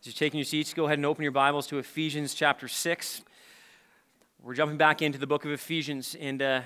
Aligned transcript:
As 0.00 0.06
you're 0.06 0.14
taking 0.14 0.38
your 0.38 0.46
seats, 0.46 0.72
go 0.72 0.86
ahead 0.86 0.98
and 0.98 1.04
open 1.04 1.24
your 1.24 1.30
Bibles 1.30 1.66
to 1.66 1.76
Ephesians 1.76 2.32
chapter 2.32 2.68
6. 2.68 3.20
We're 4.42 4.54
jumping 4.54 4.78
back 4.78 5.02
into 5.02 5.18
the 5.18 5.26
book 5.26 5.44
of 5.44 5.50
Ephesians, 5.50 6.16
and 6.18 6.40
uh, 6.40 6.62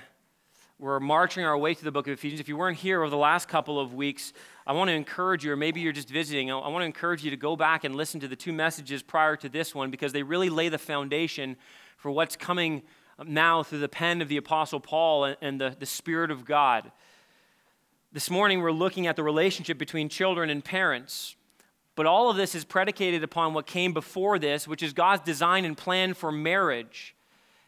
we're 0.78 1.00
marching 1.00 1.44
our 1.44 1.58
way 1.58 1.74
through 1.74 1.86
the 1.86 1.90
book 1.90 2.06
of 2.06 2.12
Ephesians. 2.12 2.38
If 2.38 2.48
you 2.48 2.56
weren't 2.56 2.76
here 2.76 3.00
over 3.00 3.10
the 3.10 3.16
last 3.16 3.48
couple 3.48 3.80
of 3.80 3.92
weeks, 3.92 4.32
I 4.68 4.72
want 4.72 4.86
to 4.90 4.94
encourage 4.94 5.44
you, 5.44 5.50
or 5.50 5.56
maybe 5.56 5.80
you're 5.80 5.92
just 5.92 6.08
visiting, 6.08 6.48
I 6.48 6.68
want 6.68 6.82
to 6.82 6.86
encourage 6.86 7.24
you 7.24 7.30
to 7.32 7.36
go 7.36 7.56
back 7.56 7.82
and 7.82 7.96
listen 7.96 8.20
to 8.20 8.28
the 8.28 8.36
two 8.36 8.52
messages 8.52 9.02
prior 9.02 9.34
to 9.38 9.48
this 9.48 9.74
one 9.74 9.90
because 9.90 10.12
they 10.12 10.22
really 10.22 10.48
lay 10.48 10.68
the 10.68 10.78
foundation 10.78 11.56
for 11.96 12.12
what's 12.12 12.36
coming 12.36 12.84
now 13.26 13.64
through 13.64 13.80
the 13.80 13.88
pen 13.88 14.22
of 14.22 14.28
the 14.28 14.36
Apostle 14.36 14.78
Paul 14.78 15.24
and, 15.24 15.36
and 15.40 15.60
the, 15.60 15.74
the 15.76 15.86
Spirit 15.86 16.30
of 16.30 16.44
God. 16.44 16.92
This 18.12 18.30
morning, 18.30 18.62
we're 18.62 18.70
looking 18.70 19.08
at 19.08 19.16
the 19.16 19.24
relationship 19.24 19.76
between 19.76 20.08
children 20.08 20.50
and 20.50 20.64
parents. 20.64 21.34
But 21.96 22.06
all 22.06 22.30
of 22.30 22.36
this 22.36 22.54
is 22.54 22.64
predicated 22.64 23.22
upon 23.22 23.54
what 23.54 23.66
came 23.66 23.92
before 23.92 24.38
this, 24.38 24.66
which 24.66 24.82
is 24.82 24.92
God's 24.92 25.22
design 25.22 25.64
and 25.64 25.76
plan 25.76 26.14
for 26.14 26.32
marriage. 26.32 27.14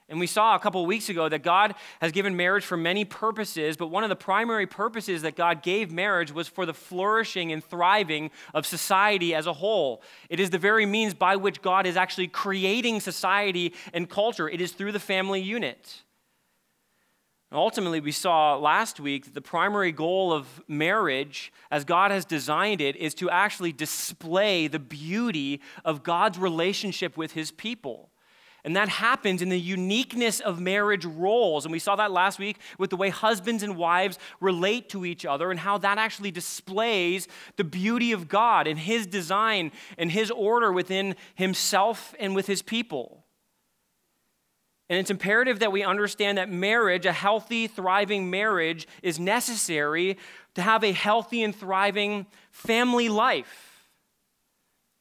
And 0.08 0.20
we 0.20 0.28
saw 0.28 0.54
a 0.54 0.60
couple 0.60 0.86
weeks 0.86 1.08
ago 1.08 1.28
that 1.28 1.42
God 1.42 1.74
has 2.00 2.12
given 2.12 2.36
marriage 2.36 2.64
for 2.64 2.76
many 2.76 3.04
purposes, 3.04 3.76
but 3.76 3.88
one 3.88 4.04
of 4.04 4.08
the 4.08 4.14
primary 4.16 4.66
purposes 4.66 5.22
that 5.22 5.34
God 5.34 5.62
gave 5.62 5.90
marriage 5.90 6.30
was 6.32 6.46
for 6.46 6.64
the 6.64 6.74
flourishing 6.74 7.50
and 7.50 7.62
thriving 7.62 8.30
of 8.54 8.66
society 8.66 9.34
as 9.34 9.48
a 9.48 9.52
whole. 9.52 10.02
It 10.28 10.38
is 10.38 10.50
the 10.50 10.58
very 10.58 10.86
means 10.86 11.12
by 11.12 11.34
which 11.34 11.60
God 11.60 11.86
is 11.86 11.96
actually 11.96 12.28
creating 12.28 13.00
society 13.00 13.74
and 13.92 14.08
culture, 14.08 14.48
it 14.48 14.60
is 14.60 14.72
through 14.72 14.92
the 14.92 15.00
family 15.00 15.40
unit. 15.40 16.02
Ultimately, 17.56 18.00
we 18.00 18.12
saw 18.12 18.56
last 18.56 19.00
week 19.00 19.24
that 19.24 19.34
the 19.34 19.40
primary 19.40 19.90
goal 19.90 20.32
of 20.32 20.62
marriage, 20.68 21.52
as 21.70 21.84
God 21.84 22.10
has 22.10 22.24
designed 22.24 22.80
it, 22.80 22.96
is 22.96 23.14
to 23.14 23.30
actually 23.30 23.72
display 23.72 24.68
the 24.68 24.78
beauty 24.78 25.62
of 25.84 26.02
God's 26.02 26.38
relationship 26.38 27.16
with 27.16 27.32
his 27.32 27.50
people. 27.50 28.10
And 28.66 28.74
that 28.74 28.88
happens 28.88 29.42
in 29.42 29.48
the 29.48 29.60
uniqueness 29.60 30.40
of 30.40 30.60
marriage 30.60 31.04
roles. 31.04 31.64
And 31.64 31.70
we 31.70 31.78
saw 31.78 31.94
that 31.96 32.10
last 32.10 32.40
week 32.40 32.58
with 32.78 32.90
the 32.90 32.96
way 32.96 33.10
husbands 33.10 33.62
and 33.62 33.76
wives 33.76 34.18
relate 34.40 34.88
to 34.88 35.04
each 35.04 35.24
other 35.24 35.52
and 35.52 35.60
how 35.60 35.78
that 35.78 35.98
actually 35.98 36.32
displays 36.32 37.28
the 37.56 37.64
beauty 37.64 38.10
of 38.10 38.28
God 38.28 38.66
and 38.66 38.76
his 38.78 39.06
design 39.06 39.70
and 39.96 40.10
his 40.10 40.32
order 40.32 40.72
within 40.72 41.14
himself 41.36 42.12
and 42.18 42.34
with 42.34 42.48
his 42.48 42.60
people. 42.60 43.25
And 44.88 44.98
it's 44.98 45.10
imperative 45.10 45.58
that 45.58 45.72
we 45.72 45.82
understand 45.82 46.38
that 46.38 46.50
marriage, 46.50 47.06
a 47.06 47.12
healthy, 47.12 47.66
thriving 47.66 48.30
marriage, 48.30 48.86
is 49.02 49.18
necessary 49.18 50.16
to 50.54 50.62
have 50.62 50.84
a 50.84 50.92
healthy 50.92 51.42
and 51.42 51.54
thriving 51.54 52.26
family 52.50 53.08
life. 53.08 53.88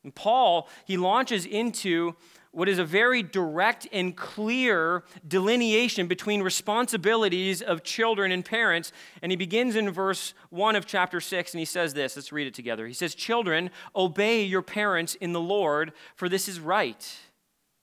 And 0.04 0.14
Paul, 0.14 0.70
he 0.86 0.98
launches 0.98 1.46
into 1.46 2.16
what 2.52 2.70
is 2.70 2.80
a 2.80 2.86
very 2.86 3.22
direct 3.22 3.86
and 3.92 4.16
clear 4.16 5.04
delineation 5.28 6.08
between 6.08 6.42
responsibilities 6.42 7.62
of 7.62 7.84
children 7.84 8.32
and 8.32 8.46
parents. 8.46 8.94
And 9.22 9.32
he 9.32 9.36
begins 9.36 9.76
in 9.76 9.92
verse 9.92 10.34
1 10.52 10.76
of 10.78 10.86
chapter 10.86 11.20
6, 11.20 11.54
and 11.54 11.60
he 11.60 11.66
says 11.66 11.94
this. 11.94 12.16
Let's 12.16 12.32
read 12.32 12.48
it 12.48 12.54
together. 12.54 12.88
He 12.88 12.94
says, 12.94 13.14
Children, 13.14 13.72
obey 13.94 14.44
your 14.44 14.62
parents 14.62 15.16
in 15.16 15.34
the 15.34 15.42
Lord, 15.42 15.92
for 16.16 16.30
this 16.30 16.48
is 16.48 16.60
right. 16.60 17.18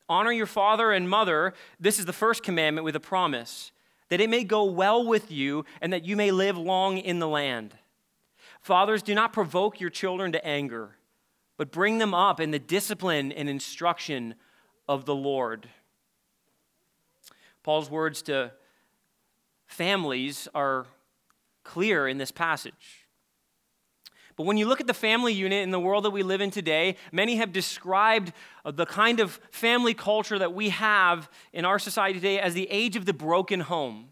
Honor 0.08 0.33
your 0.33 0.47
father 0.47 0.92
and 0.92 1.08
mother. 1.08 1.55
This 1.81 1.98
is 1.98 2.05
the 2.05 2.12
first 2.12 2.42
commandment 2.42 2.84
with 2.84 2.97
a 2.97 3.00
promise 3.00 3.72
that 4.09 4.20
it 4.20 4.28
may 4.28 4.44
go 4.44 4.64
well 4.64 5.06
with 5.06 5.31
you 5.31 5.64
and 5.81 5.92
that 5.92 6.05
you 6.05 6.17
may 6.17 6.31
live 6.31 6.59
long 6.59 6.98
in 6.98 7.19
the 7.19 7.28
land. 7.28 7.75
Fathers, 8.61 9.03
do 9.03 9.14
not 9.14 9.33
provoke 9.33 9.81
your 9.81 9.89
children 9.89 10.33
to 10.33 10.47
anger, 10.47 10.97
but 11.56 11.72
bring 11.72 11.98
them 11.98 12.12
up 12.12 12.39
in 12.39 12.50
the 12.50 12.59
discipline 12.59 13.33
and 13.33 13.48
instruction 13.48 14.34
of 14.86 15.06
the 15.06 15.14
Lord. 15.14 15.69
Paul's 17.62 17.89
words 17.89 18.22
to 18.22 18.53
families 19.66 20.47
are 20.55 20.87
clear 21.65 22.06
in 22.06 22.19
this 22.19 22.31
passage. 22.31 23.01
But 24.37 24.47
when 24.47 24.56
you 24.56 24.66
look 24.66 24.81
at 24.81 24.87
the 24.87 24.94
family 24.94 25.32
unit 25.32 25.62
in 25.62 25.70
the 25.70 25.81
world 25.81 26.04
that 26.04 26.10
we 26.10 26.22
live 26.22 26.41
in 26.41 26.50
today, 26.50 26.97
many 27.10 27.37
have 27.37 27.53
described 27.53 28.32
uh, 28.65 28.70
the 28.70 28.87
kind 28.87 29.20
of 29.20 29.41
family 29.50 29.94
culture 29.94 30.38
that 30.38 30.54
we 30.54 30.70
have 30.70 31.31
in 31.53 31.65
our 31.65 31.78
society 31.78 32.15
today 32.15 32.41
as 32.41 32.54
the 32.54 32.69
age 32.70 32.97
of 32.97 33.04
the 33.04 33.12
broken 33.12 33.60
home. 33.60 34.09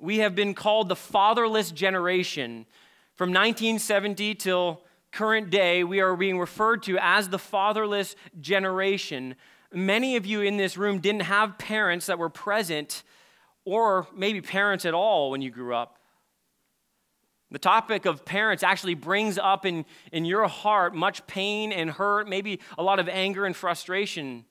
We 0.00 0.18
have 0.18 0.34
been 0.34 0.54
called 0.54 0.88
the 0.88 0.96
fatherless 0.96 1.70
generation. 1.70 2.66
From 3.14 3.30
1970 3.30 4.34
till 4.36 4.82
current 5.10 5.50
day, 5.50 5.82
we 5.84 6.00
are 6.00 6.16
being 6.16 6.38
referred 6.38 6.82
to 6.84 6.98
as 7.00 7.28
the 7.28 7.38
fatherless 7.38 8.14
generation. 8.40 9.34
Many 9.72 10.16
of 10.16 10.24
you 10.24 10.40
in 10.40 10.56
this 10.56 10.76
room 10.76 11.00
didn't 11.00 11.22
have 11.22 11.58
parents 11.58 12.06
that 12.06 12.18
were 12.18 12.28
present, 12.28 13.02
or 13.64 14.06
maybe 14.14 14.40
parents 14.40 14.84
at 14.84 14.94
all 14.94 15.30
when 15.30 15.42
you 15.42 15.50
grew 15.50 15.74
up. 15.74 15.97
The 17.50 17.58
topic 17.58 18.04
of 18.04 18.24
parents 18.24 18.62
actually 18.62 18.94
brings 18.94 19.38
up 19.38 19.64
in, 19.64 19.86
in 20.12 20.24
your 20.24 20.46
heart 20.48 20.94
much 20.94 21.26
pain 21.26 21.72
and 21.72 21.90
hurt, 21.90 22.28
maybe 22.28 22.60
a 22.76 22.82
lot 22.82 22.98
of 22.98 23.08
anger 23.08 23.46
and 23.46 23.56
frustration. 23.56 24.44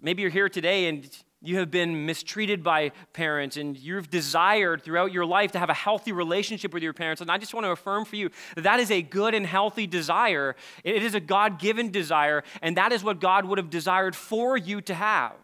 Maybe 0.00 0.22
you're 0.22 0.30
here 0.30 0.48
today 0.48 0.88
and 0.88 1.08
you 1.40 1.58
have 1.58 1.70
been 1.70 2.06
mistreated 2.06 2.64
by 2.64 2.92
parents 3.12 3.56
and 3.56 3.76
you've 3.76 4.10
desired 4.10 4.82
throughout 4.82 5.12
your 5.12 5.24
life 5.24 5.52
to 5.52 5.58
have 5.58 5.70
a 5.70 5.74
healthy 5.74 6.12
relationship 6.12 6.72
with 6.72 6.82
your 6.82 6.92
parents. 6.92 7.20
And 7.20 7.30
I 7.30 7.38
just 7.38 7.54
want 7.54 7.64
to 7.64 7.70
affirm 7.70 8.04
for 8.04 8.16
you 8.16 8.30
that 8.54 8.62
that 8.62 8.80
is 8.80 8.90
a 8.90 9.02
good 9.02 9.34
and 9.34 9.46
healthy 9.46 9.86
desire. 9.86 10.56
It 10.82 11.02
is 11.02 11.14
a 11.14 11.20
God 11.20 11.60
given 11.60 11.90
desire, 11.90 12.42
and 12.60 12.76
that 12.76 12.92
is 12.92 13.04
what 13.04 13.20
God 13.20 13.44
would 13.44 13.58
have 13.58 13.70
desired 13.70 14.16
for 14.16 14.56
you 14.56 14.80
to 14.82 14.94
have. 14.94 15.34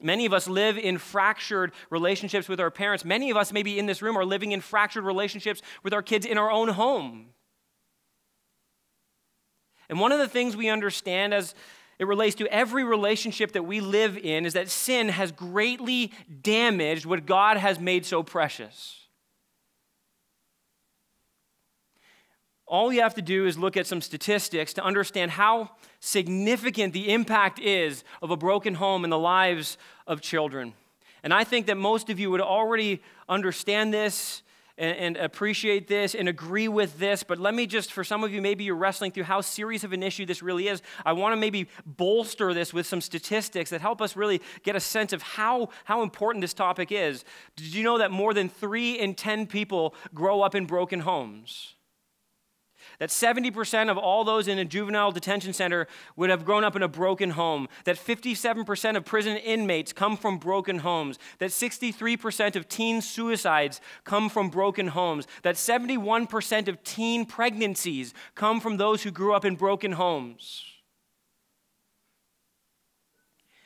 Many 0.00 0.26
of 0.26 0.32
us 0.32 0.46
live 0.46 0.76
in 0.76 0.98
fractured 0.98 1.72
relationships 1.90 2.48
with 2.48 2.60
our 2.60 2.70
parents. 2.70 3.04
Many 3.04 3.30
of 3.30 3.36
us, 3.36 3.52
maybe 3.52 3.78
in 3.78 3.86
this 3.86 4.02
room, 4.02 4.16
are 4.16 4.24
living 4.24 4.52
in 4.52 4.60
fractured 4.60 5.04
relationships 5.04 5.62
with 5.82 5.94
our 5.94 6.02
kids 6.02 6.26
in 6.26 6.36
our 6.36 6.50
own 6.50 6.68
home. 6.68 7.28
And 9.88 9.98
one 9.98 10.12
of 10.12 10.18
the 10.18 10.28
things 10.28 10.56
we 10.56 10.68
understand 10.68 11.32
as 11.32 11.54
it 11.98 12.06
relates 12.06 12.34
to 12.36 12.46
every 12.52 12.84
relationship 12.84 13.52
that 13.52 13.62
we 13.62 13.80
live 13.80 14.18
in 14.18 14.44
is 14.44 14.52
that 14.52 14.68
sin 14.68 15.08
has 15.08 15.32
greatly 15.32 16.12
damaged 16.42 17.06
what 17.06 17.24
God 17.24 17.56
has 17.56 17.80
made 17.80 18.04
so 18.04 18.22
precious. 18.22 19.05
All 22.66 22.92
you 22.92 23.00
have 23.00 23.14
to 23.14 23.22
do 23.22 23.46
is 23.46 23.56
look 23.56 23.76
at 23.76 23.86
some 23.86 24.00
statistics 24.00 24.72
to 24.74 24.84
understand 24.84 25.30
how 25.32 25.70
significant 26.00 26.92
the 26.92 27.12
impact 27.12 27.60
is 27.60 28.02
of 28.20 28.30
a 28.30 28.36
broken 28.36 28.74
home 28.74 29.04
in 29.04 29.10
the 29.10 29.18
lives 29.18 29.78
of 30.06 30.20
children. 30.20 30.74
And 31.22 31.32
I 31.32 31.44
think 31.44 31.66
that 31.66 31.76
most 31.76 32.10
of 32.10 32.18
you 32.18 32.30
would 32.30 32.40
already 32.40 33.02
understand 33.28 33.94
this 33.94 34.42
and, 34.78 34.96
and, 34.98 35.16
appreciate 35.16 35.88
this 35.88 36.14
and 36.14 36.28
agree 36.28 36.68
with 36.68 36.98
this, 36.98 37.22
but 37.22 37.38
let 37.38 37.54
me 37.54 37.66
just, 37.66 37.92
for 37.92 38.04
some 38.04 38.22
of 38.22 38.30
you, 38.30 38.42
maybe 38.42 38.64
you're 38.64 38.76
wrestling 38.76 39.10
through 39.10 39.24
how 39.24 39.40
serious 39.40 39.84
of 39.84 39.94
an 39.94 40.02
issue 40.02 40.26
this 40.26 40.42
really 40.42 40.68
is. 40.68 40.82
I 41.04 41.14
want 41.14 41.32
to 41.32 41.36
maybe 41.36 41.68
bolster 41.86 42.52
this 42.52 42.74
with 42.74 42.86
some 42.86 43.00
statistics 43.00 43.70
that 43.70 43.80
help 43.80 44.02
us 44.02 44.16
really 44.16 44.42
get 44.64 44.76
a 44.76 44.80
sense 44.80 45.14
of 45.14 45.22
how, 45.22 45.70
how 45.84 46.02
important 46.02 46.42
this 46.42 46.52
topic 46.52 46.92
is. 46.92 47.24
Did 47.56 47.74
you 47.74 47.84
know 47.84 47.96
that 47.98 48.10
more 48.10 48.34
than 48.34 48.50
three 48.50 48.98
in 48.98 49.14
10 49.14 49.46
people 49.46 49.94
grow 50.12 50.42
up 50.42 50.54
in 50.54 50.66
broken 50.66 51.00
homes? 51.00 51.75
That 52.98 53.10
70% 53.10 53.90
of 53.90 53.98
all 53.98 54.24
those 54.24 54.48
in 54.48 54.58
a 54.58 54.64
juvenile 54.64 55.12
detention 55.12 55.52
center 55.52 55.86
would 56.16 56.30
have 56.30 56.44
grown 56.44 56.64
up 56.64 56.76
in 56.76 56.82
a 56.82 56.88
broken 56.88 57.30
home, 57.30 57.68
that 57.84 57.96
57% 57.96 58.96
of 58.96 59.04
prison 59.04 59.36
inmates 59.36 59.92
come 59.92 60.16
from 60.16 60.38
broken 60.38 60.78
homes, 60.78 61.18
that 61.38 61.50
63% 61.50 62.56
of 62.56 62.68
teen 62.68 63.00
suicides 63.00 63.80
come 64.04 64.28
from 64.28 64.48
broken 64.48 64.88
homes, 64.88 65.26
that 65.42 65.56
71% 65.56 66.68
of 66.68 66.82
teen 66.84 67.26
pregnancies 67.26 68.14
come 68.34 68.60
from 68.60 68.76
those 68.76 69.02
who 69.02 69.10
grew 69.10 69.34
up 69.34 69.44
in 69.44 69.56
broken 69.56 69.92
homes. 69.92 70.64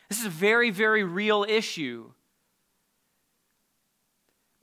This 0.08 0.18
is 0.18 0.26
a 0.26 0.30
very, 0.30 0.70
very 0.70 1.04
real 1.04 1.46
issue. 1.48 2.10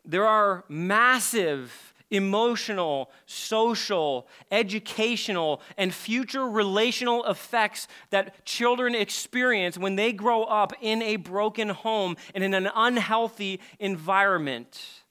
There 0.03 0.27
are 0.27 0.65
massive 0.67 1.86
emotional, 2.09 3.11
social, 3.25 4.27
educational, 4.51 5.61
and 5.77 5.93
future 5.93 6.45
relational 6.47 7.25
effects 7.25 7.87
that 8.09 8.45
children 8.45 8.95
experience 8.95 9.77
when 9.77 9.95
they 9.95 10.13
grow 10.13 10.43
up 10.43 10.73
in 10.81 11.01
a 11.01 11.17
broken 11.17 11.69
home 11.69 12.15
and 12.33 12.43
in 12.43 12.53
an 12.53 12.69
unhealthy 12.75 13.59
environment. 13.79 15.03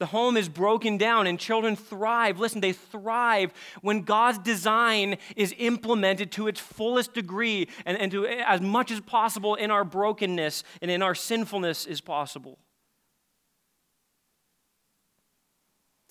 The 0.00 0.06
home 0.06 0.38
is 0.38 0.48
broken 0.48 0.96
down 0.96 1.26
and 1.26 1.38
children 1.38 1.76
thrive. 1.76 2.40
Listen, 2.40 2.62
they 2.62 2.72
thrive 2.72 3.52
when 3.82 4.00
God's 4.00 4.38
design 4.38 5.18
is 5.36 5.54
implemented 5.58 6.32
to 6.32 6.48
its 6.48 6.58
fullest 6.58 7.12
degree 7.12 7.68
and, 7.84 7.98
and 7.98 8.10
to 8.12 8.26
as 8.26 8.62
much 8.62 8.90
as 8.90 9.00
possible 9.00 9.56
in 9.56 9.70
our 9.70 9.84
brokenness 9.84 10.64
and 10.80 10.90
in 10.90 11.02
our 11.02 11.14
sinfulness 11.14 11.84
is 11.84 12.00
possible. 12.00 12.58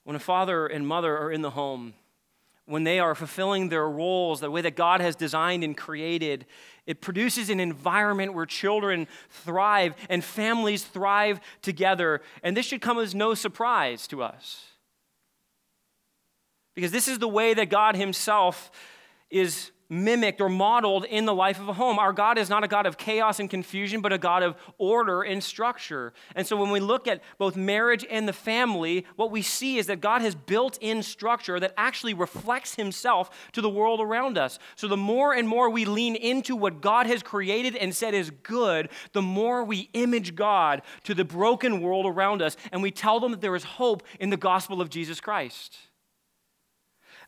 When 0.09 0.15
a 0.15 0.19
father 0.19 0.65
and 0.65 0.87
mother 0.87 1.15
are 1.15 1.31
in 1.31 1.43
the 1.43 1.51
home, 1.51 1.93
when 2.65 2.83
they 2.83 2.99
are 2.99 3.13
fulfilling 3.13 3.69
their 3.69 3.87
roles 3.87 4.39
the 4.39 4.49
way 4.49 4.61
that 4.61 4.75
God 4.75 5.01
has 5.01 5.15
designed 5.15 5.63
and 5.63 5.77
created, 5.77 6.47
it 6.87 6.99
produces 6.99 7.51
an 7.51 7.59
environment 7.59 8.33
where 8.33 8.47
children 8.47 9.07
thrive 9.29 9.93
and 10.09 10.23
families 10.23 10.83
thrive 10.83 11.39
together. 11.61 12.21
And 12.41 12.57
this 12.57 12.65
should 12.65 12.81
come 12.81 12.97
as 12.97 13.13
no 13.13 13.35
surprise 13.35 14.07
to 14.07 14.23
us. 14.23 14.65
Because 16.73 16.89
this 16.89 17.07
is 17.07 17.19
the 17.19 17.27
way 17.27 17.53
that 17.53 17.69
God 17.69 17.95
Himself 17.95 18.71
is 19.29 19.69
mimicked 19.89 20.39
or 20.39 20.49
modeled 20.49 21.05
in 21.05 21.25
the 21.25 21.33
life 21.33 21.59
of 21.59 21.67
a 21.67 21.73
home. 21.73 21.97
Our 21.97 22.13
God 22.13 22.37
is 22.37 22.49
not 22.49 22.63
a 22.63 22.67
God 22.67 22.85
of 22.85 22.97
chaos 22.97 23.39
and 23.39 23.49
confusion, 23.49 24.01
but 24.01 24.13
a 24.13 24.17
God 24.17 24.43
of 24.43 24.55
order 24.77 25.23
and 25.23 25.43
structure. 25.43 26.13
And 26.35 26.45
so 26.45 26.55
when 26.55 26.69
we 26.69 26.79
look 26.79 27.07
at 27.07 27.21
both 27.37 27.55
marriage 27.55 28.05
and 28.09 28.27
the 28.27 28.33
family, 28.33 29.05
what 29.15 29.31
we 29.31 29.41
see 29.41 29.77
is 29.77 29.87
that 29.87 29.99
God 29.99 30.21
has 30.21 30.35
built 30.35 30.77
in 30.79 31.01
structure 31.01 31.59
that 31.59 31.73
actually 31.75 32.13
reflects 32.13 32.75
Himself 32.75 33.49
to 33.53 33.61
the 33.61 33.69
world 33.69 33.99
around 33.99 34.37
us. 34.37 34.59
So 34.75 34.87
the 34.87 34.97
more 34.97 35.33
and 35.33 35.47
more 35.47 35.69
we 35.69 35.85
lean 35.85 36.15
into 36.15 36.55
what 36.55 36.81
God 36.81 37.07
has 37.07 37.23
created 37.23 37.75
and 37.75 37.95
said 37.95 38.13
is 38.13 38.31
good, 38.43 38.89
the 39.13 39.21
more 39.21 39.63
we 39.63 39.89
image 39.93 40.35
God 40.35 40.83
to 41.05 41.15
the 41.15 41.25
broken 41.25 41.81
world 41.81 42.05
around 42.05 42.41
us, 42.41 42.55
and 42.71 42.83
we 42.83 42.91
tell 42.91 43.19
them 43.19 43.31
that 43.31 43.41
there 43.41 43.55
is 43.55 43.63
hope 43.63 44.03
in 44.19 44.29
the 44.29 44.37
gospel 44.37 44.81
of 44.81 44.89
Jesus 44.89 45.19
Christ. 45.19 45.77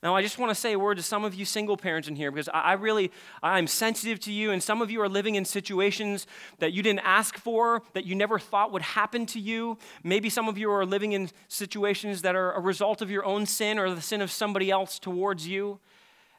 Now, 0.04 0.16
I 0.16 0.24
just 0.24 0.40
want 0.40 0.50
to 0.50 0.56
say 0.56 0.74
a 0.74 0.80
word 0.80 0.98
to 0.98 1.04
some 1.04 1.24
of 1.24 1.36
you 1.36 1.46
single 1.46 1.78
parents 1.78 2.08
in 2.08 2.16
here 2.16 2.32
because 2.32 2.50
I, 2.52 2.74
really, 2.74 3.12
I'm 3.44 3.68
sensitive 3.68 4.20
to 4.22 4.32
you, 4.32 4.50
and 4.50 4.62
some 4.62 4.82
of 4.82 4.90
you 4.90 5.00
are 5.02 5.10
living 5.10 5.36
in 5.36 5.46
situations 5.46 6.26
that 6.58 6.74
you 6.74 6.82
didn't 6.82 7.02
ask 7.04 7.38
for, 7.38 7.84
that 7.94 8.06
you 8.06 8.16
never 8.16 8.40
thought 8.40 8.72
would 8.72 8.82
happen 8.82 9.28
to 9.28 9.40
you. 9.40 9.78
Maybe 10.04 10.28
some 10.30 10.48
of 10.48 10.58
you 10.58 10.72
are 10.72 10.88
living 10.88 11.12
in 11.12 11.30
situations 11.48 12.24
that 12.24 12.36
are 12.36 12.52
a 12.54 12.60
result 12.60 13.04
of 13.04 13.12
your 13.12 13.24
own 13.24 13.46
sin 13.46 13.78
or 13.78 13.94
the 13.94 14.02
sin 14.02 14.22
of 14.22 14.32
somebody 14.32 14.72
else 14.72 14.98
towards 14.98 15.48
you. 15.48 15.80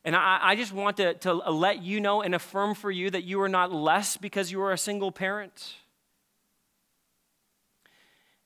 And 0.05 0.17
I, 0.17 0.41
I 0.43 0.57
just 0.57 0.73
want 0.73 0.97
to, 0.97 1.15
to 1.15 1.33
let 1.33 1.83
you 1.83 2.01
know 2.01 2.23
and 2.23 2.35
affirm 2.35 2.75
for 2.75 2.91
you 2.91 3.11
that 3.11 3.23
you 3.23 3.41
are 3.43 3.49
not 3.49 3.73
less 3.73 4.17
because 4.17 4.51
you 4.51 4.61
are 4.61 4.73
a 4.73 4.79
single 4.79 5.13
parent. 5.13 5.77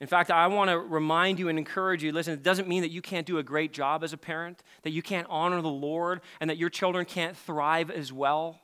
In 0.00 0.06
fact, 0.06 0.30
I 0.30 0.46
want 0.48 0.70
to 0.70 0.78
remind 0.78 1.38
you 1.38 1.48
and 1.48 1.58
encourage 1.58 2.02
you 2.02 2.12
listen, 2.12 2.34
it 2.34 2.42
doesn't 2.42 2.68
mean 2.68 2.82
that 2.82 2.90
you 2.90 3.00
can't 3.00 3.26
do 3.26 3.38
a 3.38 3.42
great 3.42 3.72
job 3.72 4.04
as 4.04 4.12
a 4.12 4.18
parent, 4.18 4.62
that 4.82 4.90
you 4.90 5.00
can't 5.02 5.26
honor 5.30 5.62
the 5.62 5.68
Lord, 5.68 6.20
and 6.40 6.50
that 6.50 6.58
your 6.58 6.68
children 6.68 7.06
can't 7.06 7.36
thrive 7.36 7.90
as 7.90 8.12
well. 8.12 8.60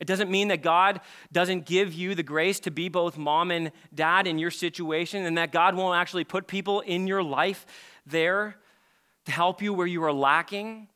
It 0.00 0.06
doesn't 0.06 0.30
mean 0.30 0.48
that 0.48 0.62
God 0.62 1.00
doesn't 1.32 1.66
give 1.66 1.92
you 1.92 2.14
the 2.14 2.22
grace 2.22 2.60
to 2.60 2.70
be 2.70 2.88
both 2.88 3.18
mom 3.18 3.50
and 3.50 3.72
dad 3.92 4.26
in 4.26 4.38
your 4.38 4.50
situation, 4.50 5.24
and 5.24 5.38
that 5.38 5.50
God 5.50 5.74
won't 5.74 5.96
actually 5.96 6.24
put 6.24 6.46
people 6.46 6.80
in 6.80 7.06
your 7.06 7.22
life 7.22 7.66
there 8.06 8.56
to 9.24 9.32
help 9.32 9.60
you 9.60 9.72
where 9.72 9.86
you 9.86 10.04
are 10.04 10.12
lacking. 10.12 10.88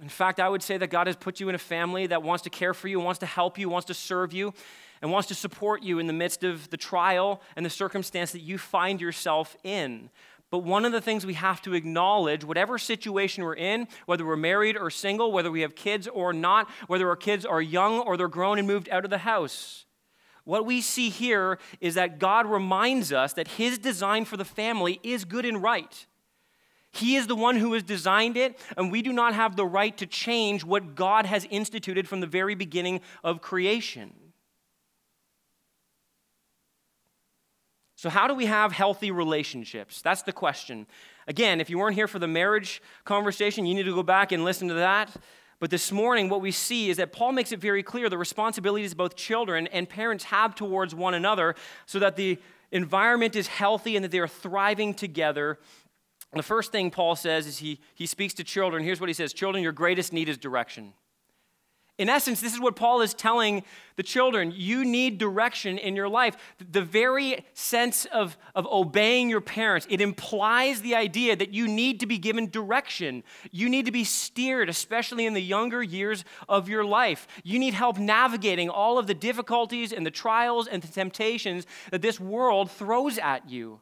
In 0.00 0.08
fact, 0.08 0.40
I 0.40 0.48
would 0.48 0.62
say 0.62 0.78
that 0.78 0.88
God 0.88 1.06
has 1.06 1.16
put 1.16 1.38
you 1.38 1.48
in 1.48 1.54
a 1.54 1.58
family 1.58 2.08
that 2.08 2.22
wants 2.22 2.42
to 2.44 2.50
care 2.50 2.74
for 2.74 2.88
you, 2.88 2.98
wants 2.98 3.20
to 3.20 3.26
help 3.26 3.56
you, 3.56 3.68
wants 3.68 3.86
to 3.86 3.94
serve 3.94 4.32
you, 4.32 4.52
and 5.02 5.10
wants 5.10 5.28
to 5.28 5.34
support 5.34 5.82
you 5.82 5.98
in 5.98 6.06
the 6.06 6.12
midst 6.12 6.44
of 6.44 6.70
the 6.70 6.76
trial 6.76 7.42
and 7.56 7.66
the 7.66 7.70
circumstance 7.70 8.32
that 8.32 8.40
you 8.40 8.56
find 8.56 9.00
yourself 9.00 9.56
in. 9.64 10.08
But 10.48 10.58
one 10.58 10.84
of 10.84 10.92
the 10.92 11.00
things 11.00 11.26
we 11.26 11.34
have 11.34 11.60
to 11.62 11.74
acknowledge, 11.74 12.44
whatever 12.44 12.78
situation 12.78 13.42
we're 13.42 13.54
in, 13.54 13.88
whether 14.06 14.24
we're 14.24 14.36
married 14.36 14.76
or 14.76 14.90
single, 14.90 15.32
whether 15.32 15.50
we 15.50 15.62
have 15.62 15.74
kids 15.74 16.06
or 16.06 16.32
not, 16.32 16.70
whether 16.86 17.08
our 17.08 17.16
kids 17.16 17.44
are 17.44 17.60
young 17.60 18.00
or 18.00 18.16
they're 18.16 18.28
grown 18.28 18.58
and 18.58 18.68
moved 18.68 18.88
out 18.90 19.04
of 19.04 19.10
the 19.10 19.18
house, 19.18 19.86
what 20.44 20.66
we 20.66 20.80
see 20.80 21.08
here 21.08 21.58
is 21.80 21.94
that 21.94 22.18
God 22.18 22.46
reminds 22.46 23.12
us 23.12 23.32
that 23.34 23.48
His 23.48 23.78
design 23.78 24.24
for 24.24 24.36
the 24.36 24.44
family 24.44 25.00
is 25.02 25.24
good 25.24 25.46
and 25.46 25.62
right. 25.62 26.06
He 26.90 27.16
is 27.16 27.26
the 27.26 27.36
one 27.36 27.56
who 27.56 27.72
has 27.72 27.82
designed 27.82 28.36
it, 28.36 28.58
and 28.76 28.92
we 28.92 29.00
do 29.00 29.12
not 29.12 29.34
have 29.34 29.56
the 29.56 29.64
right 29.64 29.96
to 29.96 30.06
change 30.06 30.64
what 30.64 30.94
God 30.94 31.24
has 31.24 31.46
instituted 31.48 32.06
from 32.06 32.20
the 32.20 32.26
very 32.26 32.54
beginning 32.54 33.00
of 33.24 33.40
creation. 33.40 34.12
So, 38.02 38.10
how 38.10 38.26
do 38.26 38.34
we 38.34 38.46
have 38.46 38.72
healthy 38.72 39.12
relationships? 39.12 40.02
That's 40.02 40.22
the 40.22 40.32
question. 40.32 40.88
Again, 41.28 41.60
if 41.60 41.70
you 41.70 41.78
weren't 41.78 41.94
here 41.94 42.08
for 42.08 42.18
the 42.18 42.26
marriage 42.26 42.82
conversation, 43.04 43.64
you 43.64 43.76
need 43.76 43.84
to 43.84 43.94
go 43.94 44.02
back 44.02 44.32
and 44.32 44.44
listen 44.44 44.66
to 44.66 44.74
that. 44.74 45.14
But 45.60 45.70
this 45.70 45.92
morning, 45.92 46.28
what 46.28 46.40
we 46.40 46.50
see 46.50 46.90
is 46.90 46.96
that 46.96 47.12
Paul 47.12 47.30
makes 47.30 47.52
it 47.52 47.60
very 47.60 47.84
clear 47.84 48.08
the 48.08 48.18
responsibilities 48.18 48.92
both 48.92 49.14
children 49.14 49.68
and 49.68 49.88
parents 49.88 50.24
have 50.24 50.56
towards 50.56 50.96
one 50.96 51.14
another 51.14 51.54
so 51.86 52.00
that 52.00 52.16
the 52.16 52.40
environment 52.72 53.36
is 53.36 53.46
healthy 53.46 53.94
and 53.94 54.04
that 54.04 54.10
they 54.10 54.18
are 54.18 54.26
thriving 54.26 54.94
together. 54.94 55.60
The 56.32 56.42
first 56.42 56.72
thing 56.72 56.90
Paul 56.90 57.14
says 57.14 57.46
is 57.46 57.58
he, 57.58 57.78
he 57.94 58.06
speaks 58.06 58.34
to 58.34 58.42
children. 58.42 58.82
Here's 58.82 58.98
what 58.98 59.10
he 59.10 59.14
says 59.14 59.32
Children, 59.32 59.62
your 59.62 59.70
greatest 59.70 60.12
need 60.12 60.28
is 60.28 60.38
direction. 60.38 60.92
In 62.02 62.08
essence, 62.08 62.40
this 62.40 62.52
is 62.52 62.58
what 62.58 62.74
Paul 62.74 63.00
is 63.00 63.14
telling 63.14 63.62
the 63.94 64.02
children. 64.02 64.52
You 64.52 64.84
need 64.84 65.18
direction 65.18 65.78
in 65.78 65.94
your 65.94 66.08
life. 66.08 66.36
The 66.58 66.82
very 66.82 67.46
sense 67.54 68.06
of, 68.06 68.36
of 68.56 68.66
obeying 68.66 69.28
your 69.28 69.40
parents, 69.40 69.86
it 69.88 70.00
implies 70.00 70.80
the 70.80 70.96
idea 70.96 71.36
that 71.36 71.54
you 71.54 71.68
need 71.68 72.00
to 72.00 72.06
be 72.06 72.18
given 72.18 72.50
direction. 72.50 73.22
You 73.52 73.68
need 73.68 73.86
to 73.86 73.92
be 73.92 74.02
steered, 74.02 74.68
especially 74.68 75.26
in 75.26 75.34
the 75.34 75.40
younger 75.40 75.80
years 75.80 76.24
of 76.48 76.68
your 76.68 76.84
life. 76.84 77.28
You 77.44 77.60
need 77.60 77.72
help 77.72 77.98
navigating 77.98 78.68
all 78.68 78.98
of 78.98 79.06
the 79.06 79.14
difficulties 79.14 79.92
and 79.92 80.04
the 80.04 80.10
trials 80.10 80.66
and 80.66 80.82
the 80.82 80.88
temptations 80.88 81.68
that 81.92 82.02
this 82.02 82.18
world 82.18 82.68
throws 82.68 83.16
at 83.16 83.48
you. 83.48 83.78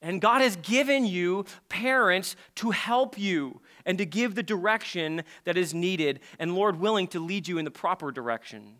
And 0.00 0.20
God 0.20 0.42
has 0.42 0.54
given 0.54 1.04
you 1.04 1.44
parents 1.68 2.36
to 2.54 2.70
help 2.70 3.18
you 3.18 3.60
and 3.88 3.96
to 3.98 4.06
give 4.06 4.34
the 4.34 4.42
direction 4.42 5.24
that 5.44 5.56
is 5.56 5.72
needed, 5.72 6.20
and 6.38 6.54
Lord 6.54 6.78
willing 6.78 7.08
to 7.08 7.18
lead 7.18 7.48
you 7.48 7.56
in 7.56 7.64
the 7.64 7.70
proper 7.70 8.12
direction. 8.12 8.74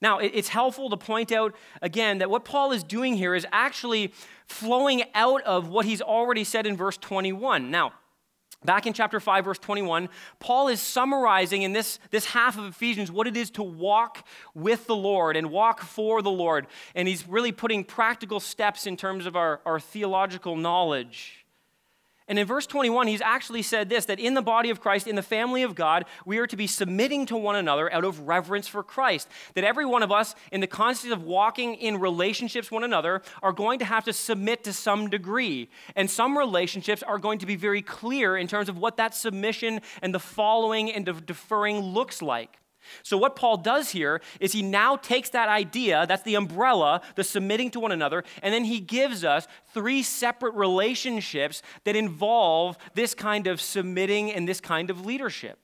Now, 0.00 0.18
it's 0.18 0.48
helpful 0.48 0.88
to 0.90 0.96
point 0.96 1.32
out 1.32 1.54
again 1.80 2.18
that 2.18 2.30
what 2.30 2.44
Paul 2.44 2.72
is 2.72 2.82
doing 2.82 3.16
here 3.16 3.34
is 3.34 3.46
actually 3.52 4.14
flowing 4.46 5.02
out 5.14 5.42
of 5.42 5.68
what 5.68 5.84
he's 5.84 6.00
already 6.00 6.44
said 6.44 6.66
in 6.66 6.76
verse 6.76 6.96
21. 6.96 7.70
Now, 7.70 7.92
Back 8.64 8.86
in 8.86 8.92
chapter 8.92 9.18
5, 9.18 9.44
verse 9.44 9.58
21, 9.58 10.08
Paul 10.38 10.68
is 10.68 10.80
summarizing 10.80 11.62
in 11.62 11.72
this, 11.72 11.98
this 12.12 12.26
half 12.26 12.56
of 12.56 12.64
Ephesians 12.64 13.10
what 13.10 13.26
it 13.26 13.36
is 13.36 13.50
to 13.52 13.62
walk 13.64 14.24
with 14.54 14.86
the 14.86 14.94
Lord 14.94 15.36
and 15.36 15.50
walk 15.50 15.80
for 15.80 16.22
the 16.22 16.30
Lord. 16.30 16.68
And 16.94 17.08
he's 17.08 17.26
really 17.26 17.50
putting 17.50 17.82
practical 17.82 18.38
steps 18.38 18.86
in 18.86 18.96
terms 18.96 19.26
of 19.26 19.34
our, 19.34 19.60
our 19.66 19.80
theological 19.80 20.54
knowledge. 20.54 21.41
And 22.28 22.38
in 22.38 22.46
verse 22.46 22.66
21, 22.66 23.08
he's 23.08 23.20
actually 23.20 23.62
said 23.62 23.88
this 23.88 24.04
that 24.06 24.20
in 24.20 24.34
the 24.34 24.42
body 24.42 24.70
of 24.70 24.80
Christ, 24.80 25.06
in 25.06 25.16
the 25.16 25.22
family 25.22 25.62
of 25.62 25.74
God, 25.74 26.04
we 26.24 26.38
are 26.38 26.46
to 26.46 26.56
be 26.56 26.66
submitting 26.66 27.26
to 27.26 27.36
one 27.36 27.56
another 27.56 27.92
out 27.92 28.04
of 28.04 28.20
reverence 28.20 28.68
for 28.68 28.82
Christ. 28.82 29.28
That 29.54 29.64
every 29.64 29.84
one 29.84 30.02
of 30.02 30.12
us, 30.12 30.34
in 30.50 30.60
the 30.60 30.66
context 30.66 31.06
of 31.06 31.22
walking 31.24 31.74
in 31.74 31.98
relationships 31.98 32.70
one 32.70 32.84
another, 32.84 33.22
are 33.42 33.52
going 33.52 33.78
to 33.80 33.84
have 33.84 34.04
to 34.04 34.12
submit 34.12 34.64
to 34.64 34.72
some 34.72 35.10
degree. 35.10 35.68
And 35.96 36.10
some 36.10 36.38
relationships 36.38 37.02
are 37.02 37.18
going 37.18 37.38
to 37.40 37.46
be 37.46 37.56
very 37.56 37.82
clear 37.82 38.36
in 38.36 38.46
terms 38.46 38.68
of 38.68 38.78
what 38.78 38.96
that 38.96 39.14
submission 39.14 39.80
and 40.00 40.14
the 40.14 40.20
following 40.20 40.92
and 40.92 41.26
deferring 41.26 41.80
looks 41.80 42.22
like. 42.22 42.61
So, 43.02 43.16
what 43.16 43.36
Paul 43.36 43.56
does 43.56 43.90
here 43.90 44.20
is 44.40 44.52
he 44.52 44.62
now 44.62 44.96
takes 44.96 45.30
that 45.30 45.48
idea, 45.48 46.06
that's 46.06 46.22
the 46.22 46.34
umbrella, 46.34 47.00
the 47.14 47.24
submitting 47.24 47.70
to 47.72 47.80
one 47.80 47.92
another, 47.92 48.24
and 48.42 48.52
then 48.52 48.64
he 48.64 48.80
gives 48.80 49.24
us 49.24 49.46
three 49.72 50.02
separate 50.02 50.54
relationships 50.54 51.62
that 51.84 51.96
involve 51.96 52.78
this 52.94 53.14
kind 53.14 53.46
of 53.46 53.60
submitting 53.60 54.32
and 54.32 54.48
this 54.48 54.60
kind 54.60 54.90
of 54.90 55.06
leadership. 55.06 55.61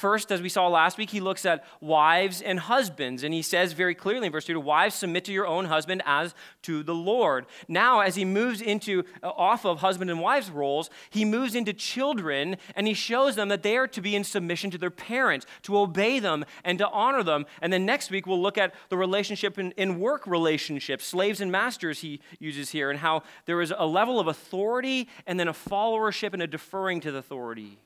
First, 0.00 0.32
as 0.32 0.40
we 0.40 0.48
saw 0.48 0.66
last 0.66 0.96
week, 0.96 1.10
he 1.10 1.20
looks 1.20 1.44
at 1.44 1.62
wives 1.78 2.40
and 2.40 2.58
husbands, 2.58 3.22
and 3.22 3.34
he 3.34 3.42
says 3.42 3.74
very 3.74 3.94
clearly 3.94 4.28
in 4.28 4.32
verse 4.32 4.46
2 4.46 4.58
Wives, 4.58 4.94
submit 4.94 5.26
to 5.26 5.32
your 5.32 5.46
own 5.46 5.66
husband 5.66 6.00
as 6.06 6.34
to 6.62 6.82
the 6.82 6.94
Lord. 6.94 7.44
Now, 7.68 8.00
as 8.00 8.14
he 8.14 8.24
moves 8.24 8.62
into 8.62 9.04
uh, 9.22 9.28
off 9.28 9.66
of 9.66 9.80
husband 9.80 10.10
and 10.10 10.18
wives 10.18 10.48
roles, 10.48 10.88
he 11.10 11.26
moves 11.26 11.54
into 11.54 11.74
children, 11.74 12.56
and 12.74 12.86
he 12.86 12.94
shows 12.94 13.36
them 13.36 13.50
that 13.50 13.62
they 13.62 13.76
are 13.76 13.86
to 13.88 14.00
be 14.00 14.16
in 14.16 14.24
submission 14.24 14.70
to 14.70 14.78
their 14.78 14.90
parents, 14.90 15.44
to 15.64 15.76
obey 15.76 16.18
them, 16.18 16.46
and 16.64 16.78
to 16.78 16.88
honor 16.88 17.22
them. 17.22 17.44
And 17.60 17.70
then 17.70 17.84
next 17.84 18.10
week, 18.10 18.26
we'll 18.26 18.40
look 18.40 18.56
at 18.56 18.72
the 18.88 18.96
relationship 18.96 19.58
in, 19.58 19.72
in 19.72 20.00
work 20.00 20.26
relationships, 20.26 21.04
slaves 21.04 21.42
and 21.42 21.52
masters, 21.52 22.00
he 22.00 22.22
uses 22.38 22.70
here, 22.70 22.88
and 22.88 23.00
how 23.00 23.22
there 23.44 23.60
is 23.60 23.70
a 23.76 23.84
level 23.84 24.18
of 24.18 24.28
authority 24.28 25.08
and 25.26 25.38
then 25.38 25.48
a 25.48 25.52
followership 25.52 26.32
and 26.32 26.40
a 26.40 26.46
deferring 26.46 27.00
to 27.00 27.12
the 27.12 27.18
authority. 27.18 27.76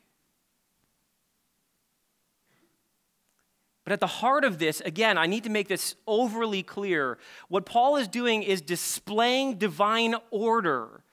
But 3.85 3.93
at 3.93 4.01
the 4.01 4.07
heart 4.07 4.45
of 4.45 4.59
this, 4.59 4.81
again, 4.81 5.19
I 5.19 5.27
need 5.27 5.45
to 5.45 5.51
make 5.51 5.69
this 5.69 5.95
overly 6.07 6.63
clear. 6.63 7.19
What 7.49 7.67
Paul 7.67 7.97
is 7.97 8.09
doing 8.09 8.43
is 8.43 8.63
displaying 8.63 9.59
divine 9.59 10.15
order. 10.31 11.05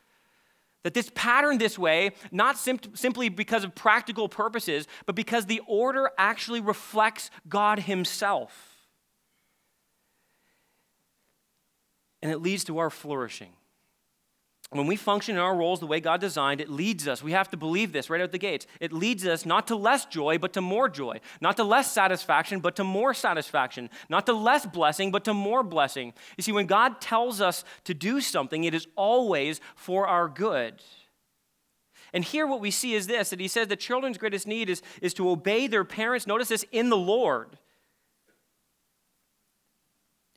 That 0.84 0.94
this 0.94 1.12
pattern 1.14 1.58
this 1.58 1.78
way, 1.78 2.12
not 2.32 2.58
sim- 2.58 2.80
simply 2.94 3.30
because 3.30 3.64
of 3.64 3.76
practical 3.76 4.30
purposes, 4.30 4.88
but 5.06 5.16
because 5.16 5.46
the 5.46 5.62
order 5.68 6.10
actually 6.18 6.62
reflects 6.62 7.30
God 7.48 7.80
Himself. 7.80 8.78
And 12.24 12.32
it 12.32 12.42
leads 12.42 12.64
to 12.66 12.78
our 12.78 12.90
flourishing. 12.90 13.54
When 14.80 14.88
we 14.88 14.96
function 14.96 15.36
in 15.36 15.42
our 15.42 15.54
roles 15.54 15.82
the 15.82 15.88
way 15.88 16.00
God 16.00 16.22
designed, 16.22 16.62
it 16.62 16.70
leads 16.70 17.06
us. 17.06 17.22
We 17.22 17.34
have 17.34 17.50
to 17.50 17.58
believe 17.58 17.92
this 17.92 18.10
right 18.10 18.22
out 18.22 18.32
the 18.32 18.38
gates. 18.38 18.68
It 18.80 18.94
leads 18.94 19.28
us 19.28 19.46
not 19.46 19.68
to 19.68 19.76
less 19.76 20.06
joy, 20.06 20.38
but 20.38 20.54
to 20.54 20.62
more 20.62 20.88
joy. 20.88 21.20
Not 21.42 21.58
to 21.58 21.66
less 21.66 21.92
satisfaction, 21.92 22.62
but 22.62 22.78
to 22.78 22.86
more 22.86 23.14
satisfaction. 23.14 23.90
Not 24.08 24.26
to 24.28 24.34
less 24.34 24.66
blessing, 24.66 25.12
but 25.12 25.26
to 25.26 25.34
more 25.34 25.62
blessing. 25.62 26.14
You 26.38 26.44
see, 26.44 26.54
when 26.54 26.68
God 26.68 27.02
tells 27.02 27.42
us 27.42 27.66
to 27.84 27.94
do 27.94 28.22
something, 28.22 28.64
it 28.64 28.74
is 28.74 28.88
always 28.96 29.60
for 29.76 30.08
our 30.08 30.30
good. 30.30 30.82
And 32.14 32.24
here, 32.24 32.48
what 32.48 32.62
we 32.62 32.72
see 32.72 32.94
is 32.94 33.08
this 33.08 33.30
that 33.32 33.42
He 33.42 33.50
says 33.50 33.68
the 33.68 33.76
children's 33.76 34.18
greatest 34.18 34.48
need 34.48 34.70
is, 34.70 34.82
is 35.02 35.14
to 35.16 35.30
obey 35.30 35.68
their 35.68 35.84
parents. 35.84 36.26
Notice 36.26 36.48
this 36.48 36.66
in 36.72 36.90
the 36.90 36.98
Lord. 36.98 37.58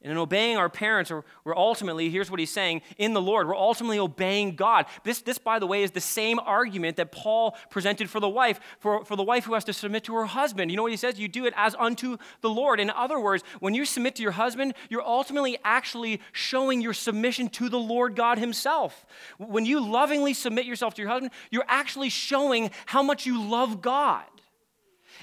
And 0.05 0.13
in 0.13 0.19
obeying 0.19 0.59
our 0.59 0.69
parents, 0.69 1.11
we're 1.11 1.57
ultimately, 1.57 2.11
here's 2.11 2.31
what 2.31 2.39
he's 2.39 2.53
saying, 2.53 2.83
in 2.99 3.15
the 3.15 3.23
Lord, 3.23 3.49
we're 3.49 3.57
ultimately 3.57 3.99
obeying 3.99 4.55
God. 4.55 4.85
This, 5.03 5.23
this, 5.23 5.39
by 5.39 5.59
the 5.59 5.67
way, 5.67 5.83
is 5.83 5.93
the 5.93 6.01
same 6.01 6.39
argument 6.41 6.99
that 6.99 7.11
Paul 7.11 7.57
presented 7.71 8.11
for 8.11 8.21
the 8.21 8.29
wife, 8.29 8.61
for, 8.81 9.03
for 9.07 9.17
the 9.17 9.23
wife 9.23 9.47
who 9.47 9.55
has 9.55 9.65
to 9.65 9.73
submit 9.73 10.05
to 10.05 10.15
her 10.17 10.27
husband. 10.27 10.71
You 10.71 10.77
know 10.77 10.83
what 10.83 10.93
he 10.93 10.99
says? 10.99 11.19
You 11.19 11.27
do 11.27 11.47
it 11.47 11.55
as 11.57 11.75
unto 11.77 12.19
the 12.43 12.51
Lord. 12.51 12.81
In 12.81 12.91
other 12.91 13.19
words, 13.19 13.43
when 13.61 13.73
you 13.73 13.87
submit 13.87 14.17
to 14.17 14.23
your 14.23 14.33
husband, 14.33 14.75
you're 14.91 15.01
ultimately 15.01 15.57
actually 15.65 16.21
showing 16.33 16.83
your 16.83 16.93
submission 16.93 17.49
to 17.49 17.71
the 17.71 17.81
Lord 17.81 18.15
God 18.15 18.39
himself. 18.39 19.07
When 19.39 19.65
you 19.65 19.81
lovingly 19.81 20.35
submit 20.35 20.67
yourself 20.67 20.93
to 20.95 21.03
your 21.03 21.11
husband, 21.11 21.33
you're 21.51 21.65
actually 21.67 22.11
showing 22.11 22.71
how 22.85 23.03
much 23.03 23.25
you 23.25 23.43
love 23.43 23.81
God. 23.81 24.25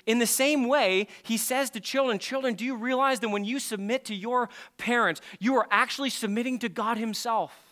In 0.06 0.20
the 0.20 0.28
same 0.28 0.68
way, 0.68 1.08
he 1.24 1.38
says 1.38 1.70
to 1.72 1.80
children, 1.80 2.20
Children, 2.20 2.56
do 2.56 2.66
you 2.66 2.76
realize 2.76 3.20
that 3.20 3.30
when 3.30 3.46
you 3.46 3.60
submit 3.60 4.06
to 4.06 4.16
your 4.16 4.50
parents, 4.78 5.22
you 5.40 5.56
are 5.56 5.68
actually 5.72 6.10
submitting 6.10 6.60
to 6.60 6.70
God 6.70 6.98
Himself? 6.98 7.72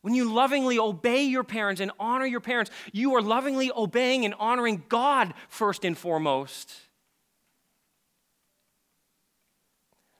When 0.00 0.14
you 0.14 0.32
lovingly 0.32 0.78
obey 0.78 1.24
your 1.24 1.44
parents 1.44 1.80
and 1.80 1.90
honor 1.98 2.24
your 2.24 2.40
parents, 2.40 2.70
you 2.92 3.14
are 3.14 3.22
lovingly 3.22 3.70
obeying 3.76 4.24
and 4.24 4.34
honoring 4.38 4.84
God 4.88 5.34
first 5.48 5.84
and 5.84 5.98
foremost. 5.98 6.72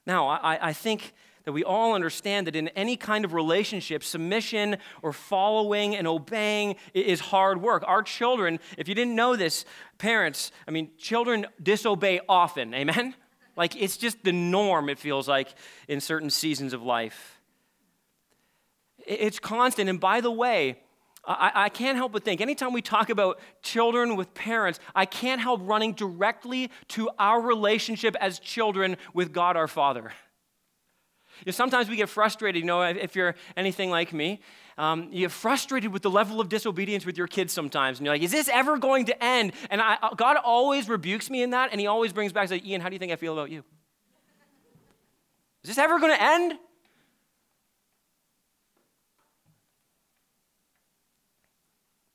Now, 0.05 0.29
I, 0.29 0.69
I 0.69 0.73
think 0.73 1.13
that 1.49 1.53
we 1.53 1.65
all 1.65 1.95
understand 1.95 2.47
that 2.47 2.55
in 2.55 2.69
any 2.77 2.95
kind 2.95 3.25
of 3.25 3.33
relationship, 3.33 4.05
submission 4.05 4.77
or 5.01 5.15
following 5.15 5.97
and 5.97 6.07
obeying 6.07 6.77
is 6.93 7.21
hard 7.21 7.63
work. 7.63 7.83
Our 7.87 8.03
children, 8.03 8.61
if 8.77 8.87
you 8.87 8.95
didn't 8.95 9.15
know 9.15 9.35
this, 9.35 9.65
parents, 9.97 10.53
I 10.67 10.73
mean, 10.73 10.91
children 10.99 11.47
disobey 11.63 12.21
often, 12.29 12.75
amen? 12.75 13.15
Like 13.57 13.81
it's 13.81 13.97
just 13.97 14.23
the 14.25 14.33
norm, 14.33 14.91
it 14.91 14.99
feels 14.99 15.27
like, 15.27 15.55
in 15.89 16.03
certain 16.03 16.29
seasons 16.29 16.75
of 16.75 16.83
life. 16.83 17.41
It's 19.07 19.39
constant. 19.39 19.89
And 19.89 19.99
by 19.99 20.21
the 20.21 20.31
way, 20.31 20.77
I, 21.25 21.51
I, 21.55 21.69
can't 21.71 21.97
help 21.97 22.13
but 22.13 22.25
think, 22.25 22.43
anytime 22.43 22.75
we 22.75 22.83
talk 22.83 23.09
about 23.09 23.41
children 23.63 24.17
with 24.17 24.35
parents, 24.35 24.81
I 24.95 25.07
can't 25.07 25.41
help 25.41 25.63
running 25.65 25.95
directly 25.95 26.71
to 26.89 27.09
our 27.19 27.41
relationship 27.41 28.17
as 28.21 28.39
children 28.39 28.99
with 29.15 29.33
God 29.33 29.57
our 29.57 29.67
Father. 29.67 30.13
You 31.41 31.47
know, 31.47 31.53
sometimes 31.53 31.89
we 31.89 31.97
get 31.97 32.09
frustrated, 32.09 32.61
you 32.61 32.67
know, 32.67 32.83
if 32.83 33.15
you're 33.15 33.35
anything 33.57 33.91
like 33.91 34.13
me, 34.13 34.41
um, 34.77 35.09
you 35.13 35.21
get 35.21 35.33
frustrated 35.33 35.93
with 35.93 36.03
the 36.03 36.11
level 36.11 36.41
of 36.41 36.49
disobedience 36.49 37.05
with 37.05 37.19
your 37.19 37.27
kids 37.27 37.53
sometimes. 37.53 37.99
And 37.99 38.07
you're 38.07 38.15
like, 38.15 38.23
is 38.23 38.31
this 38.31 38.49
ever 38.49 38.79
going 38.79 39.07
to 39.07 39.25
end? 39.25 39.53
And 39.71 39.81
I, 39.81 39.99
uh, 40.03 40.15
God 40.15 40.37
always 40.37 40.89
rebukes 40.89 41.31
me 41.31 41.43
in 41.43 41.51
that, 41.51 41.71
and 41.73 41.81
He 41.81 41.87
always 41.87 42.13
brings 42.13 42.33
back, 42.33 42.51
like, 42.51 42.65
Ian, 42.65 42.81
how 42.81 42.89
do 42.89 42.95
you 42.95 42.99
think 42.99 43.13
I 43.13 43.17
feel 43.17 43.33
about 43.33 43.51
you? 43.51 43.65
Is 45.65 45.71
this 45.71 45.79
ever 45.79 45.99
going 45.99 46.17
to 46.17 46.23
end? 46.23 46.59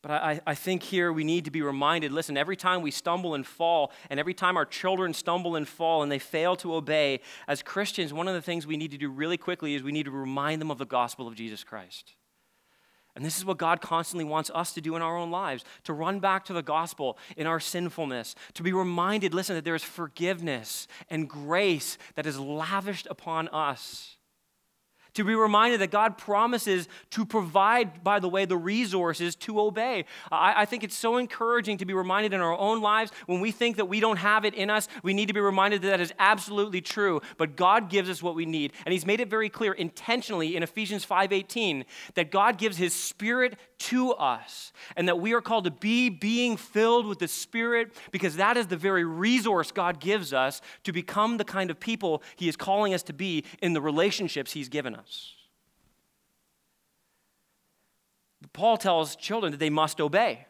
But 0.03 0.11
I, 0.11 0.41
I 0.45 0.53
think 0.53 0.83
here 0.83 1.13
we 1.13 1.23
need 1.23 1.45
to 1.45 1.51
be 1.51 1.61
reminded 1.61 2.11
listen, 2.11 2.37
every 2.37 2.57
time 2.57 2.81
we 2.81 2.91
stumble 2.91 3.33
and 3.33 3.47
fall, 3.47 3.91
and 4.09 4.19
every 4.19 4.33
time 4.33 4.57
our 4.57 4.65
children 4.65 5.13
stumble 5.13 5.55
and 5.55 5.67
fall 5.67 6.03
and 6.03 6.11
they 6.11 6.19
fail 6.19 6.55
to 6.57 6.75
obey, 6.75 7.21
as 7.47 7.63
Christians, 7.63 8.13
one 8.13 8.27
of 8.27 8.33
the 8.35 8.41
things 8.41 8.67
we 8.67 8.77
need 8.77 8.91
to 8.91 8.97
do 8.97 9.09
really 9.09 9.37
quickly 9.37 9.73
is 9.73 9.81
we 9.81 9.93
need 9.93 10.03
to 10.03 10.11
remind 10.11 10.61
them 10.61 10.69
of 10.69 10.77
the 10.77 10.85
gospel 10.85 11.25
of 11.27 11.35
Jesus 11.35 11.63
Christ. 11.63 12.15
And 13.15 13.23
this 13.23 13.37
is 13.37 13.45
what 13.45 13.57
God 13.57 13.79
constantly 13.79 14.25
wants 14.25 14.51
us 14.53 14.73
to 14.73 14.81
do 14.81 14.95
in 14.97 15.01
our 15.01 15.15
own 15.15 15.31
lives 15.31 15.63
to 15.85 15.93
run 15.93 16.19
back 16.19 16.43
to 16.45 16.53
the 16.53 16.63
gospel 16.63 17.17
in 17.37 17.47
our 17.47 17.59
sinfulness, 17.59 18.35
to 18.55 18.63
be 18.63 18.73
reminded, 18.73 19.33
listen, 19.33 19.55
that 19.55 19.63
there 19.63 19.75
is 19.75 19.83
forgiveness 19.83 20.87
and 21.09 21.29
grace 21.29 21.97
that 22.15 22.25
is 22.25 22.37
lavished 22.37 23.07
upon 23.09 23.47
us 23.49 24.17
to 25.13 25.23
be 25.23 25.35
reminded 25.35 25.81
that 25.81 25.91
God 25.91 26.17
promises 26.17 26.87
to 27.11 27.25
provide, 27.25 28.03
by 28.03 28.19
the 28.19 28.29
way, 28.29 28.45
the 28.45 28.57
resources 28.57 29.35
to 29.35 29.59
obey. 29.59 30.05
I, 30.31 30.61
I, 30.61 30.65
think 30.65 30.83
it's 30.83 30.95
so 30.95 31.17
encouraging 31.17 31.77
to 31.77 31.85
be 31.85 31.93
reminded 31.93 32.33
in 32.33 32.41
our 32.41 32.57
own 32.57 32.81
lives 32.81 33.11
when 33.27 33.39
we 33.39 33.51
think 33.51 33.77
that 33.77 33.85
we 33.85 33.99
don't 33.99 34.17
have 34.17 34.45
it 34.45 34.53
in 34.53 34.69
us, 34.69 34.87
we 35.03 35.13
need 35.13 35.27
to 35.27 35.33
be 35.33 35.39
reminded 35.39 35.81
that 35.83 35.89
that 35.89 36.01
is 36.01 36.13
absolutely 36.19 36.81
true. 36.81 37.21
But 37.37 37.55
God 37.55 37.89
gives 37.89 38.09
us 38.09 38.23
what 38.23 38.35
we 38.35 38.45
need. 38.45 38.73
And 38.85 38.93
He's 38.93 39.05
made 39.05 39.19
it 39.19 39.29
very 39.29 39.49
clear 39.49 39.73
intentionally 39.73 40.55
in 40.55 40.63
Ephesians 40.63 41.05
5:18 41.05 41.85
that 42.15 42.31
God 42.31 42.57
gives 42.57 42.77
His 42.77 42.93
Spirit 42.93 43.57
to 43.79 44.13
us 44.13 44.71
and 44.95 45.07
that 45.07 45.19
we 45.19 45.33
are 45.33 45.41
called 45.41 45.65
to 45.65 45.71
be 45.71 46.09
being 46.09 46.57
filled 46.57 47.05
with 47.05 47.19
the 47.19 47.27
Spirit 47.27 47.93
because 48.11 48.37
that 48.37 48.57
is 48.57 48.67
the 48.67 48.77
very 48.77 49.03
resource 49.03 49.71
God 49.71 49.99
gives 49.99 50.33
us 50.33 50.61
to 50.85 50.91
become 50.91 51.37
the 51.37 51.43
kind 51.43 51.69
of 51.69 51.79
people 51.79 52.23
He 52.35 52.47
is 52.47 52.55
calling 52.55 52.93
us 52.93 53.03
to 53.03 53.13
be 53.13 53.43
in 53.61 53.73
the 53.73 53.81
relationships 53.81 54.53
He's 54.53 54.69
given 54.69 54.95
us 54.95 55.02
us. 55.03 55.33
Paul 58.53 58.77
tells 58.77 59.15
children 59.15 59.51
that 59.51 59.57
they 59.57 59.69
must 59.69 59.99
obey. 59.99 60.45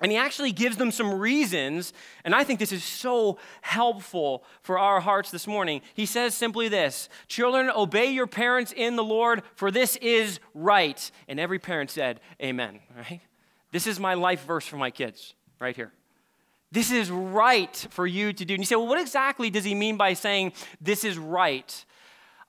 And 0.00 0.12
he 0.12 0.18
actually 0.18 0.52
gives 0.52 0.76
them 0.76 0.92
some 0.92 1.12
reasons, 1.12 1.92
and 2.24 2.32
I 2.32 2.44
think 2.44 2.60
this 2.60 2.70
is 2.70 2.84
so 2.84 3.38
helpful 3.62 4.44
for 4.62 4.78
our 4.78 5.00
hearts 5.00 5.32
this 5.32 5.48
morning. 5.48 5.80
He 5.94 6.06
says 6.06 6.34
simply 6.34 6.68
this 6.68 7.08
Children, 7.26 7.68
obey 7.70 8.06
your 8.06 8.28
parents 8.28 8.72
in 8.72 8.94
the 8.94 9.02
Lord, 9.02 9.42
for 9.56 9.72
this 9.72 9.96
is 9.96 10.38
right. 10.54 11.10
And 11.26 11.40
every 11.40 11.58
parent 11.58 11.90
said, 11.90 12.20
Amen, 12.40 12.78
right? 12.96 13.20
This 13.72 13.88
is 13.88 13.98
my 13.98 14.14
life 14.14 14.44
verse 14.44 14.66
for 14.66 14.76
my 14.76 14.92
kids, 14.92 15.34
right 15.58 15.74
here. 15.74 15.92
This 16.70 16.90
is 16.90 17.10
right 17.10 17.74
for 17.90 18.06
you 18.06 18.32
to 18.32 18.44
do. 18.44 18.54
And 18.54 18.60
you 18.60 18.66
say, 18.66 18.76
well, 18.76 18.86
what 18.86 19.00
exactly 19.00 19.50
does 19.50 19.64
he 19.64 19.74
mean 19.74 19.96
by 19.96 20.12
saying 20.12 20.52
this 20.80 21.02
is 21.02 21.16
right? 21.16 21.84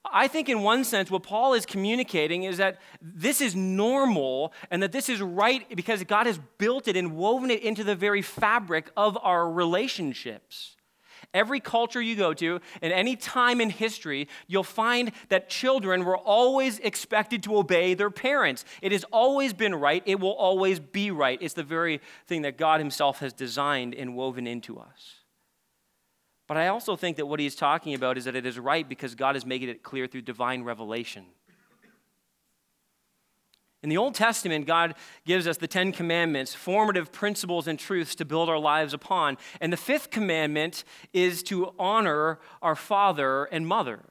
I 0.05 0.27
think, 0.27 0.49
in 0.49 0.61
one 0.61 0.83
sense, 0.85 1.11
what 1.11 1.23
Paul 1.23 1.53
is 1.53 1.65
communicating 1.65 2.43
is 2.43 2.57
that 2.57 2.79
this 3.01 3.41
is 3.41 3.55
normal 3.55 4.53
and 4.71 4.81
that 4.81 4.91
this 4.91 5.09
is 5.09 5.21
right 5.21 5.65
because 5.75 6.03
God 6.03 6.25
has 6.25 6.39
built 6.57 6.87
it 6.87 6.95
and 6.95 7.15
woven 7.15 7.51
it 7.51 7.61
into 7.61 7.83
the 7.83 7.95
very 7.95 8.21
fabric 8.21 8.89
of 8.95 9.17
our 9.21 9.49
relationships. 9.49 10.77
Every 11.33 11.59
culture 11.59 12.01
you 12.01 12.15
go 12.15 12.33
to, 12.33 12.59
and 12.81 12.91
any 12.91 13.15
time 13.15 13.61
in 13.61 13.69
history, 13.69 14.27
you'll 14.47 14.63
find 14.63 15.11
that 15.27 15.49
children 15.49 16.03
were 16.03 16.17
always 16.17 16.79
expected 16.79 17.43
to 17.43 17.57
obey 17.57 17.93
their 17.93 18.09
parents. 18.09 18.65
It 18.81 18.91
has 18.93 19.03
always 19.11 19.53
been 19.53 19.75
right, 19.75 20.01
it 20.05 20.19
will 20.19 20.33
always 20.33 20.79
be 20.79 21.11
right. 21.11 21.37
It's 21.39 21.53
the 21.53 21.63
very 21.63 22.01
thing 22.25 22.41
that 22.43 22.57
God 22.57 22.79
Himself 22.79 23.19
has 23.19 23.33
designed 23.33 23.93
and 23.93 24.15
woven 24.15 24.47
into 24.47 24.79
us. 24.79 25.18
But 26.49 26.57
I 26.57 26.69
also 26.69 26.95
think 26.95 27.17
that 27.17 27.27
what 27.27 27.39
he's 27.39 27.55
talking 27.55 27.93
about 27.93 28.17
is 28.17 28.25
that 28.25 28.35
it 28.35 28.43
is 28.43 28.57
right 28.57 28.89
because 28.89 29.13
God 29.13 29.35
is 29.35 29.45
making 29.45 29.69
it 29.69 29.83
clear 29.83 30.07
through 30.07 30.23
divine 30.23 30.63
revelation. 30.63 31.25
In 33.83 33.89
the 33.89 33.97
Old 33.97 34.15
Testament, 34.15 34.65
God 34.65 34.95
gives 35.27 35.45
us 35.45 35.57
the 35.57 35.67
Ten 35.67 35.91
Commandments, 35.91 36.55
formative 36.55 37.11
principles 37.11 37.67
and 37.67 37.77
truths 37.77 38.15
to 38.15 38.25
build 38.25 38.49
our 38.49 38.57
lives 38.57 38.95
upon. 38.95 39.37
And 39.61 39.71
the 39.71 39.77
fifth 39.77 40.09
commandment 40.09 40.83
is 41.13 41.43
to 41.43 41.75
honor 41.77 42.39
our 42.63 42.75
father 42.75 43.45
and 43.45 43.67
mother. 43.67 44.01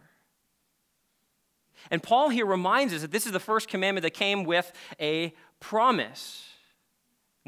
And 1.90 2.00
Paul 2.00 2.28
here 2.28 2.46
reminds 2.46 2.94
us 2.94 3.02
that 3.02 3.10
this 3.10 3.26
is 3.26 3.32
the 3.32 3.40
first 3.40 3.66
commandment 3.66 4.04
that 4.04 4.14
came 4.14 4.44
with 4.44 4.72
a 5.00 5.34
promise. 5.58 6.44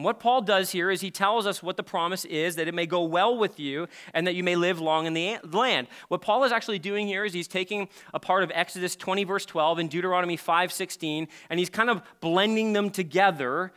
And 0.01 0.05
what 0.07 0.19
Paul 0.19 0.41
does 0.41 0.71
here 0.71 0.91
is 0.91 1.03
he 1.03 1.11
tells 1.11 1.47
us 1.47 1.63
what 1.63 1.77
the 1.77 1.83
promise 1.83 2.25
is 2.25 2.57
that 2.57 2.67
it 2.67 2.73
may 2.73 2.87
go 2.87 3.05
well 3.05 3.37
with 3.37 3.61
you 3.61 3.87
and 4.15 4.27
that 4.27 4.35
you 4.35 4.43
may 4.43 4.57
live 4.57 4.81
long 4.81 5.05
in 5.05 5.13
the 5.13 5.39
land. 5.53 5.89
What 6.09 6.23
Paul 6.23 6.43
is 6.45 6.53
actually 6.53 6.79
doing 6.79 7.07
here 7.07 7.23
is 7.23 7.35
he's 7.35 7.47
taking 7.47 7.87
a 8.15 8.19
part 8.19 8.43
of 8.43 8.51
Exodus 8.55 8.97
20, 8.97 9.25
verse 9.25 9.45
12, 9.45 9.79
and 9.79 9.91
Deuteronomy 9.91 10.39
5, 10.39 10.73
16, 10.73 11.29
and 11.51 11.59
he's 11.59 11.69
kind 11.69 11.91
of 11.91 12.01
blending 12.23 12.73
them 12.73 12.89
together 12.89 13.75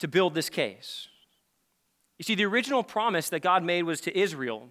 to 0.00 0.08
build 0.08 0.34
this 0.34 0.50
case. 0.50 1.08
You 2.18 2.24
see, 2.24 2.34
the 2.34 2.44
original 2.44 2.82
promise 2.82 3.30
that 3.30 3.40
God 3.40 3.64
made 3.64 3.84
was 3.84 4.02
to 4.02 4.14
Israel, 4.14 4.68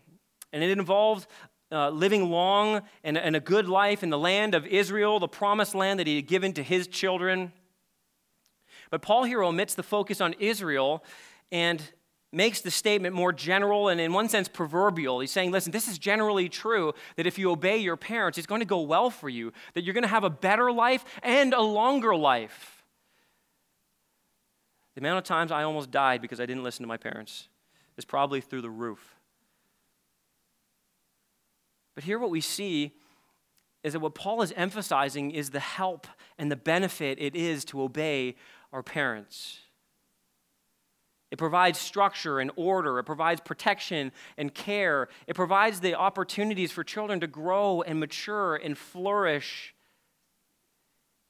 and 0.52 0.64
it 0.64 0.70
involved 0.70 1.26
uh, 1.72 1.90
living 1.90 2.30
long 2.30 2.84
and, 3.04 3.18
and 3.18 3.36
a 3.36 3.40
good 3.40 3.68
life 3.68 4.04
in 4.04 4.12
the 4.12 4.20
land 4.20 4.54
of 4.54 4.68
Israel, 4.68 5.20
the 5.20 5.28
promised 5.28 5.74
land 5.74 6.00
that 6.00 6.06
he 6.06 6.18
had 6.18 6.28
given 6.28 6.54
to 6.54 6.62
his 6.62 6.86
children. 6.86 7.52
But 8.94 9.02
Paul 9.02 9.24
here 9.24 9.42
omits 9.42 9.74
the 9.74 9.82
focus 9.82 10.22
on 10.22 10.36
Israel 10.38 11.04
and 11.52 11.82
makes 12.32 12.62
the 12.62 12.70
statement 12.70 13.16
more 13.16 13.34
general 13.34 13.88
and, 13.88 14.00
in 14.00 14.14
one 14.14 14.30
sense, 14.30 14.48
proverbial. 14.48 15.20
He's 15.20 15.32
saying, 15.32 15.50
listen, 15.50 15.72
this 15.72 15.88
is 15.88 15.98
generally 15.98 16.48
true 16.48 16.94
that 17.16 17.26
if 17.26 17.40
you 17.40 17.50
obey 17.50 17.78
your 17.80 17.98
parents, 17.98 18.38
it's 18.38 18.46
going 18.46 18.62
to 18.62 18.68
go 18.68 18.82
well 18.82 19.10
for 19.10 19.30
you, 19.30 19.52
that 19.74 19.84
you're 19.84 19.96
going 19.96 20.04
to 20.04 20.08
have 20.08 20.24
a 20.24 20.30
better 20.30 20.72
life 20.72 21.04
and 21.24 21.56
a 21.56 21.60
longer 21.60 22.16
life. 22.16 22.84
The 24.94 25.02
amount 25.02 25.18
of 25.18 25.24
times 25.24 25.52
I 25.52 25.64
almost 25.64 25.90
died 25.90 26.22
because 26.22 26.40
I 26.40 26.46
didn't 26.46 26.62
listen 26.62 26.84
to 26.84 26.88
my 26.88 26.98
parents 26.98 27.48
is 27.98 28.06
probably 28.06 28.42
through 28.42 28.62
the 28.62 28.70
roof. 28.70 29.16
But 31.96 32.04
here, 32.04 32.20
what 32.20 32.30
we 32.30 32.42
see 32.42 32.92
is 33.84 33.94
that 33.94 34.02
what 34.02 34.14
Paul 34.14 34.44
is 34.44 34.54
emphasizing 34.56 35.32
is 35.32 35.50
the 35.50 35.60
help 35.60 36.06
and 36.38 36.52
the 36.52 36.56
benefit 36.56 37.18
it 37.20 37.36
is 37.36 37.66
to 37.66 37.82
obey 37.82 38.36
our 38.74 38.84
parents. 38.84 39.60
It 41.32 41.38
provides 41.38 41.80
structure 41.80 42.40
and 42.40 42.52
order. 42.56 43.00
It 43.00 43.06
provides 43.06 43.42
protection 43.42 44.12
and 44.38 44.54
care. 44.54 45.08
It 45.26 45.36
provides 45.36 45.80
the 45.80 45.96
opportunities 45.96 46.72
for 46.72 46.84
children 46.84 47.20
to 47.22 47.28
grow 47.28 47.82
and 47.82 48.00
mature 48.00 48.56
and 48.56 48.78
flourish. 48.78 49.74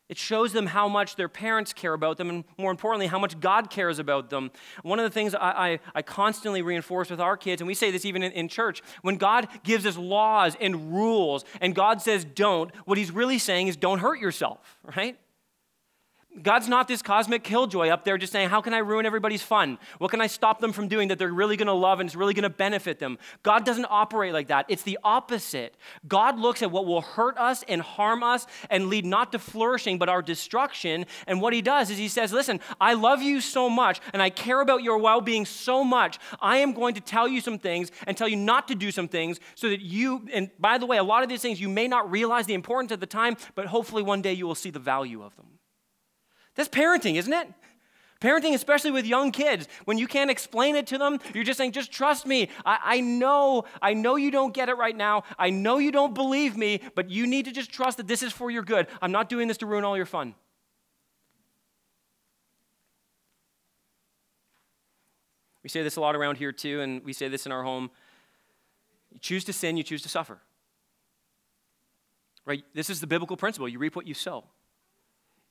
It 0.10 0.18
shows 0.18 0.52
them 0.52 0.68
how 0.68 0.90
much 0.90 1.16
their 1.16 1.30
parents 1.30 1.72
care 1.72 1.94
about 1.94 2.18
them, 2.18 2.30
and 2.30 2.44
more 2.58 2.70
importantly, 2.70 3.08
how 3.08 3.18
much 3.18 3.40
God 3.40 3.70
cares 3.70 3.98
about 3.98 4.30
them. 4.30 4.52
One 4.82 5.00
of 5.00 5.04
the 5.04 5.10
things 5.10 5.34
I, 5.34 5.40
I, 5.72 5.80
I 5.96 6.02
constantly 6.02 6.62
reinforce 6.62 7.10
with 7.10 7.22
our 7.22 7.38
kids, 7.38 7.62
and 7.62 7.68
we 7.68 7.74
say 7.74 7.90
this 7.90 8.04
even 8.04 8.24
in, 8.24 8.34
in 8.34 8.50
church, 8.50 8.84
when 9.04 9.16
God 9.16 9.48
gives 9.64 9.86
us 9.86 9.96
laws 9.96 10.58
and 10.60 10.94
rules, 10.94 11.46
and 11.62 11.74
God 11.74 12.02
says 12.02 12.26
don't, 12.26 12.76
what 12.86 12.98
He's 12.98 13.12
really 13.12 13.40
saying 13.40 13.70
is 13.70 13.78
don't 13.78 14.00
hurt 14.00 14.20
yourself, 14.20 14.78
right? 14.98 15.18
God's 16.42 16.68
not 16.68 16.88
this 16.88 17.04
cosmic 17.04 17.44
killjoy 17.44 17.90
up 17.90 18.06
there 18.06 18.18
just 18.18 18.34
saying, 18.34 18.50
How 18.50 18.60
can 18.60 18.74
I 18.74 18.80
ruin 18.80 19.06
everybody's 19.06 19.44
fun? 19.44 19.78
What 20.00 20.10
can 20.10 20.20
I 20.20 20.26
stop 20.26 20.60
them 20.60 20.74
from 20.74 20.88
doing 20.88 21.10
that 21.10 21.20
they're 21.20 21.32
really 21.32 21.58
going 21.58 21.68
to 21.68 21.74
love 21.74 22.00
and 22.00 22.08
it's 22.08 22.16
really 22.16 22.34
going 22.34 22.44
to 22.44 22.50
benefit 22.50 22.98
them? 22.98 23.20
God 23.44 23.66
doesn't 23.66 23.86
operate 23.88 24.34
like 24.34 24.48
that. 24.48 24.66
It's 24.68 24.82
the 24.82 24.98
opposite. 25.04 25.78
God 26.08 26.40
looks 26.40 26.64
at 26.64 26.72
what 26.72 26.88
will 26.88 27.02
hurt 27.02 27.38
us 27.38 27.64
and 27.68 27.82
harm 27.82 28.24
us 28.24 28.48
and 28.72 28.88
lead 28.88 29.06
not 29.06 29.32
to 29.34 29.40
flourishing 29.40 30.00
but 30.00 30.10
our 30.10 30.24
destruction. 30.24 31.06
And 31.28 31.40
what 31.40 31.54
He 31.54 31.62
does 31.62 31.92
is 31.92 32.00
He 32.00 32.08
says, 32.08 32.34
Listen, 32.34 32.60
I 32.82 32.94
love 32.96 33.22
you 33.22 33.40
so 33.40 33.70
much 33.70 34.02
and 34.12 34.20
I 34.20 34.32
care 34.32 34.62
about 34.62 34.82
your 34.82 34.98
well 34.98 35.22
being 35.22 35.46
so 35.46 35.84
much. 35.84 36.18
I 36.42 36.58
am 36.58 36.74
going 36.74 36.96
to 36.96 37.02
tell 37.02 37.28
you 37.28 37.42
some 37.42 37.60
things 37.60 37.92
and 38.08 38.18
tell 38.18 38.28
you 38.28 38.38
not 38.38 38.68
to 38.70 38.76
do 38.76 38.90
some 38.90 39.08
things 39.08 39.40
so 39.54 39.70
that 39.70 39.82
you, 39.82 40.28
and 40.34 40.50
by 40.58 40.80
the 40.80 40.88
way, 40.88 40.98
a 40.98 41.04
lot 41.04 41.22
of 41.22 41.30
these 41.30 41.44
things 41.44 41.62
you 41.62 41.70
may 41.70 41.88
not 41.88 42.10
realize 42.10 42.48
the 42.48 42.56
importance 42.56 42.92
at 42.92 43.00
the 43.00 43.06
time, 43.06 43.38
but 43.54 43.68
hopefully 43.68 44.02
one 44.02 44.24
day 44.24 44.34
you 44.34 44.48
will 44.48 44.56
see 44.56 44.72
the 44.72 44.80
value 44.80 45.22
of 45.22 45.36
them. 45.36 45.53
That's 46.56 46.70
parenting, 46.70 47.16
isn't 47.16 47.34
it? 47.34 47.48
Parenting, 48.24 48.54
especially 48.54 48.92
with 48.92 49.06
young 49.06 49.32
kids, 49.32 49.68
when 49.84 49.98
you 49.98 50.08
can't 50.08 50.32
explain 50.32 50.78
it 50.78 50.88
to 50.88 50.98
them, 50.98 51.20
you're 51.34 51.44
just 51.44 51.58
saying, 51.58 51.74
just 51.74 51.92
trust 51.92 52.26
me. 52.26 52.50
I, 52.66 52.80
I, 52.82 53.02
know, 53.02 53.66
I 53.82 53.94
know 53.94 54.16
you 54.16 54.32
don't 54.32 54.54
get 54.54 54.70
it 54.70 54.78
right 54.78 54.96
now. 54.96 55.24
I 55.38 55.50
know 55.50 55.78
you 55.78 55.92
don't 55.92 56.14
believe 56.14 56.56
me, 56.56 56.80
but 56.96 57.10
you 57.10 57.28
need 57.28 57.46
to 57.46 57.52
just 57.52 57.70
trust 57.70 57.98
that 57.98 58.08
this 58.08 58.24
is 58.24 58.32
for 58.32 58.50
your 58.50 58.64
good. 58.64 58.88
I'm 59.02 59.12
not 59.12 59.28
doing 59.28 59.50
this 59.50 59.58
to 59.58 59.66
ruin 59.66 59.84
all 59.84 59.98
your 59.98 60.06
fun. 60.06 60.36
We 65.64 65.70
say 65.70 65.84
this 65.84 65.98
a 65.98 66.02
lot 66.02 66.16
around 66.16 66.38
here 66.38 66.54
too, 66.54 66.80
and 66.80 67.04
we 67.04 67.12
say 67.12 67.28
this 67.28 67.46
in 67.46 67.52
our 67.52 67.64
home. 67.64 67.92
You 69.12 69.20
choose 69.20 69.44
to 69.46 69.54
sin, 69.54 69.76
you 69.76 69.84
choose 69.84 70.02
to 70.04 70.10
suffer. 70.10 70.40
Right? 72.46 72.64
This 72.74 72.90
is 72.90 73.02
the 73.02 73.08
biblical 73.08 73.36
principle. 73.36 73.68
You 73.68 73.80
reap 73.80 73.98
what 73.98 74.08
you 74.08 74.14
sow. 74.14 74.46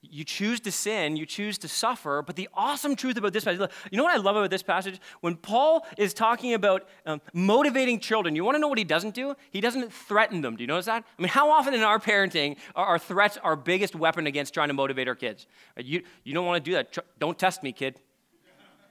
You 0.05 0.25
choose 0.25 0.59
to 0.61 0.73
sin, 0.73 1.17
you 1.17 1.25
choose 1.25 1.59
to 1.59 1.69
suffer. 1.69 2.23
But 2.27 2.35
the 2.35 2.49
awesome 2.55 2.97
truth 2.97 3.17
about 3.17 3.33
this 3.33 3.45
passage, 3.45 3.71
you 3.91 3.97
know 3.97 4.03
what 4.03 4.13
I 4.13 4.17
love 4.17 4.35
about 4.35 4.51
this 4.51 4.63
passage? 4.63 5.01
When 5.21 5.37
Paul 5.37 5.87
is 5.97 6.13
talking 6.13 6.55
about 6.55 6.89
um, 7.07 7.21
motivating 7.33 8.01
children, 8.01 8.35
you 8.35 8.43
want 8.43 8.57
to 8.57 8.59
know 8.59 8.67
what 8.67 8.79
he 8.79 8.85
doesn't 8.85 9.15
do? 9.15 9.37
He 9.51 9.61
doesn't 9.61 9.93
threaten 9.93 10.41
them. 10.41 10.57
Do 10.57 10.65
you 10.65 10.67
notice 10.67 10.87
that? 10.87 11.05
I 11.19 11.23
mean, 11.23 11.29
how 11.29 11.51
often 11.51 11.73
in 11.73 11.83
our 11.83 12.01
parenting 12.01 12.57
are 12.75 12.85
our 12.85 12.99
threats 12.99 13.39
our 13.39 13.55
biggest 13.55 13.95
weapon 13.95 14.27
against 14.27 14.53
trying 14.53 14.69
to 14.69 14.75
motivate 14.75 15.07
our 15.07 15.15
kids? 15.15 15.47
You, 15.77 16.03
you 16.25 16.35
don't 16.35 16.47
want 16.47 16.65
to 16.65 16.71
do 16.71 16.75
that. 16.75 16.99
Don't 17.21 17.39
test 17.39 17.63
me, 17.63 17.73
kid. 17.73 17.97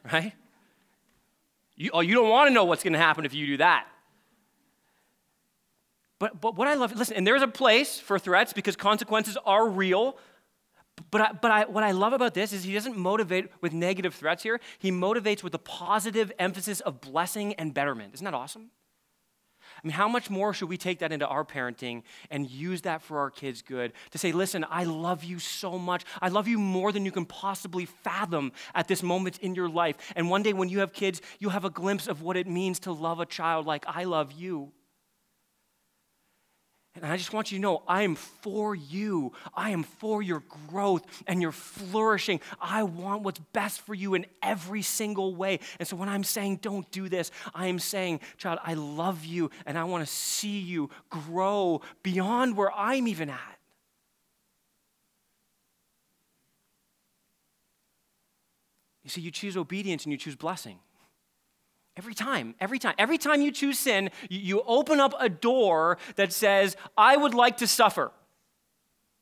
Right? 0.11 0.33
You, 1.75 1.91
oh, 1.93 1.99
you 1.99 2.15
don't 2.15 2.29
want 2.29 2.47
to 2.47 2.53
know 2.53 2.63
what's 2.63 2.83
going 2.83 2.93
to 2.93 2.99
happen 2.99 3.23
if 3.25 3.35
you 3.35 3.45
do 3.45 3.57
that. 3.57 3.85
But, 6.19 6.39
but 6.39 6.55
what 6.55 6.67
I 6.67 6.75
love, 6.75 6.95
listen, 6.95 7.17
and 7.17 7.25
there's 7.25 7.41
a 7.41 7.47
place 7.47 7.99
for 7.99 8.19
threats 8.19 8.53
because 8.53 8.75
consequences 8.75 9.37
are 9.45 9.67
real. 9.67 10.17
But, 11.09 11.21
I, 11.21 11.31
but 11.33 11.51
I, 11.51 11.65
what 11.65 11.83
I 11.83 11.91
love 11.91 12.13
about 12.13 12.33
this 12.33 12.53
is 12.53 12.63
he 12.63 12.73
doesn't 12.73 12.97
motivate 12.97 13.49
with 13.61 13.73
negative 13.73 14.13
threats 14.13 14.43
here. 14.43 14.59
He 14.79 14.91
motivates 14.91 15.41
with 15.41 15.53
a 15.53 15.59
positive 15.59 16.31
emphasis 16.37 16.79
of 16.81 17.01
blessing 17.01 17.53
and 17.55 17.73
betterment. 17.73 18.13
Isn't 18.13 18.25
that 18.25 18.33
awesome? 18.33 18.71
I 19.83 19.87
mean, 19.87 19.93
how 19.93 20.07
much 20.07 20.29
more 20.29 20.53
should 20.53 20.69
we 20.69 20.77
take 20.77 20.99
that 20.99 21.11
into 21.11 21.25
our 21.25 21.43
parenting 21.43 22.03
and 22.29 22.49
use 22.49 22.81
that 22.81 23.01
for 23.01 23.19
our 23.19 23.31
kids' 23.31 23.61
good? 23.61 23.93
To 24.11 24.17
say, 24.17 24.31
listen, 24.31 24.65
I 24.69 24.83
love 24.83 25.23
you 25.23 25.39
so 25.39 25.79
much. 25.79 26.03
I 26.21 26.27
love 26.27 26.47
you 26.47 26.59
more 26.59 26.91
than 26.91 27.05
you 27.05 27.11
can 27.11 27.25
possibly 27.25 27.85
fathom 27.85 28.51
at 28.75 28.87
this 28.87 29.01
moment 29.01 29.39
in 29.39 29.55
your 29.55 29.69
life. 29.69 29.95
And 30.15 30.29
one 30.29 30.43
day 30.43 30.53
when 30.53 30.69
you 30.69 30.79
have 30.79 30.93
kids, 30.93 31.21
you'll 31.39 31.51
have 31.51 31.65
a 31.65 31.69
glimpse 31.69 32.07
of 32.07 32.21
what 32.21 32.37
it 32.37 32.47
means 32.47 32.79
to 32.81 32.91
love 32.91 33.19
a 33.19 33.25
child 33.25 33.65
like 33.65 33.85
I 33.87 34.03
love 34.03 34.33
you. 34.33 34.71
And 36.95 37.05
I 37.05 37.15
just 37.15 37.31
want 37.31 37.51
you 37.51 37.57
to 37.57 37.61
know 37.61 37.83
I 37.87 38.03
am 38.03 38.15
for 38.15 38.75
you. 38.75 39.31
I 39.53 39.69
am 39.69 39.83
for 39.83 40.21
your 40.21 40.43
growth 40.69 41.05
and 41.25 41.41
your 41.41 41.53
flourishing. 41.53 42.41
I 42.59 42.83
want 42.83 43.23
what's 43.23 43.39
best 43.53 43.81
for 43.81 43.93
you 43.93 44.13
in 44.13 44.25
every 44.43 44.81
single 44.81 45.33
way. 45.33 45.59
And 45.79 45.87
so 45.87 45.95
when 45.95 46.09
I'm 46.09 46.25
saying 46.25 46.57
don't 46.57 46.89
do 46.91 47.07
this, 47.07 47.31
I 47.55 47.67
am 47.67 47.79
saying, 47.79 48.19
child, 48.37 48.59
I 48.63 48.73
love 48.73 49.23
you 49.23 49.51
and 49.65 49.77
I 49.77 49.85
want 49.85 50.05
to 50.05 50.11
see 50.11 50.59
you 50.59 50.89
grow 51.09 51.81
beyond 52.03 52.57
where 52.57 52.73
I'm 52.73 53.07
even 53.07 53.29
at. 53.29 53.57
You 59.03 59.09
see, 59.09 59.21
you 59.21 59.31
choose 59.31 59.55
obedience 59.55 60.03
and 60.03 60.11
you 60.11 60.17
choose 60.17 60.35
blessing. 60.35 60.79
Every 61.97 62.13
time, 62.13 62.55
every 62.59 62.79
time, 62.79 62.95
every 62.97 63.17
time 63.17 63.41
you 63.41 63.51
choose 63.51 63.77
sin, 63.77 64.11
you, 64.29 64.61
open 64.65 65.01
up 65.01 65.13
a 65.19 65.27
door 65.27 65.97
that 66.15 66.31
says, 66.31 66.77
I 66.97 67.17
would 67.17 67.33
like 67.33 67.57
to 67.57 67.67
suffer. 67.67 68.11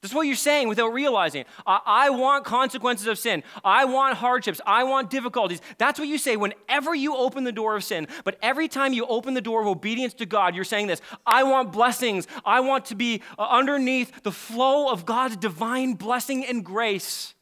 That's 0.01 0.13
what 0.13 0.27
you're 0.27 0.35
saying 0.35 0.69
without 0.69 0.93
realizing. 0.93 1.43
I, 1.65 1.79
I, 1.85 2.09
want 2.11 2.45
consequences 2.45 3.07
of 3.07 3.19
sin. 3.19 3.43
I 3.65 3.83
want 3.83 4.15
hardships. 4.15 4.61
I 4.65 4.85
want 4.85 5.09
difficulties. 5.09 5.61
That's 5.77 5.99
what 5.99 6.07
you 6.07 6.17
say 6.17 6.37
whenever 6.37 6.95
you 6.95 7.15
open 7.17 7.43
the 7.43 7.51
door 7.51 7.75
of 7.75 7.83
sin. 7.83 8.07
But 8.23 8.37
every 8.41 8.69
time 8.69 8.93
you 8.93 9.05
open 9.07 9.33
the 9.33 9.41
door 9.41 9.61
of 9.61 9.67
obedience 9.67 10.13
to 10.15 10.25
God, 10.25 10.55
you're 10.55 10.63
saying 10.63 10.87
this 10.87 11.01
I 11.25 11.43
want 11.43 11.73
blessings. 11.73 12.27
I 12.45 12.61
want 12.61 12.85
to 12.85 12.95
be 12.95 13.23
uh, 13.37 13.47
underneath 13.49 14.23
the 14.23 14.31
flow 14.31 14.89
of 14.89 15.05
God's 15.05 15.35
divine 15.35 15.95
blessing 15.95 16.45
and 16.45 16.63
grace. 16.63 17.33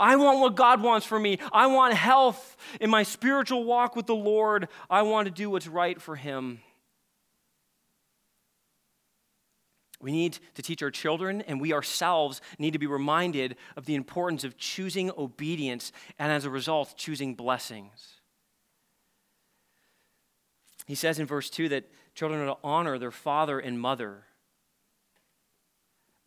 I 0.00 0.16
want 0.16 0.40
what 0.40 0.56
God 0.56 0.82
wants 0.82 1.06
for 1.06 1.20
me. 1.20 1.38
I 1.52 1.66
want 1.66 1.94
health 1.94 2.56
in 2.80 2.90
my 2.90 3.02
spiritual 3.02 3.64
walk 3.64 3.94
with 3.94 4.06
the 4.06 4.14
Lord. 4.14 4.68
I 4.88 5.02
want 5.02 5.26
to 5.26 5.30
do 5.30 5.50
what's 5.50 5.68
right 5.68 6.00
for 6.00 6.16
Him. 6.16 6.60
We 10.02 10.12
need 10.12 10.38
to 10.54 10.62
teach 10.62 10.82
our 10.82 10.90
children, 10.90 11.42
and 11.42 11.60
we 11.60 11.74
ourselves 11.74 12.40
need 12.58 12.72
to 12.72 12.78
be 12.78 12.86
reminded 12.86 13.56
of 13.76 13.84
the 13.84 13.94
importance 13.94 14.44
of 14.44 14.56
choosing 14.56 15.10
obedience 15.18 15.92
and, 16.18 16.32
as 16.32 16.46
a 16.46 16.50
result, 16.50 16.94
choosing 16.96 17.34
blessings. 17.34 18.14
He 20.86 20.94
says 20.94 21.18
in 21.18 21.26
verse 21.26 21.50
2 21.50 21.68
that 21.68 21.84
children 22.14 22.40
are 22.40 22.46
to 22.46 22.56
honor 22.64 22.98
their 22.98 23.10
father 23.10 23.58
and 23.58 23.78
mother. 23.78 24.24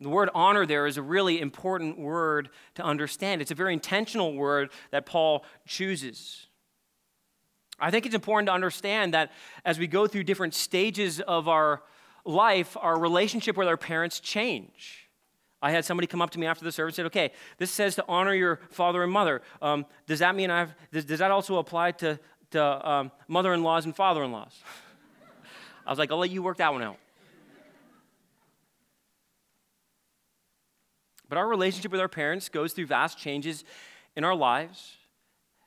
The 0.04 0.10
word 0.10 0.28
honor 0.34 0.66
there 0.66 0.86
is 0.86 0.98
a 0.98 1.02
really 1.02 1.40
important 1.40 1.98
word 1.98 2.50
to 2.74 2.82
understand. 2.82 3.40
It's 3.40 3.50
a 3.50 3.54
very 3.54 3.72
intentional 3.72 4.34
word 4.34 4.68
that 4.90 5.06
Paul 5.06 5.46
chooses. 5.66 6.46
I 7.80 7.90
think 7.90 8.04
it's 8.04 8.14
important 8.14 8.48
to 8.48 8.52
understand 8.52 9.14
that 9.14 9.32
as 9.64 9.78
we 9.78 9.86
go 9.86 10.06
through 10.06 10.24
different 10.24 10.52
stages 10.52 11.22
of 11.22 11.48
our 11.48 11.82
life, 12.26 12.76
our 12.78 12.98
relationship 12.98 13.56
with 13.56 13.66
our 13.66 13.78
parents 13.78 14.20
change. 14.20 15.08
I 15.62 15.70
had 15.70 15.86
somebody 15.86 16.06
come 16.06 16.20
up 16.20 16.28
to 16.32 16.38
me 16.38 16.46
after 16.46 16.66
the 16.66 16.72
service 16.72 16.98
and 16.98 17.04
said, 17.04 17.06
okay, 17.06 17.32
this 17.56 17.70
says 17.70 17.94
to 17.94 18.04
honor 18.06 18.34
your 18.34 18.60
father 18.68 19.02
and 19.02 19.10
mother. 19.10 19.40
Um, 19.62 19.86
does 20.06 20.18
that 20.18 20.36
mean 20.36 20.50
I 20.50 20.58
have, 20.58 20.74
does, 20.92 21.06
does, 21.06 21.20
that 21.20 21.30
also 21.30 21.56
apply 21.56 21.92
to, 21.92 22.20
to 22.50 22.90
um, 22.90 23.10
mother 23.26 23.54
in 23.54 23.62
laws 23.62 23.86
and 23.86 23.96
father 23.96 24.22
in 24.22 24.32
laws? 24.32 24.52
I 25.86 25.88
was 25.88 25.98
like, 25.98 26.12
I'll 26.12 26.18
let 26.18 26.28
you 26.28 26.42
work 26.42 26.58
that 26.58 26.74
one 26.74 26.82
out. 26.82 26.98
But 31.28 31.38
our 31.38 31.48
relationship 31.48 31.90
with 31.92 32.00
our 32.00 32.08
parents 32.08 32.48
goes 32.48 32.72
through 32.72 32.86
vast 32.86 33.18
changes 33.18 33.64
in 34.16 34.24
our 34.24 34.34
lives. 34.34 34.96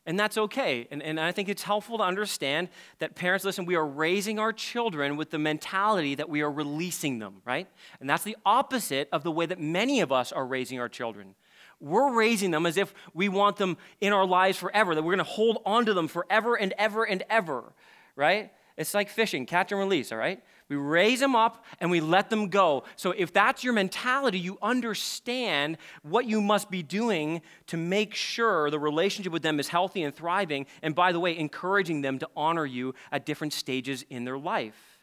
And 0.06 0.18
that's 0.18 0.38
okay. 0.38 0.88
And, 0.90 1.04
and 1.04 1.20
I 1.20 1.34
think 1.34 1.50
it's 1.50 1.64
helpful 1.64 1.98
to 1.98 2.04
understand 2.06 2.70
that 3.00 3.16
parents, 3.16 3.44
listen, 3.44 3.66
we 3.66 3.76
are 3.76 3.86
raising 3.86 4.40
our 4.40 4.54
children 4.54 5.18
with 5.18 5.32
the 5.32 5.38
mentality 5.38 6.16
that 6.16 6.30
we 6.30 6.42
are 6.42 6.52
releasing 6.52 7.20
them, 7.20 7.42
right? 7.44 7.68
And 8.00 8.10
that's 8.10 8.24
the 8.24 8.38
opposite 8.46 9.10
of 9.12 9.24
the 9.24 9.32
way 9.32 9.46
that 9.46 9.60
many 9.60 10.00
of 10.00 10.14
us 10.14 10.32
are 10.32 10.46
raising 10.46 10.80
our 10.80 10.88
children. 10.88 11.36
we're 11.80 12.14
raising 12.14 12.52
them 12.52 12.66
as 12.66 12.78
if 12.78 12.94
we 13.14 13.30
want 13.30 13.58
them 13.58 13.78
in 14.02 14.14
our 14.14 14.26
lives 14.26 14.58
forever, 14.58 14.96
that 14.96 15.04
we're 15.04 15.16
going 15.16 15.26
to 15.26 15.32
hold 15.32 15.60
on 15.66 15.86
to 15.86 15.94
them 15.94 16.08
forever 16.08 16.56
and 16.56 16.74
ever 16.78 17.04
and 17.04 17.24
ever, 17.30 17.74
right? 18.16 18.52
It's 18.78 18.94
like 18.94 19.10
fishing, 19.10 19.46
catch 19.46 19.72
and 19.72 19.80
release, 19.80 20.12
all 20.12 20.18
right? 20.18 20.42
We 20.70 20.76
raise 20.76 21.22
them 21.22 21.36
up 21.36 21.64
and 21.80 21.90
we 21.90 22.02
let 22.02 22.30
them 22.30 22.50
go. 22.50 22.84
So 22.98 23.12
if 23.12 23.32
that's 23.32 23.64
your 23.64 23.74
mentality, 23.74 24.38
you 24.38 24.58
understand 24.62 25.78
what 26.02 26.26
you 26.26 26.42
must 26.42 26.70
be 26.70 26.84
doing 26.84 27.42
to 27.68 27.78
make 27.78 28.14
sure 28.14 28.70
the 28.70 28.80
relationship 28.80 29.32
with 29.32 29.44
them 29.44 29.60
is 29.62 29.70
healthy 29.70 30.04
and 30.04 30.14
thriving. 30.14 30.66
And 30.82 30.94
by 30.94 31.14
the 31.14 31.22
way, 31.22 31.38
encouraging 31.38 32.02
them 32.02 32.20
to 32.20 32.30
honor 32.36 32.66
you 32.66 32.96
at 33.14 33.26
different 33.26 33.54
stages 33.54 34.04
in 34.10 34.26
their 34.26 34.38
life. 34.38 34.98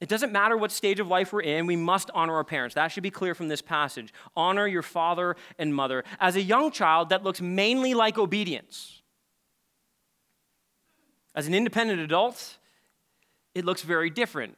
It 0.00 0.08
doesn't 0.08 0.32
matter 0.32 0.56
what 0.56 0.72
stage 0.72 0.98
of 0.98 1.06
life 1.06 1.32
we're 1.32 1.42
in, 1.42 1.66
we 1.66 1.76
must 1.76 2.10
honor 2.12 2.34
our 2.34 2.42
parents. 2.42 2.74
That 2.74 2.88
should 2.88 3.04
be 3.04 3.10
clear 3.10 3.36
from 3.36 3.46
this 3.46 3.62
passage. 3.62 4.12
Honor 4.34 4.66
your 4.66 4.82
father 4.82 5.36
and 5.60 5.72
mother. 5.72 6.02
As 6.18 6.34
a 6.34 6.42
young 6.42 6.72
child, 6.72 7.10
that 7.10 7.22
looks 7.22 7.40
mainly 7.40 7.94
like 7.94 8.18
obedience. 8.18 9.00
As 11.36 11.46
an 11.46 11.54
independent 11.54 12.00
adult, 12.00 12.58
it 13.54 13.64
looks 13.64 13.82
very 13.82 14.10
different. 14.10 14.56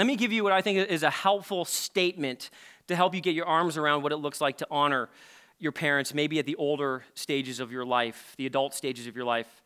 Let 0.00 0.06
me 0.06 0.16
give 0.16 0.32
you 0.32 0.42
what 0.42 0.54
I 0.54 0.62
think 0.62 0.78
is 0.88 1.02
a 1.02 1.10
helpful 1.10 1.66
statement 1.66 2.48
to 2.88 2.96
help 2.96 3.14
you 3.14 3.20
get 3.20 3.34
your 3.34 3.44
arms 3.44 3.76
around 3.76 4.02
what 4.02 4.12
it 4.12 4.16
looks 4.16 4.40
like 4.40 4.56
to 4.56 4.66
honor 4.70 5.10
your 5.58 5.72
parents, 5.72 6.14
maybe 6.14 6.38
at 6.38 6.46
the 6.46 6.56
older 6.56 7.04
stages 7.12 7.60
of 7.60 7.70
your 7.70 7.84
life, 7.84 8.32
the 8.38 8.46
adult 8.46 8.72
stages 8.72 9.06
of 9.06 9.14
your 9.14 9.26
life. 9.26 9.62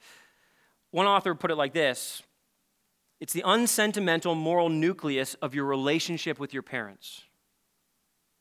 One 0.91 1.07
author 1.07 1.37
put 1.37 1.53
it 1.53 1.55
like 1.55 1.73
this 1.73 2.25
it's 3.21 3.33
the 3.33 3.45
unsentimental 3.47 4.35
moral 4.35 4.69
nucleus 4.69 5.35
of 5.35 5.55
your 5.55 5.67
relationship 5.67 6.41
with 6.41 6.53
your 6.53 6.65
parents. 6.65 7.23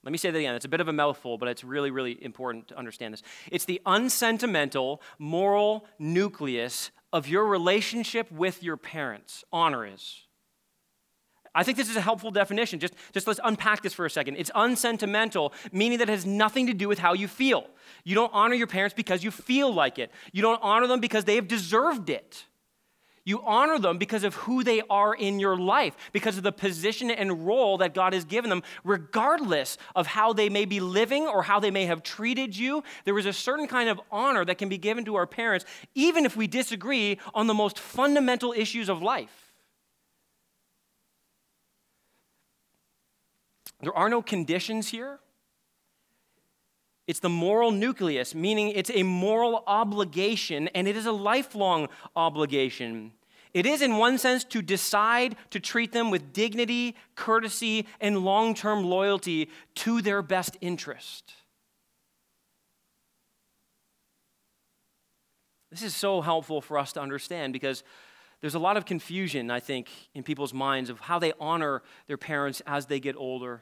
Let 0.04 0.12
me 0.12 0.18
say 0.18 0.32
that 0.32 0.40
again. 0.40 0.56
It's 0.56 0.66
a 0.66 0.70
bit 0.70 0.82
of 0.82 0.88
a 0.88 0.94
mouthful, 0.94 1.38
but 1.38 1.48
it's 1.48 1.64
really, 1.64 1.92
really 1.92 2.18
important 2.24 2.70
to 2.70 2.76
understand 2.76 3.14
this. 3.14 3.22
It's 3.52 3.66
the 3.66 3.80
unsentimental 3.86 5.00
moral 5.20 5.86
nucleus 6.00 6.90
of 7.14 7.28
your 7.28 7.46
relationship 7.46 8.32
with 8.32 8.64
your 8.64 8.78
parents. 8.78 9.44
Honor 9.54 9.86
is. 9.86 10.24
I 11.56 11.64
think 11.64 11.78
this 11.78 11.90
is 11.90 11.96
a 11.96 12.02
helpful 12.02 12.32
definition. 12.32 12.80
Just, 12.80 12.96
just 13.14 13.28
let's 13.28 13.40
unpack 13.44 13.84
this 13.84 13.94
for 13.94 14.06
a 14.06 14.10
second. 14.10 14.38
It's 14.38 14.52
unsentimental, 14.56 15.54
meaning 15.72 16.00
that 16.00 16.10
it 16.10 16.14
has 16.14 16.26
nothing 16.26 16.68
to 16.68 16.74
do 16.74 16.88
with 16.88 17.00
how 17.00 17.14
you 17.14 17.28
feel. 17.28 17.68
You 18.04 18.16
don't 18.16 18.32
honor 18.34 18.56
your 18.56 18.68
parents 18.68 18.94
because 18.94 19.24
you 19.24 19.32
feel 19.32 19.74
like 19.74 20.00
it, 20.00 20.12
you 20.32 20.42
don't 20.42 20.60
honor 20.64 20.88
them 20.88 21.00
because 21.00 21.26
they 21.26 21.36
have 21.36 21.48
deserved 21.48 22.10
it. 22.10 22.46
You 23.26 23.42
honor 23.46 23.80
them 23.80 23.98
because 23.98 24.26
of 24.26 24.36
who 24.36 24.64
they 24.64 24.82
are 24.90 25.16
in 25.16 25.40
your 25.40 25.56
life, 25.56 25.96
because 26.12 26.36
of 26.36 26.44
the 26.44 26.52
position 26.52 27.10
and 27.10 27.48
role 27.48 27.78
that 27.78 27.94
God 27.94 28.12
has 28.12 28.26
given 28.26 28.50
them, 28.50 28.64
regardless 28.84 29.78
of 29.96 30.08
how 30.08 30.34
they 30.34 30.50
may 30.50 30.66
be 30.66 30.82
living 30.82 31.26
or 31.26 31.44
how 31.44 31.62
they 31.62 31.72
may 31.72 31.86
have 31.86 32.04
treated 32.04 32.58
you. 32.58 32.84
There 33.06 33.18
is 33.18 33.26
a 33.26 33.32
certain 33.32 33.68
kind 33.68 33.88
of 33.88 34.02
honor 34.12 34.44
that 34.44 34.58
can 34.58 34.68
be 34.68 34.78
given 34.78 35.06
to 35.06 35.16
our 35.16 35.28
parents, 35.28 35.66
even 35.96 36.26
if 36.26 36.36
we 36.36 36.48
disagree 36.48 37.18
on 37.34 37.48
the 37.48 37.54
most 37.54 37.80
fundamental 37.80 38.52
issues 38.52 38.90
of 38.90 39.02
life. 39.02 39.43
There 43.84 43.96
are 43.96 44.10
no 44.10 44.22
conditions 44.22 44.90
here. 44.90 45.20
It's 47.06 47.20
the 47.20 47.30
moral 47.30 47.72
nucleus, 47.72 48.34
meaning 48.34 48.70
it's 48.70 48.90
a 48.90 49.04
moral 49.04 49.64
obligation 49.68 50.70
and 50.70 50.88
it 50.88 50.96
is 50.96 51.06
a 51.06 51.12
lifelong 51.12 51.90
obligation. 52.16 53.12
It 53.54 53.66
is, 53.66 53.82
in 53.82 53.98
one 53.98 54.18
sense, 54.18 54.44
to 54.46 54.62
decide 54.62 55.36
to 55.52 55.60
treat 55.60 55.92
them 55.92 56.10
with 56.10 56.34
dignity, 56.34 56.96
courtesy, 57.16 57.86
and 58.00 58.20
long 58.20 58.56
term 58.56 58.86
loyalty 58.86 59.50
to 59.76 60.02
their 60.02 60.22
best 60.22 60.58
interest. 60.62 61.34
This 65.70 65.84
is 65.84 65.96
so 65.96 66.22
helpful 66.22 66.62
for 66.62 66.78
us 66.78 66.94
to 66.94 67.02
understand 67.02 67.52
because 67.52 67.84
there's 68.42 68.56
a 68.56 68.60
lot 68.60 68.78
of 68.78 68.86
confusion, 68.86 69.52
I 69.52 69.60
think, 69.60 69.90
in 70.14 70.24
people's 70.24 70.54
minds 70.54 70.90
of 70.90 71.00
how 71.00 71.20
they 71.20 71.34
honor 71.40 71.82
their 72.08 72.18
parents 72.18 72.62
as 72.66 72.86
they 72.88 73.00
get 73.00 73.16
older. 73.16 73.62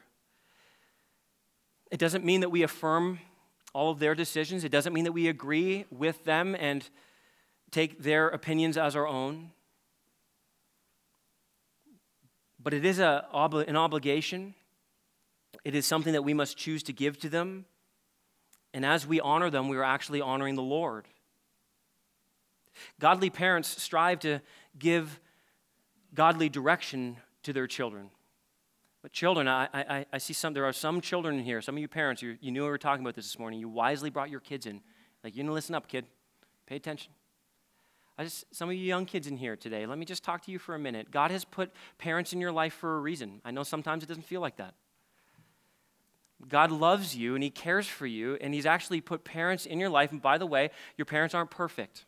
It 1.91 1.99
doesn't 1.99 2.23
mean 2.23 2.41
that 2.41 2.49
we 2.49 2.63
affirm 2.63 3.19
all 3.73 3.91
of 3.91 3.99
their 3.99 4.15
decisions. 4.15 4.63
It 4.63 4.71
doesn't 4.71 4.93
mean 4.93 5.03
that 5.03 5.11
we 5.11 5.27
agree 5.27 5.85
with 5.91 6.23
them 6.23 6.55
and 6.57 6.89
take 7.69 8.01
their 8.01 8.29
opinions 8.29 8.77
as 8.77 8.95
our 8.95 9.07
own. 9.07 9.51
But 12.63 12.73
it 12.73 12.85
is 12.85 12.99
a, 12.99 13.25
an 13.33 13.75
obligation. 13.75 14.55
It 15.63 15.75
is 15.75 15.85
something 15.85 16.13
that 16.13 16.23
we 16.23 16.33
must 16.33 16.57
choose 16.57 16.83
to 16.83 16.93
give 16.93 17.19
to 17.19 17.29
them. 17.29 17.65
And 18.73 18.85
as 18.85 19.05
we 19.05 19.19
honor 19.19 19.49
them, 19.49 19.67
we 19.67 19.77
are 19.77 19.83
actually 19.83 20.21
honoring 20.21 20.55
the 20.55 20.61
Lord. 20.61 21.07
Godly 22.99 23.29
parents 23.29 23.81
strive 23.81 24.19
to 24.19 24.39
give 24.77 25.19
godly 26.13 26.49
direction 26.49 27.17
to 27.43 27.51
their 27.51 27.67
children. 27.67 28.09
But 29.01 29.11
children, 29.11 29.47
I, 29.47 29.67
I, 29.73 30.05
I 30.13 30.17
see 30.19 30.33
some, 30.33 30.53
there 30.53 30.65
are 30.65 30.73
some 30.73 31.01
children 31.01 31.39
in 31.39 31.43
here, 31.43 31.61
some 31.61 31.75
of 31.75 31.81
you 31.81 31.87
parents, 31.87 32.21
you, 32.21 32.37
you 32.39 32.51
knew 32.51 32.63
we 32.63 32.69
were 32.69 32.77
talking 32.77 33.03
about 33.03 33.15
this 33.15 33.25
this 33.25 33.39
morning. 33.39 33.59
You 33.59 33.67
wisely 33.67 34.09
brought 34.09 34.29
your 34.29 34.39
kids 34.39 34.65
in. 34.67 34.81
Like, 35.23 35.35
you 35.35 35.43
know, 35.43 35.53
listen 35.53 35.73
up, 35.73 35.87
kid. 35.87 36.05
Pay 36.67 36.75
attention. 36.75 37.11
I 38.17 38.23
just, 38.25 38.45
some 38.53 38.69
of 38.69 38.75
you 38.75 38.83
young 38.83 39.05
kids 39.05 39.25
in 39.25 39.37
here 39.37 39.55
today, 39.55 39.87
let 39.87 39.97
me 39.97 40.05
just 40.05 40.23
talk 40.23 40.45
to 40.45 40.51
you 40.51 40.59
for 40.59 40.75
a 40.75 40.79
minute. 40.79 41.09
God 41.09 41.31
has 41.31 41.43
put 41.43 41.71
parents 41.97 42.33
in 42.33 42.41
your 42.41 42.51
life 42.51 42.73
for 42.73 42.97
a 42.97 42.99
reason. 42.99 43.41
I 43.43 43.49
know 43.49 43.63
sometimes 43.63 44.03
it 44.03 44.07
doesn't 44.07 44.25
feel 44.25 44.41
like 44.41 44.57
that. 44.57 44.75
God 46.47 46.71
loves 46.71 47.15
you 47.15 47.35
and 47.35 47.43
He 47.43 47.49
cares 47.49 47.87
for 47.87 48.05
you, 48.05 48.37
and 48.41 48.53
He's 48.53 48.65
actually 48.65 49.01
put 49.01 49.23
parents 49.23 49.65
in 49.65 49.79
your 49.79 49.89
life. 49.89 50.11
And 50.11 50.21
by 50.21 50.37
the 50.37 50.45
way, 50.45 50.69
your 50.97 51.05
parents 51.05 51.33
aren't 51.33 51.51
perfect, 51.51 52.05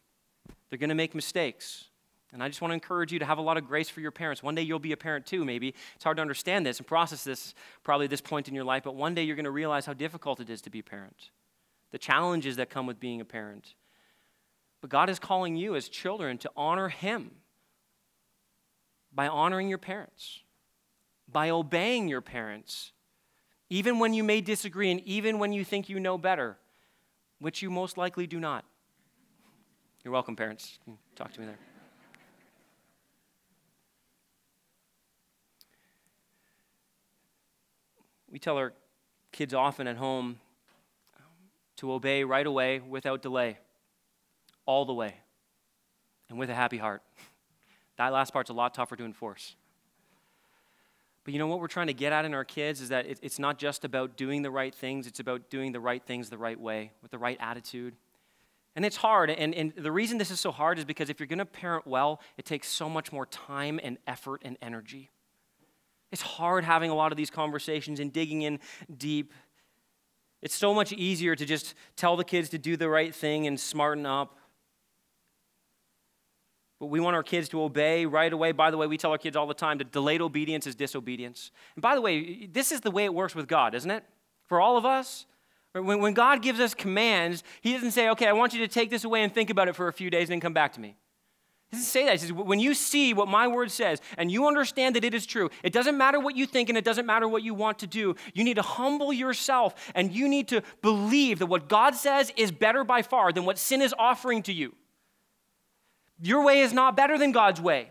they're 0.69 0.79
going 0.79 0.89
to 0.89 0.95
make 0.95 1.15
mistakes. 1.15 1.86
And 2.34 2.41
I 2.41 2.48
just 2.48 2.62
want 2.62 2.72
to 2.72 2.74
encourage 2.74 3.13
you 3.13 3.19
to 3.19 3.26
have 3.26 3.38
a 3.38 3.41
lot 3.41 3.58
of 3.58 3.67
grace 3.67 3.89
for 3.89 4.02
your 4.02 4.12
parents. 4.12 4.41
One 4.41 4.56
day 4.56 4.63
you'll 4.63 4.80
be 4.80 4.91
a 4.91 4.98
parent 4.98 5.28
too, 5.28 5.46
maybe. 5.46 5.76
It's 5.96 6.04
hard 6.04 6.17
to 6.17 6.22
understand 6.22 6.65
this 6.65 6.80
and 6.80 6.88
process 6.88 7.24
this 7.24 7.54
probably 7.84 8.06
at 8.06 8.10
this 8.10 8.22
point 8.22 8.48
in 8.48 8.56
your 8.56 8.63
life, 8.63 8.84
but 8.84 8.96
one 8.96 9.13
day 9.13 9.24
you're 9.24 9.36
going 9.36 9.46
to 9.46 9.52
realize 9.52 9.86
how 9.86 9.93
difficult 9.93 10.39
it 10.39 10.50
is 10.50 10.62
to 10.63 10.72
be 10.72 10.80
a 10.80 10.84
parent, 10.84 11.30
the 11.91 12.00
challenges 12.00 12.56
that 12.56 12.72
come 12.72 12.88
with 12.88 13.00
being 13.00 13.22
a 13.22 13.26
parent. 13.26 13.76
But 14.82 14.89
God 14.89 15.10
is 15.10 15.19
calling 15.19 15.56
you 15.56 15.76
as 15.76 15.88
children 15.88 16.39
to 16.39 16.52
honor 16.58 16.89
Him 16.89 17.32
by 19.13 19.28
honoring 19.28 19.69
your 19.69 19.78
parents, 19.78 20.41
by 21.32 21.52
obeying 21.52 22.08
your 22.08 22.22
parents, 22.22 22.93
even 23.69 24.00
when 24.00 24.13
you 24.13 24.24
may 24.24 24.41
disagree 24.41 24.89
and 24.89 25.00
even 25.02 25.38
when 25.38 25.54
you 25.54 25.63
think 25.63 25.88
you 25.88 26.00
know 26.00 26.17
better, 26.17 26.58
which 27.39 27.62
you 27.62 27.69
most 27.69 27.96
likely 27.98 28.26
do 28.26 28.39
not. 28.39 28.65
You're 30.04 30.12
welcome, 30.12 30.36
parents. 30.36 30.80
Talk 31.15 31.32
to 31.34 31.39
me 31.39 31.46
there. 31.46 31.73
We 38.34 38.39
tell 38.39 38.58
our 38.58 38.74
kids 39.32 39.54
often 39.54 39.88
at 39.88 39.96
home 39.96 40.39
to 41.78 41.93
obey 41.93 42.24
right 42.24 42.46
away 42.46 42.80
without 42.80 43.22
delay, 43.22 43.60
all 44.65 44.86
the 44.86 44.93
way, 44.93 45.13
and 46.30 46.39
with 46.39 46.50
a 46.50 46.56
happy 46.56 46.78
heart. 46.78 47.02
That 47.96 48.12
last 48.12 48.34
part's 48.34 48.50
a 48.50 48.54
lot 48.54 48.74
tougher 48.74 48.96
to 48.96 49.06
enforce. 49.06 49.56
But 51.24 51.32
you 51.32 51.39
know 51.39 51.46
what 51.46 51.60
we're 51.60 51.67
trying 51.67 51.88
to 51.88 51.93
get 51.93 52.12
at 52.12 52.26
in 52.26 52.34
our 52.34 52.43
kids 52.43 52.82
is 52.82 52.89
that 52.89 53.06
it's 53.08 53.38
not 53.38 53.60
just 53.60 53.86
about 53.86 54.17
doing 54.17 54.41
the 54.41 54.50
right 54.50 54.74
things, 54.74 55.06
it's 55.06 55.19
about 55.19 55.52
doing 55.52 55.74
the 55.74 55.80
right 55.80 56.04
things 56.04 56.32
the 56.32 56.38
right 56.39 56.60
way, 56.60 56.91
with 57.04 57.12
the 57.12 57.19
right 57.19 57.38
attitude. 57.39 57.93
And 58.76 58.84
it's 58.84 58.98
hard. 58.98 59.30
And, 59.30 59.54
and 59.54 59.74
the 59.78 59.91
reason 59.91 60.17
this 60.17 60.32
is 60.32 60.39
so 60.39 60.52
hard 60.52 60.80
is 60.80 60.86
because 60.86 61.12
if 61.12 61.19
you're 61.19 61.28
going 61.28 61.38
to 61.38 61.46
parent 61.46 61.86
well, 61.86 62.19
it 62.36 62.46
takes 62.46 62.67
so 62.67 62.89
much 62.89 63.12
more 63.12 63.28
time 63.28 63.80
and 63.84 64.00
effort 64.08 64.41
and 64.43 64.58
energy. 64.60 65.12
It's 66.13 66.21
hard 66.21 66.63
having 66.63 66.91
a 66.91 66.95
lot 66.95 67.12
of 67.12 67.17
these 67.17 67.32
conversations 67.32 67.99
and 67.99 68.13
digging 68.13 68.43
in 68.43 68.60
deep. 68.95 69.34
It's 70.43 70.54
so 70.54 70.71
much 70.71 70.93
easier 70.93 71.36
to 71.36 71.43
just 71.43 71.73
tell 71.95 72.15
the 72.15 72.23
kids 72.23 72.49
to 72.49 72.60
do 72.60 72.78
the 72.78 72.88
right 72.88 73.15
thing 73.15 73.47
and 73.47 73.60
smarten 73.60 74.06
up. 74.06 74.38
But 76.80 76.88
we 76.88 76.99
want 76.99 77.15
our 77.15 77.23
kids 77.23 77.49
to 77.49 77.63
obey 77.63 78.06
right 78.06 78.32
away. 78.32 78.52
By 78.52 78.69
the 78.69 78.78
way, 78.78 78.86
we 78.86 78.95
tell 78.95 79.10
our 79.10 79.17
kids 79.17 79.36
all 79.36 79.47
the 79.47 79.56
time 79.56 79.80
that 79.80 79.91
delayed 79.91 80.21
obedience 80.21 80.67
is 80.67 80.76
disobedience. 80.76 81.49
And 81.76 81.82
by 81.82 81.95
the 81.95 82.02
way, 82.02 82.45
this 82.45 82.71
is 82.71 82.82
the 82.82 82.91
way 82.91 83.06
it 83.06 83.13
works 83.13 83.34
with 83.34 83.47
God, 83.47 83.73
isn't 83.73 83.89
it? 83.89 84.04
For 84.45 84.62
all 84.62 84.78
of 84.78 84.86
us. 84.86 85.26
When, 85.73 86.13
God 86.13 86.43
gives 86.43 86.60
us 86.60 86.76
commands, 86.76 87.43
He 87.62 87.73
doesn't 87.73 87.91
say, 87.91 88.10
okay, 88.10 88.28
I 88.28 88.34
want 88.34 88.54
you 88.54 88.60
to 88.60 88.67
take 88.67 88.91
this 88.91 89.04
away 89.04 89.23
and 89.23 89.34
think 89.34 89.49
about 89.49 89.67
it 89.67 89.76
for 89.76 89.88
a 89.88 89.93
few 89.93 90.12
days 90.12 90.30
and 90.30 90.34
then 90.34 90.41
come 90.41 90.54
back 90.54 90.73
to 90.73 90.80
me. 90.80 90.95
He 91.74 91.78
doesn't 91.78 91.90
say 91.90 92.06
that. 92.06 92.12
He 92.12 92.18
says, 92.20 92.32
when 92.32 92.60
you 92.60 92.76
see 92.76 93.16
what 93.16 93.28
my 93.28 93.48
word 93.48 93.72
says 93.72 94.00
and 94.16 94.32
you 94.32 94.46
understand 94.46 94.96
that 94.96 95.04
it 95.04 95.16
is 95.16 95.26
true, 95.26 95.50
it 95.64 95.74
doesn't 95.74 95.98
matter 95.98 96.20
what 96.20 96.36
you 96.36 96.46
think 96.46 96.70
and 96.70 96.78
it 96.78 96.86
doesn't 96.86 97.08
matter 97.08 97.28
what 97.28 97.42
you 97.42 97.56
want 97.56 97.80
to 97.80 97.88
do. 97.88 98.16
You 98.36 98.44
need 98.44 98.58
to 98.58 98.62
humble 98.62 99.12
yourself 99.12 99.92
and 99.96 100.12
you 100.12 100.30
need 100.30 100.50
to 100.50 100.62
believe 100.84 101.40
that 101.40 101.48
what 101.48 101.68
God 101.68 101.96
says 101.96 102.32
is 102.38 102.52
better 102.52 102.84
by 102.84 103.02
far 103.02 103.34
than 103.34 103.44
what 103.44 103.58
sin 103.58 103.82
is 103.82 103.92
offering 103.98 104.44
to 104.44 104.54
you. 104.54 104.76
Your 106.22 106.46
way 106.46 106.60
is 106.60 106.74
not 106.74 106.96
better 106.96 107.18
than 107.18 107.32
God's 107.32 107.60
way. 107.60 107.90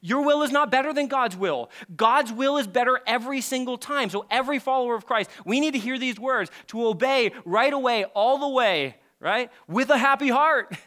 Your 0.00 0.22
will 0.22 0.42
is 0.42 0.52
not 0.52 0.70
better 0.70 0.92
than 0.92 1.08
God's 1.08 1.36
will. 1.36 1.68
God's 1.96 2.32
will 2.32 2.58
is 2.58 2.68
better 2.68 3.00
every 3.08 3.40
single 3.40 3.76
time. 3.76 4.08
So, 4.08 4.24
every 4.30 4.60
follower 4.60 4.94
of 4.94 5.04
Christ, 5.04 5.30
we 5.44 5.58
need 5.58 5.72
to 5.72 5.80
hear 5.80 5.98
these 5.98 6.18
words 6.18 6.50
to 6.68 6.86
obey 6.86 7.32
right 7.44 7.72
away, 7.72 8.04
all 8.04 8.38
the 8.38 8.48
way, 8.48 8.96
right? 9.18 9.50
With 9.66 9.90
a 9.90 9.98
happy 9.98 10.28
heart. 10.28 10.76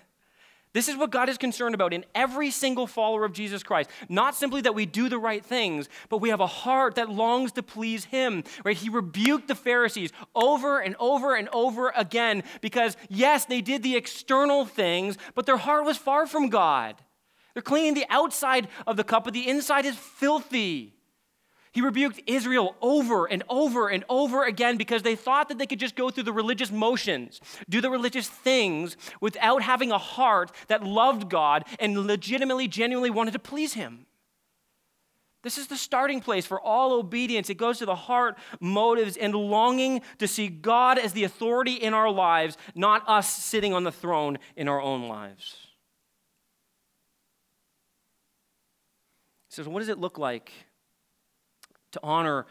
This 0.72 0.88
is 0.88 0.96
what 0.96 1.10
God 1.10 1.30
is 1.30 1.40
concerned 1.40 1.74
about 1.74 1.94
in 1.94 2.06
every 2.14 2.52
single 2.52 2.86
follower 2.86 3.26
of 3.26 3.34
Jesus 3.34 3.64
Christ. 3.64 3.90
Not 4.08 4.36
simply 4.36 4.62
that 4.62 4.76
we 4.76 4.86
do 4.86 5.10
the 5.10 5.18
right 5.18 5.44
things, 5.44 5.90
but 6.10 6.20
we 6.20 6.30
have 6.30 6.42
a 6.42 6.48
heart 6.48 6.96
that 6.96 7.10
longs 7.10 7.52
to 7.54 7.64
please 7.64 8.06
Him. 8.06 8.44
Right? 8.64 8.78
He 8.78 8.90
rebuked 8.90 9.48
the 9.48 9.56
Pharisees 9.56 10.12
over 10.36 10.80
and 10.80 10.96
over 11.00 11.36
and 11.36 11.50
over 11.50 11.92
again 11.96 12.44
because, 12.62 12.98
yes, 13.10 13.46
they 13.46 13.62
did 13.62 13.82
the 13.82 13.96
external 13.96 14.64
things, 14.66 15.18
but 15.34 15.48
their 15.48 15.58
heart 15.58 15.86
was 15.86 15.98
far 15.98 16.28
from 16.28 16.50
God. 16.50 16.96
They're 17.56 17.64
cleaning 17.64 17.96
the 17.96 18.06
outside 18.10 18.68
of 18.86 18.96
the 18.96 19.04
cup, 19.04 19.24
but 19.24 19.34
the 19.34 19.50
inside 19.50 19.86
is 19.86 19.96
filthy. 19.96 20.99
He 21.72 21.82
rebuked 21.82 22.22
Israel 22.26 22.76
over 22.82 23.26
and 23.26 23.44
over 23.48 23.90
and 23.90 24.04
over 24.10 24.44
again 24.44 24.78
because 24.78 25.04
they 25.04 25.16
thought 25.16 25.50
that 25.50 25.60
they 25.60 25.68
could 25.68 25.80
just 25.80 25.96
go 25.96 26.10
through 26.10 26.24
the 26.24 26.34
religious 26.34 26.72
motions, 26.72 27.40
do 27.70 27.80
the 27.80 27.92
religious 27.92 28.28
things 28.28 28.98
without 29.22 29.62
having 29.62 29.92
a 29.92 29.98
heart 29.98 30.52
that 30.68 30.84
loved 30.84 31.30
God 31.30 31.66
and 31.80 32.08
legitimately, 32.08 32.68
genuinely 32.68 33.12
wanted 33.12 33.32
to 33.34 33.40
please 33.40 33.74
Him. 33.74 34.08
This 35.42 35.58
is 35.58 35.68
the 35.68 35.78
starting 35.78 36.20
place 36.20 36.46
for 36.46 36.60
all 36.60 36.92
obedience. 36.94 37.50
It 37.50 37.56
goes 37.56 37.78
to 37.80 37.86
the 37.86 37.96
heart, 37.96 38.38
motives, 38.60 39.16
and 39.16 39.34
longing 39.34 40.02
to 40.18 40.28
see 40.28 40.50
God 40.50 40.98
as 40.98 41.14
the 41.14 41.24
authority 41.24 41.76
in 41.76 41.94
our 41.94 42.12
lives, 42.12 42.58
not 42.76 43.08
us 43.08 43.32
sitting 43.32 43.74
on 43.74 43.86
the 43.86 43.92
throne 43.92 44.40
in 44.58 44.68
our 44.68 44.82
own 44.82 45.08
lives. 45.08 45.56
So, 49.50 49.64
what 49.64 49.80
does 49.80 49.90
it 49.90 49.98
look 49.98 50.18
like 50.18 50.52
to 51.92 52.00
honor 52.04 52.46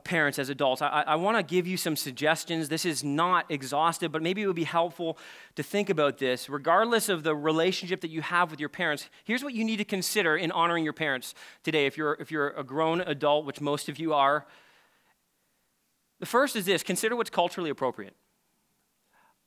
parents 0.00 0.38
as 0.38 0.48
adults. 0.48 0.82
I, 0.82 1.04
I 1.06 1.16
want 1.16 1.36
to 1.36 1.42
give 1.42 1.66
you 1.66 1.76
some 1.76 1.96
suggestions. 1.96 2.68
This 2.68 2.84
is 2.84 3.02
not 3.02 3.50
exhaustive, 3.50 4.12
but 4.12 4.22
maybe 4.22 4.42
it 4.42 4.46
would 4.46 4.56
be 4.56 4.64
helpful 4.64 5.18
to 5.56 5.62
think 5.62 5.90
about 5.90 6.18
this. 6.18 6.48
Regardless 6.48 7.08
of 7.08 7.22
the 7.22 7.34
relationship 7.34 8.00
that 8.02 8.10
you 8.10 8.22
have 8.22 8.50
with 8.50 8.60
your 8.60 8.68
parents, 8.68 9.08
here's 9.24 9.42
what 9.42 9.54
you 9.54 9.64
need 9.64 9.78
to 9.78 9.84
consider 9.84 10.36
in 10.36 10.52
honoring 10.52 10.84
your 10.84 10.92
parents 10.92 11.34
today 11.62 11.86
if 11.86 11.96
you're, 11.96 12.16
if 12.20 12.30
you're 12.30 12.50
a 12.50 12.64
grown 12.64 13.00
adult, 13.00 13.44
which 13.44 13.60
most 13.60 13.88
of 13.88 13.98
you 13.98 14.14
are. 14.14 14.46
The 16.20 16.26
first 16.26 16.56
is 16.56 16.64
this 16.64 16.82
consider 16.82 17.16
what's 17.16 17.30
culturally 17.30 17.70
appropriate. 17.70 18.14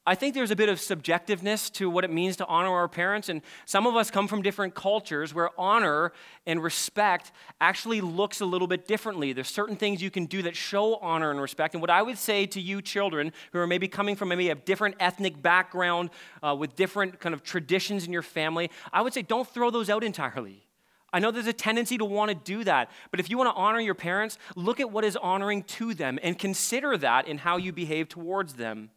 I 0.03 0.15
think 0.15 0.33
there's 0.33 0.49
a 0.49 0.55
bit 0.55 0.67
of 0.67 0.79
subjectiveness 0.79 1.71
to 1.73 1.87
what 1.87 2.03
it 2.03 2.11
means 2.11 2.35
to 2.37 2.45
honor 2.47 2.71
our 2.71 2.87
parents, 2.87 3.29
and 3.29 3.43
some 3.65 3.85
of 3.85 3.95
us 3.95 4.09
come 4.09 4.27
from 4.27 4.41
different 4.41 4.73
cultures 4.73 5.31
where 5.31 5.51
honor 5.59 6.11
and 6.47 6.61
respect 6.63 7.31
actually 7.59 8.01
looks 8.01 8.41
a 8.41 8.45
little 8.45 8.67
bit 8.67 8.87
differently. 8.87 9.31
There's 9.31 9.47
certain 9.47 9.75
things 9.75 10.01
you 10.01 10.09
can 10.09 10.25
do 10.25 10.41
that 10.41 10.55
show 10.55 10.95
honor 10.95 11.29
and 11.29 11.39
respect. 11.39 11.75
And 11.75 11.81
what 11.81 11.91
I 11.91 12.01
would 12.01 12.17
say 12.17 12.47
to 12.47 12.59
you, 12.59 12.81
children 12.81 13.31
who 13.53 13.59
are 13.59 13.67
maybe 13.67 13.87
coming 13.87 14.15
from 14.15 14.29
maybe 14.29 14.49
a 14.49 14.55
different 14.55 14.95
ethnic 14.99 15.39
background 15.39 16.09
uh, 16.41 16.55
with 16.55 16.75
different 16.75 17.19
kind 17.19 17.35
of 17.35 17.43
traditions 17.43 18.03
in 18.03 18.11
your 18.11 18.23
family, 18.23 18.71
I 18.91 19.03
would 19.03 19.13
say 19.13 19.21
don't 19.21 19.47
throw 19.47 19.69
those 19.69 19.91
out 19.91 20.03
entirely. 20.03 20.65
I 21.13 21.19
know 21.19 21.29
there's 21.29 21.45
a 21.45 21.53
tendency 21.53 21.99
to 21.99 22.05
want 22.05 22.29
to 22.29 22.35
do 22.35 22.63
that, 22.63 22.89
but 23.11 23.19
if 23.19 23.29
you 23.29 23.37
want 23.37 23.53
to 23.53 23.59
honor 23.59 23.79
your 23.79 23.93
parents, 23.93 24.39
look 24.55 24.79
at 24.79 24.89
what 24.89 25.05
is 25.05 25.15
honoring 25.15 25.61
to 25.63 25.93
them 25.93 26.17
and 26.23 26.39
consider 26.39 26.97
that 26.97 27.27
in 27.27 27.37
how 27.37 27.57
you 27.57 27.71
behave 27.71 28.09
towards 28.09 28.53
them. 28.53 28.89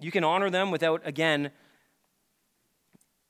You 0.00 0.10
can 0.10 0.24
honor 0.24 0.50
them 0.50 0.70
without, 0.70 1.02
again, 1.04 1.50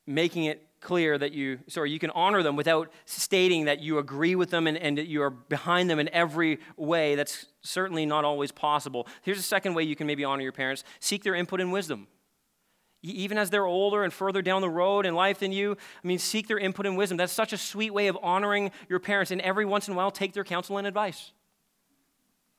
making 0.07 0.45
it 0.45 0.67
clear 0.81 1.19
that 1.19 1.33
you, 1.33 1.59
sorry, 1.69 1.91
you 1.91 1.99
can 1.99 2.11
honor 2.11 2.43
them 2.43 2.57
without 2.57 2.91
stating 3.05 3.67
that 3.67 3.81
you 3.81 3.99
agree 3.99 4.35
with 4.35 4.51
them 4.51 4.67
and, 4.67 4.79
and 4.79 4.97
that 4.99 5.07
you 5.07 5.23
are 5.23 5.31
behind 5.31 5.91
them 5.91 5.99
in 5.99 6.09
every 6.09 6.59
way. 6.77 7.15
That's 7.15 7.47
certainly 7.63 8.07
not 8.07 8.25
always 8.25 8.51
possible. 8.51 9.07
Here's 9.23 9.39
a 9.39 9.43
second 9.43 9.75
way 9.75 9.83
you 9.83 9.97
can 9.97 10.07
maybe 10.07 10.25
honor 10.25 10.43
your 10.43 10.53
parents 10.53 10.85
seek 10.99 11.23
their 11.23 11.35
input 11.35 11.61
and 11.61 11.73
wisdom. 11.73 12.07
Even 13.03 13.39
as 13.39 13.49
they're 13.49 13.67
older 13.67 14.05
and 14.05 14.13
further 14.13 14.43
down 14.43 14.61
the 14.61 14.69
road 14.69 15.07
in 15.07 15.15
life 15.15 15.39
than 15.39 15.53
you, 15.53 15.77
I 16.05 16.07
mean, 16.07 16.19
seek 16.19 16.49
their 16.49 16.59
input 16.59 16.87
and 16.87 16.99
wisdom. 16.99 17.17
That's 17.17 17.33
such 17.33 17.55
a 17.55 17.59
sweet 17.59 17.95
way 17.95 18.09
of 18.09 18.19
honoring 18.23 18.73
your 18.91 19.01
parents, 19.01 19.31
and 19.31 19.41
every 19.41 19.65
once 19.65 19.89
in 19.89 19.95
a 19.95 19.97
while, 19.97 20.11
take 20.11 20.35
their 20.35 20.45
counsel 20.45 20.77
and 20.77 20.87
advice. 20.87 21.33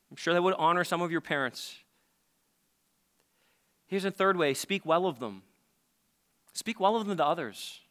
I'm 0.09 0.17
sure 0.17 0.33
that 0.33 0.41
would 0.41 0.55
honor 0.55 0.83
some 0.83 1.01
of 1.01 1.11
your 1.11 1.21
parents. 1.21 1.75
Here's 3.91 4.05
a 4.05 4.09
third 4.09 4.37
way 4.37 4.53
speak 4.53 4.85
well 4.85 5.05
of 5.05 5.19
them. 5.19 5.43
Speak 6.53 6.79
well 6.79 6.95
of 6.95 7.05
them 7.05 7.17
to 7.17 7.25
others. 7.25 7.81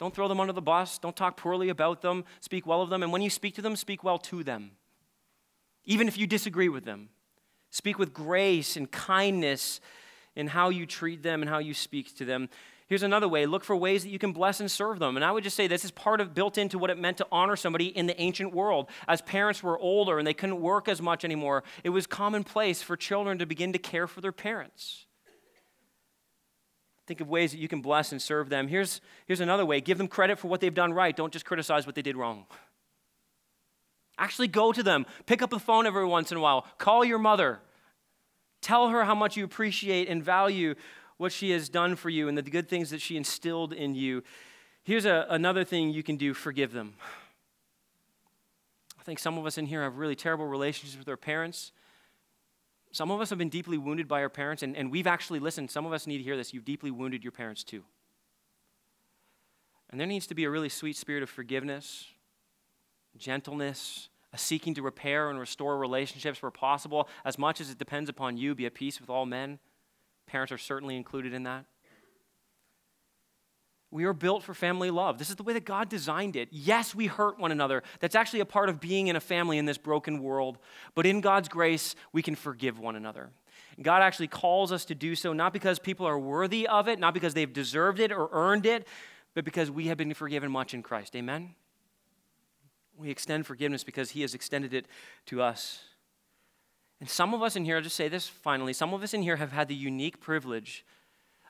Don't 0.00 0.14
throw 0.14 0.28
them 0.28 0.40
under 0.40 0.54
the 0.54 0.62
bus. 0.62 0.98
Don't 0.98 1.14
talk 1.14 1.36
poorly 1.36 1.68
about 1.68 2.00
them. 2.00 2.24
Speak 2.40 2.66
well 2.66 2.80
of 2.80 2.88
them. 2.88 3.02
And 3.02 3.12
when 3.12 3.20
you 3.20 3.28
speak 3.28 3.54
to 3.56 3.62
them, 3.62 3.76
speak 3.76 4.02
well 4.02 4.16
to 4.18 4.42
them. 4.42 4.70
Even 5.84 6.08
if 6.08 6.16
you 6.16 6.26
disagree 6.26 6.70
with 6.70 6.86
them, 6.86 7.10
speak 7.68 7.98
with 7.98 8.14
grace 8.14 8.78
and 8.78 8.90
kindness 8.90 9.80
in 10.34 10.46
how 10.48 10.70
you 10.70 10.86
treat 10.86 11.22
them 11.22 11.42
and 11.42 11.50
how 11.50 11.58
you 11.58 11.74
speak 11.74 12.16
to 12.16 12.24
them. 12.24 12.48
Here's 12.86 13.02
another 13.02 13.28
way 13.28 13.44
look 13.44 13.62
for 13.62 13.76
ways 13.76 14.04
that 14.04 14.10
you 14.10 14.18
can 14.18 14.32
bless 14.32 14.60
and 14.60 14.70
serve 14.70 15.00
them. 15.00 15.16
And 15.16 15.24
I 15.24 15.32
would 15.32 15.44
just 15.44 15.56
say 15.56 15.66
this 15.66 15.84
is 15.84 15.90
part 15.90 16.22
of 16.22 16.34
built 16.34 16.56
into 16.56 16.78
what 16.78 16.88
it 16.88 16.98
meant 16.98 17.18
to 17.18 17.26
honor 17.30 17.56
somebody 17.56 17.88
in 17.88 18.06
the 18.06 18.18
ancient 18.18 18.54
world. 18.54 18.88
As 19.06 19.20
parents 19.20 19.62
were 19.62 19.78
older 19.78 20.18
and 20.18 20.26
they 20.26 20.34
couldn't 20.34 20.62
work 20.62 20.88
as 20.88 21.02
much 21.02 21.26
anymore, 21.26 21.62
it 21.84 21.90
was 21.90 22.06
commonplace 22.06 22.80
for 22.80 22.96
children 22.96 23.38
to 23.38 23.44
begin 23.44 23.74
to 23.74 23.78
care 23.78 24.06
for 24.06 24.22
their 24.22 24.32
parents. 24.32 25.06
Think 27.06 27.20
of 27.20 27.28
ways 27.28 27.52
that 27.52 27.58
you 27.58 27.68
can 27.68 27.80
bless 27.80 28.12
and 28.12 28.20
serve 28.20 28.48
them. 28.48 28.66
Here's, 28.68 29.00
here's 29.26 29.40
another 29.40 29.64
way 29.64 29.80
give 29.80 29.98
them 29.98 30.08
credit 30.08 30.38
for 30.38 30.48
what 30.48 30.60
they've 30.60 30.74
done 30.74 30.92
right. 30.92 31.14
Don't 31.14 31.32
just 31.32 31.44
criticize 31.44 31.86
what 31.86 31.94
they 31.94 32.02
did 32.02 32.16
wrong. 32.16 32.46
Actually, 34.18 34.48
go 34.48 34.72
to 34.72 34.82
them. 34.82 35.06
Pick 35.26 35.42
up 35.42 35.50
the 35.50 35.58
phone 35.58 35.86
every 35.86 36.06
once 36.06 36.32
in 36.32 36.38
a 36.38 36.40
while. 36.40 36.66
Call 36.78 37.04
your 37.04 37.18
mother. 37.18 37.60
Tell 38.62 38.88
her 38.88 39.04
how 39.04 39.14
much 39.14 39.36
you 39.36 39.44
appreciate 39.44 40.08
and 40.08 40.24
value 40.24 40.74
what 41.18 41.32
she 41.32 41.50
has 41.50 41.68
done 41.68 41.96
for 41.96 42.10
you 42.10 42.28
and 42.28 42.36
the 42.36 42.42
good 42.42 42.68
things 42.68 42.90
that 42.90 43.00
she 43.00 43.16
instilled 43.16 43.72
in 43.72 43.94
you. 43.94 44.22
Here's 44.84 45.04
a, 45.04 45.26
another 45.28 45.64
thing 45.64 45.90
you 45.90 46.02
can 46.02 46.16
do 46.16 46.34
forgive 46.34 46.72
them. 46.72 46.94
I 48.98 49.02
think 49.02 49.18
some 49.18 49.38
of 49.38 49.46
us 49.46 49.58
in 49.58 49.66
here 49.66 49.82
have 49.82 49.98
really 49.98 50.16
terrible 50.16 50.46
relationships 50.46 50.98
with 50.98 51.08
our 51.08 51.16
parents. 51.16 51.72
Some 52.96 53.10
of 53.10 53.20
us 53.20 53.28
have 53.28 53.38
been 53.38 53.50
deeply 53.50 53.76
wounded 53.76 54.08
by 54.08 54.22
our 54.22 54.30
parents, 54.30 54.62
and, 54.62 54.74
and 54.74 54.90
we've 54.90 55.06
actually 55.06 55.38
listened. 55.38 55.70
Some 55.70 55.84
of 55.84 55.92
us 55.92 56.06
need 56.06 56.16
to 56.16 56.24
hear 56.24 56.34
this. 56.34 56.54
You've 56.54 56.64
deeply 56.64 56.90
wounded 56.90 57.22
your 57.22 57.30
parents 57.30 57.62
too. 57.62 57.82
And 59.90 60.00
there 60.00 60.06
needs 60.06 60.26
to 60.28 60.34
be 60.34 60.44
a 60.44 60.50
really 60.50 60.70
sweet 60.70 60.96
spirit 60.96 61.22
of 61.22 61.28
forgiveness, 61.28 62.06
gentleness, 63.18 64.08
a 64.32 64.38
seeking 64.38 64.72
to 64.72 64.80
repair 64.80 65.28
and 65.28 65.38
restore 65.38 65.76
relationships 65.76 66.40
where 66.40 66.50
possible. 66.50 67.06
As 67.22 67.38
much 67.38 67.60
as 67.60 67.68
it 67.68 67.76
depends 67.76 68.08
upon 68.08 68.38
you, 68.38 68.54
be 68.54 68.64
at 68.64 68.72
peace 68.72 68.98
with 68.98 69.10
all 69.10 69.26
men. 69.26 69.58
Parents 70.26 70.50
are 70.50 70.56
certainly 70.56 70.96
included 70.96 71.34
in 71.34 71.42
that. 71.42 71.66
We 73.90 74.04
are 74.04 74.12
built 74.12 74.42
for 74.42 74.52
family 74.52 74.90
love. 74.90 75.18
This 75.18 75.30
is 75.30 75.36
the 75.36 75.42
way 75.42 75.52
that 75.52 75.64
God 75.64 75.88
designed 75.88 76.34
it. 76.34 76.48
Yes, 76.50 76.94
we 76.94 77.06
hurt 77.06 77.38
one 77.38 77.52
another. 77.52 77.82
That's 78.00 78.14
actually 78.14 78.40
a 78.40 78.46
part 78.46 78.68
of 78.68 78.80
being 78.80 79.06
in 79.06 79.16
a 79.16 79.20
family 79.20 79.58
in 79.58 79.64
this 79.64 79.78
broken 79.78 80.22
world. 80.22 80.58
But 80.94 81.06
in 81.06 81.20
God's 81.20 81.48
grace, 81.48 81.94
we 82.12 82.20
can 82.20 82.34
forgive 82.34 82.78
one 82.78 82.96
another. 82.96 83.30
God 83.80 84.02
actually 84.02 84.28
calls 84.28 84.72
us 84.72 84.84
to 84.86 84.94
do 84.94 85.14
so, 85.14 85.32
not 85.32 85.52
because 85.52 85.78
people 85.78 86.06
are 86.06 86.18
worthy 86.18 86.66
of 86.66 86.88
it, 86.88 86.98
not 86.98 87.14
because 87.14 87.34
they've 87.34 87.52
deserved 87.52 88.00
it 88.00 88.10
or 88.10 88.28
earned 88.32 88.66
it, 88.66 88.86
but 89.34 89.44
because 89.44 89.70
we 89.70 89.86
have 89.86 89.98
been 89.98 90.14
forgiven 90.14 90.50
much 90.50 90.74
in 90.74 90.82
Christ. 90.82 91.14
Amen? 91.14 91.54
We 92.96 93.10
extend 93.10 93.46
forgiveness 93.46 93.84
because 93.84 94.10
He 94.10 94.22
has 94.22 94.34
extended 94.34 94.72
it 94.72 94.86
to 95.26 95.42
us. 95.42 95.84
And 97.00 97.08
some 97.08 97.34
of 97.34 97.42
us 97.42 97.54
in 97.56 97.64
here, 97.64 97.76
I'll 97.76 97.82
just 97.82 97.96
say 97.96 98.08
this 98.08 98.26
finally, 98.26 98.72
some 98.72 98.94
of 98.94 99.02
us 99.02 99.12
in 99.12 99.22
here 99.22 99.36
have 99.36 99.52
had 99.52 99.68
the 99.68 99.74
unique 99.74 100.20
privilege 100.20 100.84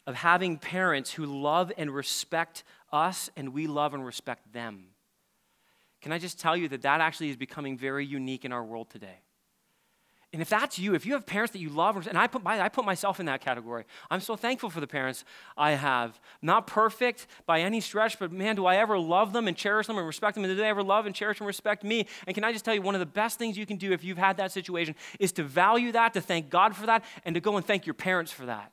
of 0.07 0.15
having 0.15 0.59
parents 0.59 1.13
who 1.13 1.27
love 1.27 1.73
and 1.77 1.91
respect 1.91 2.65
us 2.93 3.31
and 3.37 3.53
we 3.53 3.67
love 3.67 3.95
and 3.95 4.05
respect 4.05 4.53
them. 4.53 4.89
Can 6.01 6.13
I 6.13 6.19
just 6.19 6.39
tell 6.39 6.57
you 6.57 6.69
that 6.69 6.83
that 6.83 7.01
actually 7.01 7.31
is 7.31 7.37
becoming 7.37 7.77
very 7.77 8.07
unique 8.07 8.45
in 8.45 8.53
our 8.53 8.65
world 8.65 8.91
today? 8.91 9.21
And 10.33 10.43
if 10.43 10.49
that's 10.49 10.79
you, 10.79 10.95
if 10.95 11.07
you 11.07 11.15
have 11.15 11.25
parents 11.25 11.53
that 11.53 11.61
you 11.61 11.71
love, 11.71 12.07
and 12.07 12.19
I 12.19 12.27
put, 12.27 12.43
my, 12.43 12.61
I 12.61 12.69
put 12.69 12.85
myself 12.85 13.21
in 13.21 13.27
that 13.27 13.41
category, 13.41 13.85
I'm 14.11 14.21
so 14.21 14.37
thankful 14.37 14.71
for 14.71 14.81
the 14.81 14.87
parents 14.87 15.25
I 15.57 15.71
have. 15.71 16.21
Not 16.43 16.67
perfect 16.67 17.27
by 17.47 17.61
any 17.61 17.81
stretch, 17.81 18.19
but 18.19 18.33
man, 18.33 18.57
do 18.57 18.67
I 18.67 18.77
ever 18.77 18.99
love 18.99 19.33
them 19.33 19.49
and 19.49 19.57
cherish 19.57 19.87
them 19.87 19.97
and 19.97 20.07
respect 20.07 20.35
them? 20.35 20.45
And 20.45 20.53
do 20.53 20.57
they 20.57 20.69
ever 20.69 20.83
love 20.83 21.07
and 21.07 21.15
cherish 21.15 21.41
and 21.41 21.47
respect 21.47 21.85
me? 21.85 22.07
And 22.27 22.35
can 22.35 22.45
I 22.45 22.53
just 22.53 22.65
tell 22.65 22.75
you, 22.75 22.83
one 22.83 22.95
of 22.95 22.99
the 22.99 23.07
best 23.07 23.39
things 23.39 23.57
you 23.57 23.67
can 23.67 23.77
do 23.77 23.93
if 23.93 24.05
you've 24.05 24.19
had 24.19 24.37
that 24.37 24.53
situation 24.53 24.95
is 25.19 25.33
to 25.33 25.45
value 25.45 25.93
that, 25.93 26.13
to 26.15 26.21
thank 26.21 26.51
God 26.51 26.77
for 26.77 26.87
that, 26.87 27.05
and 27.25 27.35
to 27.35 27.41
go 27.41 27.57
and 27.57 27.65
thank 27.65 27.87
your 27.87 27.95
parents 27.95 28.31
for 28.31 28.47
that. 28.47 28.73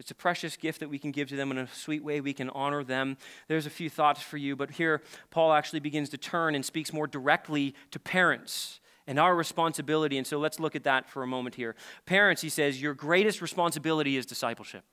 It's 0.00 0.10
a 0.10 0.14
precious 0.14 0.56
gift 0.56 0.80
that 0.80 0.88
we 0.88 0.98
can 0.98 1.10
give 1.10 1.28
to 1.28 1.36
them 1.36 1.50
in 1.50 1.58
a 1.58 1.68
sweet 1.68 2.02
way. 2.02 2.22
We 2.22 2.32
can 2.32 2.48
honor 2.50 2.82
them. 2.82 3.18
There's 3.48 3.66
a 3.66 3.70
few 3.70 3.90
thoughts 3.90 4.22
for 4.22 4.38
you, 4.38 4.56
but 4.56 4.70
here 4.70 5.02
Paul 5.28 5.52
actually 5.52 5.80
begins 5.80 6.08
to 6.08 6.16
turn 6.16 6.54
and 6.54 6.64
speaks 6.64 6.90
more 6.90 7.06
directly 7.06 7.74
to 7.90 8.00
parents 8.00 8.80
and 9.06 9.18
our 9.18 9.36
responsibility. 9.36 10.16
And 10.16 10.26
so 10.26 10.38
let's 10.38 10.58
look 10.58 10.74
at 10.74 10.84
that 10.84 11.10
for 11.10 11.22
a 11.22 11.26
moment 11.26 11.54
here. 11.54 11.76
Parents, 12.06 12.40
he 12.40 12.48
says, 12.48 12.80
your 12.80 12.94
greatest 12.94 13.42
responsibility 13.42 14.16
is 14.16 14.24
discipleship. 14.24 14.84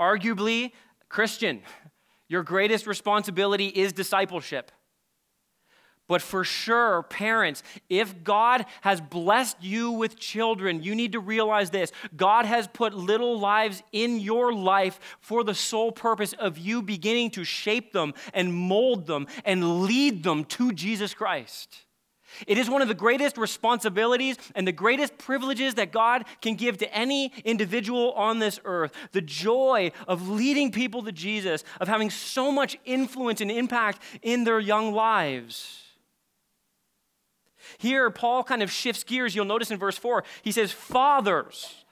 Arguably, 0.00 0.72
Christian, 1.08 1.62
your 2.26 2.42
greatest 2.42 2.88
responsibility 2.88 3.68
is 3.68 3.92
discipleship. 3.92 4.72
But 6.06 6.20
for 6.20 6.44
sure, 6.44 7.02
parents, 7.04 7.62
if 7.88 8.22
God 8.22 8.66
has 8.82 9.00
blessed 9.00 9.56
you 9.62 9.90
with 9.90 10.18
children, 10.18 10.82
you 10.82 10.94
need 10.94 11.12
to 11.12 11.20
realize 11.20 11.70
this 11.70 11.92
God 12.14 12.44
has 12.44 12.66
put 12.66 12.92
little 12.92 13.38
lives 13.38 13.82
in 13.90 14.20
your 14.20 14.52
life 14.52 15.00
for 15.20 15.42
the 15.44 15.54
sole 15.54 15.92
purpose 15.92 16.34
of 16.34 16.58
you 16.58 16.82
beginning 16.82 17.30
to 17.32 17.44
shape 17.44 17.92
them 17.92 18.12
and 18.34 18.52
mold 18.52 19.06
them 19.06 19.26
and 19.46 19.82
lead 19.84 20.22
them 20.22 20.44
to 20.44 20.72
Jesus 20.72 21.14
Christ. 21.14 21.84
It 22.46 22.58
is 22.58 22.68
one 22.68 22.82
of 22.82 22.88
the 22.88 22.94
greatest 22.94 23.38
responsibilities 23.38 24.36
and 24.54 24.66
the 24.66 24.72
greatest 24.72 25.16
privileges 25.18 25.74
that 25.74 25.92
God 25.92 26.24
can 26.42 26.56
give 26.56 26.78
to 26.78 26.94
any 26.94 27.32
individual 27.44 28.12
on 28.12 28.40
this 28.40 28.58
earth. 28.64 28.92
The 29.12 29.20
joy 29.20 29.92
of 30.08 30.28
leading 30.28 30.72
people 30.72 31.02
to 31.04 31.12
Jesus, 31.12 31.64
of 31.80 31.88
having 31.88 32.10
so 32.10 32.50
much 32.50 32.76
influence 32.84 33.40
and 33.40 33.50
impact 33.50 34.02
in 34.20 34.44
their 34.44 34.58
young 34.58 34.92
lives. 34.92 35.83
Here, 37.78 38.10
Paul 38.10 38.44
kind 38.44 38.62
of 38.62 38.70
shifts 38.70 39.04
gears. 39.04 39.34
You'll 39.34 39.44
notice 39.44 39.70
in 39.70 39.78
verse 39.78 39.98
4, 39.98 40.24
he 40.42 40.52
says, 40.52 40.72
Fathers. 40.72 41.84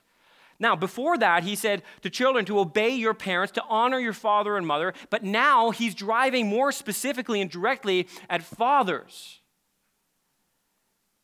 Now, 0.59 0.77
before 0.77 1.19
that, 1.19 1.43
he 1.43 1.57
said 1.57 1.83
to 2.03 2.11
children 2.11 2.45
to 2.45 2.61
obey 2.61 2.91
your 2.91 3.15
parents, 3.15 3.53
to 3.55 3.65
honor 3.69 3.99
your 3.99 4.13
father 4.13 4.57
and 4.57 4.65
mother. 4.65 4.95
But 5.11 5.25
now 5.25 5.71
he's 5.71 5.95
driving 5.95 6.47
more 6.47 6.71
specifically 6.71 7.41
and 7.41 7.51
directly 7.51 8.07
at 8.31 8.45
fathers. 8.45 9.41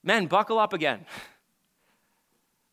Men, 0.03 0.27
buckle 0.27 0.59
up 0.59 0.73
again. 0.73 1.07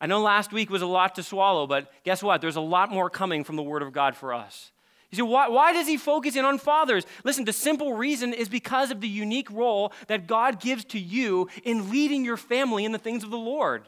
I 0.01 0.07
know 0.07 0.21
last 0.21 0.51
week 0.51 0.69
was 0.69 0.81
a 0.81 0.87
lot 0.87 1.15
to 1.15 1.23
swallow, 1.23 1.67
but 1.67 1.91
guess 2.03 2.23
what? 2.23 2.41
There's 2.41 2.55
a 2.55 2.61
lot 2.61 2.91
more 2.91 3.09
coming 3.09 3.43
from 3.43 3.55
the 3.55 3.63
Word 3.63 3.81
of 3.81 3.93
God 3.93 4.15
for 4.15 4.33
us. 4.33 4.71
You 5.17 5.25
say, 5.25 5.31
why, 5.31 5.47
why 5.47 5.73
does 5.73 5.87
he 5.87 5.97
focus 5.97 6.35
in 6.35 6.45
on 6.45 6.57
fathers? 6.57 7.05
Listen, 7.23 7.45
the 7.45 7.53
simple 7.53 7.93
reason 7.93 8.33
is 8.33 8.49
because 8.49 8.91
of 8.91 9.01
the 9.01 9.07
unique 9.07 9.49
role 9.51 9.93
that 10.07 10.27
God 10.27 10.59
gives 10.59 10.85
to 10.85 10.99
you 10.99 11.49
in 11.63 11.89
leading 11.89 12.25
your 12.25 12.37
family 12.37 12.85
in 12.85 12.91
the 12.91 12.97
things 12.97 13.23
of 13.23 13.31
the 13.31 13.37
Lord. 13.37 13.85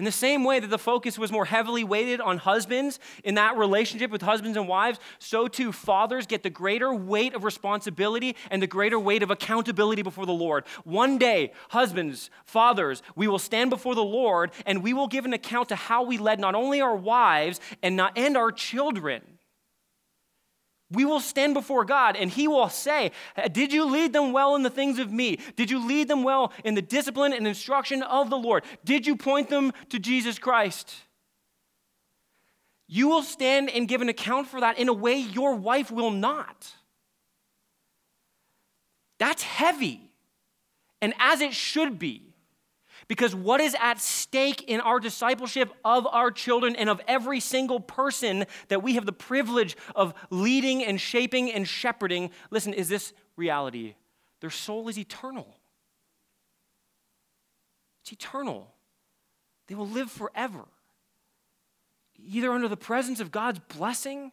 In 0.00 0.04
the 0.04 0.12
same 0.12 0.44
way 0.44 0.60
that 0.60 0.70
the 0.70 0.78
focus 0.78 1.18
was 1.18 1.30
more 1.30 1.44
heavily 1.44 1.84
weighted 1.84 2.22
on 2.22 2.38
husbands 2.38 2.98
in 3.22 3.34
that 3.34 3.58
relationship 3.58 4.10
with 4.10 4.22
husbands 4.22 4.56
and 4.56 4.66
wives, 4.66 4.98
so 5.18 5.46
too 5.46 5.72
fathers 5.72 6.26
get 6.26 6.42
the 6.42 6.48
greater 6.48 6.94
weight 6.94 7.34
of 7.34 7.44
responsibility 7.44 8.34
and 8.50 8.62
the 8.62 8.66
greater 8.66 8.98
weight 8.98 9.22
of 9.22 9.30
accountability 9.30 10.00
before 10.00 10.24
the 10.24 10.32
Lord. 10.32 10.64
One 10.84 11.18
day, 11.18 11.52
husbands, 11.68 12.30
fathers, 12.46 13.02
we 13.14 13.28
will 13.28 13.38
stand 13.38 13.68
before 13.68 13.94
the 13.94 14.02
Lord 14.02 14.52
and 14.64 14.82
we 14.82 14.94
will 14.94 15.06
give 15.06 15.26
an 15.26 15.34
account 15.34 15.68
to 15.68 15.76
how 15.76 16.02
we 16.02 16.16
led 16.16 16.40
not 16.40 16.54
only 16.54 16.80
our 16.80 16.96
wives 16.96 17.60
and, 17.82 17.94
not, 17.94 18.16
and 18.16 18.38
our 18.38 18.52
children. 18.52 19.20
We 20.90 21.04
will 21.04 21.20
stand 21.20 21.54
before 21.54 21.84
God 21.84 22.16
and 22.16 22.30
He 22.30 22.48
will 22.48 22.68
say, 22.68 23.12
Did 23.52 23.72
you 23.72 23.84
lead 23.84 24.12
them 24.12 24.32
well 24.32 24.56
in 24.56 24.62
the 24.62 24.70
things 24.70 24.98
of 24.98 25.12
me? 25.12 25.38
Did 25.56 25.70
you 25.70 25.86
lead 25.86 26.08
them 26.08 26.24
well 26.24 26.52
in 26.64 26.74
the 26.74 26.82
discipline 26.82 27.32
and 27.32 27.46
instruction 27.46 28.02
of 28.02 28.30
the 28.30 28.38
Lord? 28.38 28.64
Did 28.84 29.06
you 29.06 29.16
point 29.16 29.48
them 29.48 29.72
to 29.90 29.98
Jesus 29.98 30.38
Christ? 30.38 30.94
You 32.88 33.06
will 33.06 33.22
stand 33.22 33.70
and 33.70 33.86
give 33.86 34.02
an 34.02 34.08
account 34.08 34.48
for 34.48 34.60
that 34.60 34.78
in 34.78 34.88
a 34.88 34.92
way 34.92 35.16
your 35.16 35.54
wife 35.54 35.92
will 35.92 36.10
not. 36.10 36.72
That's 39.18 39.44
heavy, 39.44 40.10
and 41.00 41.14
as 41.20 41.40
it 41.40 41.54
should 41.54 41.98
be. 41.98 42.29
Because 43.10 43.34
what 43.34 43.60
is 43.60 43.74
at 43.80 43.98
stake 43.98 44.62
in 44.68 44.80
our 44.80 45.00
discipleship 45.00 45.72
of 45.84 46.06
our 46.06 46.30
children 46.30 46.76
and 46.76 46.88
of 46.88 47.00
every 47.08 47.40
single 47.40 47.80
person 47.80 48.44
that 48.68 48.84
we 48.84 48.94
have 48.94 49.04
the 49.04 49.12
privilege 49.12 49.76
of 49.96 50.14
leading 50.30 50.84
and 50.84 51.00
shaping 51.00 51.50
and 51.50 51.66
shepherding, 51.66 52.30
listen, 52.52 52.72
is 52.72 52.88
this 52.88 53.12
reality. 53.34 53.96
Their 54.38 54.50
soul 54.50 54.88
is 54.88 54.96
eternal. 54.96 55.56
It's 58.02 58.12
eternal. 58.12 58.72
They 59.66 59.74
will 59.74 59.88
live 59.88 60.08
forever, 60.08 60.66
either 62.16 62.52
under 62.52 62.68
the 62.68 62.76
presence 62.76 63.18
of 63.18 63.32
God's 63.32 63.58
blessing 63.76 64.30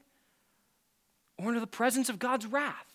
or 1.39 1.47
under 1.47 1.59
the 1.59 1.65
presence 1.65 2.09
of 2.09 2.19
God's 2.19 2.45
wrath. 2.45 2.93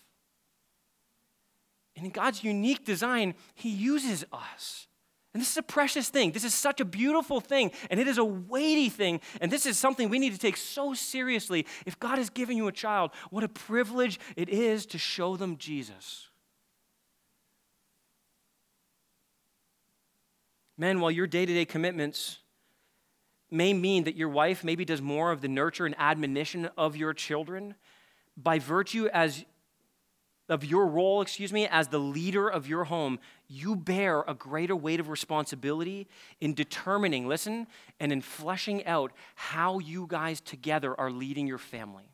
And 1.97 2.05
in 2.05 2.11
God's 2.13 2.41
unique 2.41 2.85
design, 2.85 3.35
He 3.53 3.67
uses 3.67 4.23
us 4.31 4.87
and 5.33 5.41
this 5.41 5.49
is 5.49 5.57
a 5.57 5.63
precious 5.63 6.09
thing. 6.09 6.31
This 6.31 6.43
is 6.43 6.53
such 6.53 6.79
a 6.79 6.85
beautiful 6.85 7.41
thing, 7.41 7.71
and 7.89 7.99
it 7.99 8.07
is 8.07 8.19
a 8.19 8.23
weighty 8.25 8.89
thing. 8.89 9.19
And 9.41 9.51
this 9.51 9.65
is 9.65 9.79
something 9.79 10.09
we 10.09 10.19
need 10.19 10.33
to 10.33 10.39
take 10.39 10.57
so 10.57 10.93
seriously. 10.93 11.65
If 11.87 11.99
God 11.99 12.19
has 12.19 12.29
given 12.29 12.55
you 12.55 12.67
a 12.67 12.71
child, 12.71 13.11
what 13.31 13.43
a 13.43 13.49
privilege 13.49 14.19
it 14.35 14.47
is 14.47 14.85
to 14.87 14.99
show 14.99 15.35
them 15.35 15.57
Jesus. 15.57 16.27
Men, 20.77 20.99
while 20.99 21.11
your 21.11 21.27
day 21.27 21.45
to 21.45 21.53
day 21.53 21.65
commitments 21.65 22.39
may 23.49 23.73
mean 23.73 24.03
that 24.03 24.15
your 24.15 24.29
wife 24.29 24.63
maybe 24.63 24.85
does 24.85 25.01
more 25.01 25.31
of 25.31 25.41
the 25.41 25.47
nurture 25.47 25.85
and 25.85 25.95
admonition 25.97 26.69
of 26.77 26.95
your 26.95 27.13
children, 27.13 27.73
by 28.37 28.59
virtue 28.59 29.07
as 29.13 29.45
of 30.49 30.65
your 30.65 30.87
role, 30.87 31.21
excuse 31.21 31.53
me, 31.53 31.67
as 31.67 31.87
the 31.87 31.99
leader 31.99 32.49
of 32.49 32.67
your 32.67 32.83
home, 32.83 33.19
you 33.53 33.75
bear 33.75 34.21
a 34.27 34.33
greater 34.33 34.75
weight 34.75 34.99
of 34.99 35.09
responsibility 35.09 36.07
in 36.41 36.55
determining, 36.55 37.27
listen, 37.27 37.67
and 37.99 38.11
in 38.11 38.19
fleshing 38.19 38.85
out 38.85 39.11
how 39.35 39.77
you 39.77 40.07
guys 40.07 40.41
together 40.41 40.99
are 40.99 41.11
leading 41.11 41.45
your 41.45 41.59
family. 41.59 42.09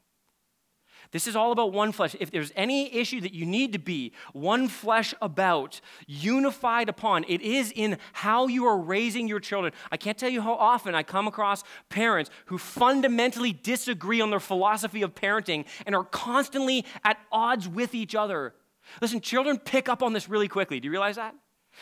This 1.11 1.27
is 1.27 1.35
all 1.35 1.51
about 1.51 1.71
one 1.71 1.91
flesh. 1.91 2.15
If 2.19 2.29
there's 2.29 2.51
any 2.55 2.93
issue 2.93 3.21
that 3.21 3.33
you 3.33 3.45
need 3.45 3.73
to 3.73 3.79
be 3.79 4.11
one 4.33 4.67
flesh 4.67 5.15
about, 5.21 5.81
unified 6.05 6.87
upon, 6.87 7.25
it 7.27 7.41
is 7.41 7.71
in 7.75 7.97
how 8.13 8.47
you 8.47 8.65
are 8.65 8.77
raising 8.77 9.27
your 9.27 9.39
children. 9.39 9.73
I 9.91 9.97
can't 9.97 10.17
tell 10.17 10.29
you 10.29 10.41
how 10.41 10.53
often 10.53 10.93
I 10.93 11.01
come 11.01 11.27
across 11.27 11.63
parents 11.87 12.29
who 12.45 12.57
fundamentally 12.57 13.53
disagree 13.53 14.21
on 14.21 14.29
their 14.29 14.39
philosophy 14.39 15.01
of 15.01 15.15
parenting 15.15 15.65
and 15.87 15.95
are 15.95 16.03
constantly 16.03 16.85
at 17.03 17.17
odds 17.31 17.67
with 17.67 17.95
each 17.95 18.13
other. 18.13 18.53
Listen, 19.01 19.21
children 19.21 19.57
pick 19.57 19.89
up 19.89 20.03
on 20.03 20.13
this 20.13 20.29
really 20.29 20.47
quickly. 20.47 20.79
Do 20.79 20.85
you 20.85 20.91
realize 20.91 21.15
that? 21.15 21.35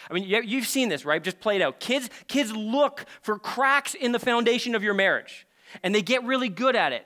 I 0.10 0.14
mean, 0.14 0.26
you've 0.26 0.68
seen 0.68 0.90
this, 0.90 1.06
right? 1.06 1.24
Just 1.24 1.40
played 1.40 1.62
out. 1.62 1.80
Kids, 1.80 2.10
kids 2.28 2.52
look 2.52 3.06
for 3.22 3.40
cracks 3.40 3.94
in 3.94 4.12
the 4.12 4.20
foundation 4.20 4.76
of 4.76 4.84
your 4.84 4.94
marriage, 4.94 5.48
and 5.84 5.94
they 5.94 6.02
get 6.02 6.24
really 6.24 6.50
good 6.50 6.76
at 6.76 6.94
it. 6.94 7.06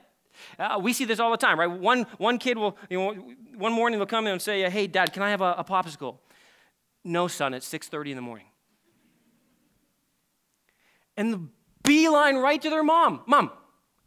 Uh, 0.58 0.78
we 0.82 0.92
see 0.92 1.04
this 1.04 1.20
all 1.20 1.30
the 1.30 1.36
time, 1.36 1.58
right? 1.58 1.70
One, 1.70 2.06
one 2.18 2.38
kid 2.38 2.58
will, 2.58 2.76
you 2.90 2.98
know, 2.98 3.12
one 3.56 3.72
morning 3.72 3.98
they'll 3.98 4.06
come 4.06 4.26
in 4.26 4.32
and 4.32 4.42
say, 4.42 4.68
hey, 4.68 4.86
dad, 4.86 5.12
can 5.12 5.22
I 5.22 5.30
have 5.30 5.40
a, 5.40 5.54
a 5.58 5.64
popsicle? 5.64 6.18
No, 7.04 7.28
son, 7.28 7.54
it's 7.54 7.68
6.30 7.68 8.10
in 8.10 8.16
the 8.16 8.22
morning. 8.22 8.46
And 11.16 11.32
the 11.32 11.48
beeline 11.82 12.36
right 12.36 12.60
to 12.60 12.70
their 12.70 12.82
mom. 12.82 13.22
Mom, 13.26 13.50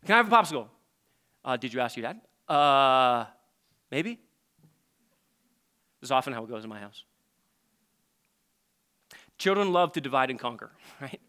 can 0.06 0.14
I 0.14 0.18
have 0.18 0.32
a 0.32 0.36
popsicle? 0.36 0.68
Uh, 1.44 1.58
did 1.58 1.74
you 1.74 1.80
ask 1.80 1.96
your 1.96 2.04
dad? 2.04 2.22
Uh, 2.54 3.26
maybe. 3.92 4.20
This 6.06 6.10
is 6.10 6.12
often 6.12 6.34
how 6.34 6.44
it 6.44 6.50
goes 6.52 6.64
in 6.64 6.70
my 6.70 6.78
house. 6.78 7.04
Children 9.40 9.74
love 9.74 9.94
to 9.94 10.02
divide 10.02 10.30
and 10.30 10.38
conquer, 10.38 10.70
right? 11.02 11.20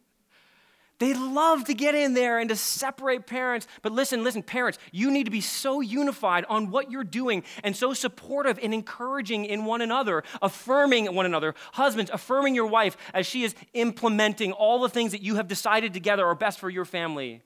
They 0.98 1.14
love 1.14 1.64
to 1.64 1.72
get 1.72 1.94
in 1.94 2.12
there 2.12 2.38
and 2.38 2.50
to 2.50 2.56
separate 2.56 3.26
parents. 3.26 3.66
But 3.80 3.92
listen, 3.92 4.22
listen, 4.22 4.42
parents, 4.42 4.78
you 4.92 5.10
need 5.10 5.24
to 5.24 5.30
be 5.30 5.40
so 5.40 5.80
unified 5.80 6.44
on 6.50 6.70
what 6.70 6.90
you're 6.90 7.04
doing 7.04 7.42
and 7.64 7.74
so 7.74 7.94
supportive 7.94 8.58
and 8.62 8.74
encouraging 8.74 9.46
in 9.46 9.64
one 9.64 9.80
another, 9.80 10.24
affirming 10.42 11.14
one 11.14 11.24
another. 11.24 11.54
Husbands, 11.72 12.10
affirming 12.12 12.54
your 12.54 12.66
wife 12.66 12.98
as 13.14 13.26
she 13.26 13.44
is 13.44 13.54
implementing 13.72 14.52
all 14.52 14.80
the 14.80 14.90
things 14.90 15.12
that 15.12 15.22
you 15.22 15.36
have 15.36 15.48
decided 15.48 15.94
together 15.94 16.26
are 16.26 16.34
best 16.34 16.58
for 16.58 16.68
your 16.68 16.84
family. 16.84 17.40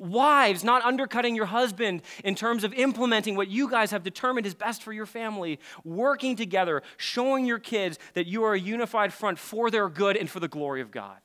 Wives, 0.00 0.64
not 0.64 0.82
undercutting 0.82 1.36
your 1.36 1.44
husband 1.44 2.00
in 2.24 2.34
terms 2.34 2.64
of 2.64 2.72
implementing 2.72 3.36
what 3.36 3.48
you 3.48 3.68
guys 3.68 3.90
have 3.90 4.02
determined 4.02 4.46
is 4.46 4.54
best 4.54 4.82
for 4.82 4.94
your 4.94 5.04
family. 5.04 5.60
Working 5.84 6.36
together, 6.36 6.82
showing 6.96 7.44
your 7.44 7.58
kids 7.58 7.98
that 8.14 8.26
you 8.26 8.42
are 8.44 8.54
a 8.54 8.58
unified 8.58 9.12
front 9.12 9.38
for 9.38 9.70
their 9.70 9.90
good 9.90 10.16
and 10.16 10.28
for 10.28 10.40
the 10.40 10.48
glory 10.48 10.80
of 10.80 10.90
God. 10.90 11.18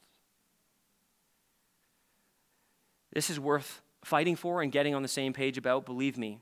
This 3.13 3.29
is 3.29 3.39
worth 3.39 3.81
fighting 4.03 4.35
for 4.35 4.61
and 4.61 4.73
getting 4.73 4.93
on 4.93 5.01
the 5.01 5.07
same 5.07 5.31
page 5.31 5.57
about, 5.57 5.85
believe 5.85 6.17
me. 6.17 6.41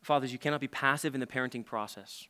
Fathers, 0.00 0.30
you 0.30 0.38
cannot 0.38 0.60
be 0.60 0.68
passive 0.68 1.14
in 1.14 1.20
the 1.20 1.26
parenting 1.26 1.66
process. 1.66 2.28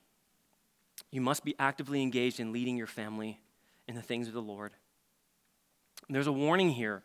You 1.11 1.21
must 1.21 1.45
be 1.45 1.55
actively 1.59 2.01
engaged 2.01 2.41
in 2.41 2.51
leading 2.51 2.79
your 2.79 2.87
family 2.87 3.41
in 3.89 3.95
the 3.95 4.03
things 4.03 4.29
of 4.29 4.35
the 4.35 4.43
Lord. 4.43 4.73
And 6.07 6.15
there's 6.15 6.27
a 6.27 6.33
warning 6.33 6.71
here 6.71 7.03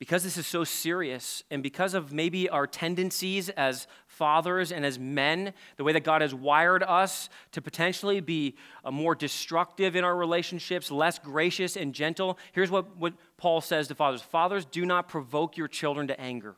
because 0.00 0.24
this 0.24 0.38
is 0.38 0.46
so 0.46 0.64
serious, 0.64 1.44
and 1.50 1.62
because 1.62 1.92
of 1.92 2.10
maybe 2.10 2.48
our 2.48 2.66
tendencies 2.66 3.50
as 3.50 3.86
fathers 4.06 4.72
and 4.72 4.82
as 4.86 4.98
men, 4.98 5.52
the 5.76 5.84
way 5.84 5.92
that 5.92 6.04
God 6.04 6.22
has 6.22 6.34
wired 6.34 6.82
us 6.82 7.28
to 7.52 7.60
potentially 7.60 8.20
be 8.20 8.56
uh, 8.82 8.90
more 8.90 9.14
destructive 9.14 9.96
in 9.96 10.02
our 10.02 10.16
relationships, 10.16 10.90
less 10.90 11.18
gracious 11.18 11.76
and 11.76 11.94
gentle, 11.94 12.38
here's 12.52 12.70
what, 12.70 12.96
what 12.96 13.12
Paul 13.36 13.60
says 13.60 13.88
to 13.88 13.94
fathers 13.94 14.22
Fathers, 14.22 14.64
do 14.64 14.86
not 14.86 15.06
provoke 15.06 15.58
your 15.58 15.68
children 15.68 16.08
to 16.08 16.18
anger. 16.18 16.56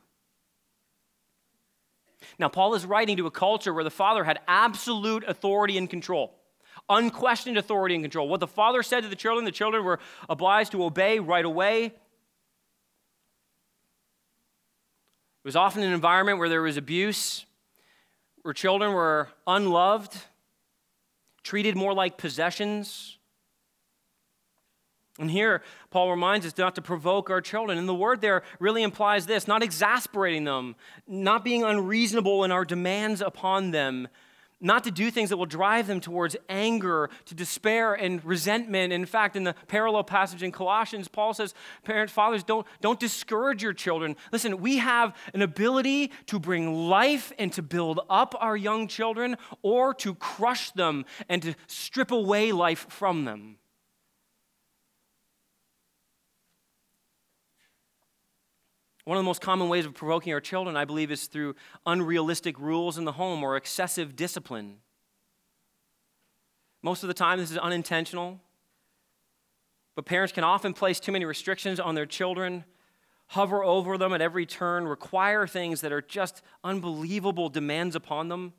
Now, 2.39 2.47
Paul 2.47 2.75
is 2.75 2.85
writing 2.85 3.17
to 3.17 3.27
a 3.27 3.31
culture 3.31 3.73
where 3.73 3.83
the 3.83 3.91
father 3.91 4.23
had 4.23 4.39
absolute 4.47 5.25
authority 5.27 5.77
and 5.77 5.89
control, 5.89 6.33
unquestioned 6.97 7.57
authority 7.57 7.95
and 7.95 8.03
control. 8.03 8.27
What 8.27 8.39
the 8.39 8.47
father 8.47 8.83
said 8.83 9.01
to 9.03 9.09
the 9.09 9.15
children, 9.15 9.45
the 9.45 9.51
children 9.51 9.83
were 9.83 9.99
obliged 10.29 10.71
to 10.71 10.83
obey 10.83 11.19
right 11.19 11.45
away. 11.45 11.85
It 11.85 11.93
was 15.43 15.55
often 15.55 15.83
an 15.83 15.91
environment 15.91 16.39
where 16.39 16.49
there 16.49 16.61
was 16.61 16.77
abuse, 16.77 17.45
where 18.43 18.53
children 18.53 18.93
were 18.93 19.27
unloved, 19.45 20.15
treated 21.43 21.75
more 21.75 21.93
like 21.93 22.17
possessions. 22.17 23.17
And 25.19 25.29
here, 25.29 25.61
Paul 25.91 26.09
reminds 26.09 26.45
us 26.45 26.57
not 26.57 26.75
to 26.75 26.81
provoke 26.81 27.29
our 27.29 27.41
children. 27.41 27.77
And 27.77 27.87
the 27.87 27.93
word 27.93 28.21
there 28.21 28.41
really 28.59 28.83
implies 28.83 29.25
this 29.25 29.47
not 29.47 29.61
exasperating 29.61 30.45
them, 30.45 30.75
not 31.07 31.43
being 31.43 31.63
unreasonable 31.63 32.43
in 32.43 32.51
our 32.51 32.65
demands 32.65 33.21
upon 33.21 33.71
them, 33.71 34.07
not 34.63 34.83
to 34.85 34.91
do 34.91 35.11
things 35.11 35.29
that 35.29 35.37
will 35.37 35.45
drive 35.45 35.87
them 35.87 35.99
towards 35.99 36.35
anger, 36.49 37.09
to 37.25 37.35
despair 37.35 37.93
and 37.93 38.23
resentment. 38.25 38.93
In 38.93 39.05
fact, 39.05 39.35
in 39.35 39.43
the 39.43 39.53
parallel 39.67 40.03
passage 40.03 40.41
in 40.41 40.51
Colossians, 40.51 41.07
Paul 41.07 41.33
says, 41.33 41.53
Parents, 41.83 42.11
fathers, 42.11 42.43
don't, 42.43 42.65
don't 42.81 42.99
discourage 42.99 43.61
your 43.61 43.73
children. 43.73 44.15
Listen, 44.31 44.59
we 44.59 44.77
have 44.77 45.15
an 45.33 45.41
ability 45.41 46.11
to 46.27 46.39
bring 46.39 46.89
life 46.89 47.31
and 47.37 47.51
to 47.53 47.61
build 47.61 47.99
up 48.09 48.33
our 48.39 48.57
young 48.57 48.87
children, 48.87 49.35
or 49.61 49.93
to 49.95 50.15
crush 50.15 50.71
them 50.71 51.05
and 51.27 51.41
to 51.41 51.55
strip 51.67 52.11
away 52.11 52.51
life 52.51 52.85
from 52.89 53.25
them. 53.25 53.57
One 59.05 59.17
of 59.17 59.23
the 59.23 59.27
most 59.27 59.41
common 59.41 59.67
ways 59.67 59.85
of 59.85 59.93
provoking 59.93 60.31
our 60.33 60.39
children, 60.39 60.77
I 60.77 60.85
believe, 60.85 61.11
is 61.11 61.27
through 61.27 61.55
unrealistic 61.85 62.57
rules 62.57 62.97
in 62.97 63.03
the 63.03 63.11
home 63.13 63.43
or 63.43 63.57
excessive 63.57 64.15
discipline. 64.15 64.77
Most 66.81 67.03
of 67.03 67.07
the 67.07 67.13
time, 67.13 67.39
this 67.39 67.51
is 67.51 67.57
unintentional, 67.57 68.39
but 69.95 70.05
parents 70.05 70.33
can 70.33 70.43
often 70.43 70.73
place 70.73 70.99
too 70.99 71.11
many 71.11 71.25
restrictions 71.25 71.79
on 71.79 71.95
their 71.95 72.05
children, 72.05 72.63
hover 73.27 73.63
over 73.63 73.97
them 73.97 74.13
at 74.13 74.21
every 74.21 74.45
turn, 74.45 74.87
require 74.87 75.47
things 75.47 75.81
that 75.81 75.91
are 75.91 76.01
just 76.01 76.41
unbelievable 76.63 77.49
demands 77.49 77.95
upon 77.95 78.29
them. 78.29 78.53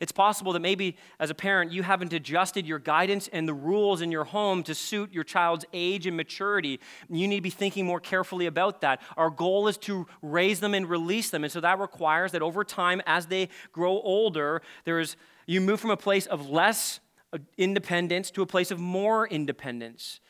It's 0.00 0.12
possible 0.12 0.52
that 0.52 0.60
maybe 0.60 0.96
as 1.18 1.30
a 1.30 1.34
parent, 1.34 1.72
you 1.72 1.82
haven't 1.82 2.12
adjusted 2.12 2.66
your 2.66 2.78
guidance 2.78 3.28
and 3.32 3.48
the 3.48 3.54
rules 3.54 4.00
in 4.00 4.10
your 4.10 4.24
home 4.24 4.62
to 4.64 4.74
suit 4.74 5.12
your 5.12 5.24
child's 5.24 5.64
age 5.72 6.06
and 6.06 6.16
maturity. 6.16 6.80
You 7.08 7.28
need 7.28 7.36
to 7.36 7.42
be 7.42 7.50
thinking 7.50 7.86
more 7.86 8.00
carefully 8.00 8.46
about 8.46 8.80
that. 8.82 9.00
Our 9.16 9.30
goal 9.30 9.68
is 9.68 9.76
to 9.78 10.06
raise 10.22 10.60
them 10.60 10.74
and 10.74 10.88
release 10.88 11.30
them. 11.30 11.44
And 11.44 11.52
so 11.52 11.60
that 11.60 11.78
requires 11.78 12.32
that 12.32 12.42
over 12.42 12.64
time, 12.64 13.02
as 13.06 13.26
they 13.26 13.48
grow 13.72 14.00
older, 14.00 14.62
there 14.84 15.00
is, 15.00 15.16
you 15.46 15.60
move 15.60 15.80
from 15.80 15.90
a 15.90 15.96
place 15.96 16.26
of 16.26 16.48
less 16.48 17.00
uh, 17.32 17.38
independence 17.56 18.30
to 18.32 18.42
a 18.42 18.46
place 18.46 18.70
of 18.70 18.78
more 18.78 19.26
independence. 19.26 20.20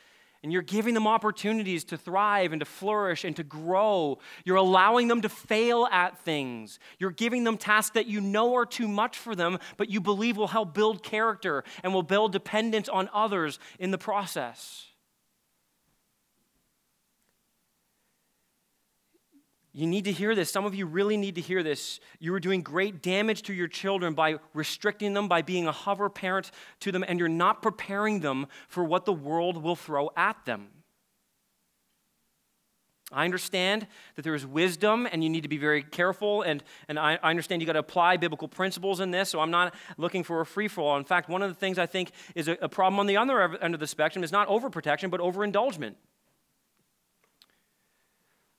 And 0.43 0.53
you're 0.53 0.63
giving 0.63 0.95
them 0.95 1.07
opportunities 1.07 1.83
to 1.85 1.97
thrive 1.97 2.53
and 2.53 2.61
to 2.61 2.67
flourish 2.67 3.25
and 3.25 3.35
to 3.37 3.43
grow. 3.43 4.19
You're 4.45 4.57
allowing 4.57 5.09
them 5.09 5.21
to 5.23 5.29
fail 5.29 5.87
at 5.91 6.19
things. 6.19 6.79
You're 6.99 7.11
giving 7.11 7.43
them 7.45 7.57
tasks 7.57 7.95
that 7.95 8.07
you 8.07 8.21
know 8.21 8.55
are 8.55 8.67
too 8.67 8.87
much 8.87 9.19
for 9.19 9.35
them, 9.35 9.59
but 9.77 9.91
you 9.91 10.01
believe 10.01 10.37
will 10.37 10.49
help 10.49 10.75
build 10.75 11.03
character 11.03 11.65
and 11.83 11.93
will 11.93 12.05
build 12.05 12.33
dependence 12.33 12.89
on 12.89 13.11
others 13.13 13.59
in 13.81 13.91
the 13.91 13.99
process. 13.99 14.88
You 19.73 19.87
need 19.87 20.05
to 20.07 20.13
hear 20.13 20.35
this. 20.35 20.51
Some 20.51 20.65
of 20.65 20.75
you 20.75 20.87
really 20.87 21.17
need 21.17 21.35
to 21.35 21.41
hear 21.41 21.63
this. 21.63 22.01
You 22.19 22.35
are 22.35 22.41
doing 22.41 22.63
great 22.63 23.03
damage 23.03 23.43
to 23.43 23.55
your 23.55 23.69
children 23.69 24.15
by 24.15 24.39
restricting 24.55 25.15
them, 25.15 25.29
by 25.29 25.43
being 25.43 25.67
a 25.67 25.73
hover 25.73 26.09
parent 26.09 26.51
to 26.81 26.91
them, 26.91 27.05
and 27.07 27.19
you're 27.19 27.29
not 27.29 27.63
preparing 27.63 28.21
them 28.21 28.47
for 28.69 28.83
what 28.83 29.05
the 29.05 29.13
world 29.13 29.63
will 29.63 29.77
throw 29.77 30.11
at 30.17 30.45
them. 30.47 30.69
I 33.11 33.25
understand 33.25 33.87
that 34.17 34.23
there 34.23 34.35
is 34.35 34.45
wisdom 34.45 35.09
and 35.11 35.25
you 35.25 35.31
need 35.31 35.43
to 35.43 35.49
be 35.49 35.57
very 35.57 35.83
careful, 35.83 36.43
and, 36.43 36.63
and 36.89 36.99
I, 36.99 37.19
I 37.23 37.31
understand 37.31 37.63
you 37.63 37.67
got 37.67 37.73
to 37.73 37.79
apply 37.79 38.19
biblical 38.19 38.49
principles 38.49 39.01
in 39.01 39.11
this, 39.11 39.31
so 39.31 39.41
I'm 39.41 39.51
not 39.51 39.75
looking 39.97 40.23
for 40.23 40.43
a 40.43 40.47
free 40.47 40.69
for 40.69 40.83
all. 40.83 40.99
In 40.99 41.05
fact, 41.05 41.31
one 41.31 41.41
of 41.43 41.49
the 41.49 41.55
things 41.55 41.79
I 41.79 41.87
think 41.87 42.11
is 42.35 42.49
a, 42.49 42.59
a 42.61 42.69
problem 42.69 43.01
on 43.01 43.07
the 43.07 43.17
other 43.17 43.57
end 43.63 43.73
of 43.73 43.81
the 43.81 43.87
spectrum 43.87 44.23
is 44.25 44.33
not 44.33 44.47
overprotection, 44.49 45.11
but 45.11 45.21
overindulgement 45.21 45.95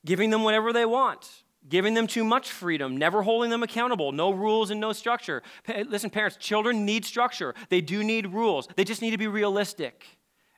giving 0.06 0.30
them 0.30 0.44
whatever 0.44 0.72
they 0.74 0.86
want, 0.86 1.44
giving 1.68 1.94
them 1.94 2.08
too 2.08 2.24
much 2.24 2.52
freedom, 2.52 2.98
never 2.98 3.22
holding 3.22 3.50
them 3.50 3.64
accountable, 3.64 4.12
no 4.12 4.32
rules 4.32 4.72
and 4.72 4.80
no 4.80 4.94
structure. 4.94 5.44
Listen, 5.88 6.10
parents, 6.10 6.38
children 6.38 6.86
need 6.86 7.06
structure. 7.06 7.54
They 7.70 7.82
do 7.82 8.04
need 8.04 8.28
rules. 8.28 8.68
They 8.76 8.84
just 8.84 9.02
need 9.02 9.12
to 9.12 9.18
be 9.18 9.28
realistic 9.28 10.06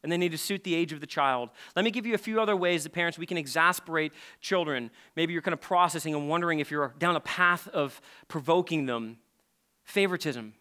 and 0.03 0.11
they 0.11 0.17
need 0.17 0.31
to 0.31 0.37
suit 0.37 0.63
the 0.63 0.73
age 0.73 0.93
of 0.93 0.99
the 0.99 1.07
child. 1.07 1.49
Let 1.75 1.85
me 1.85 1.91
give 1.91 2.05
you 2.05 2.15
a 2.15 2.19
few 2.19 2.41
other 2.41 2.55
ways 2.55 2.83
that 2.83 2.91
parents 2.91 3.17
we 3.17 3.25
can 3.25 3.37
exasperate 3.37 4.13
children. 4.39 4.89
Maybe 5.15 5.33
you're 5.33 5.41
kind 5.41 5.53
of 5.53 5.61
processing 5.61 6.15
and 6.15 6.27
wondering 6.27 6.59
if 6.59 6.71
you're 6.71 6.93
down 6.97 7.15
a 7.15 7.19
path 7.19 7.67
of 7.67 8.01
provoking 8.27 8.85
them. 8.85 9.17
Favoritism. 9.83 10.53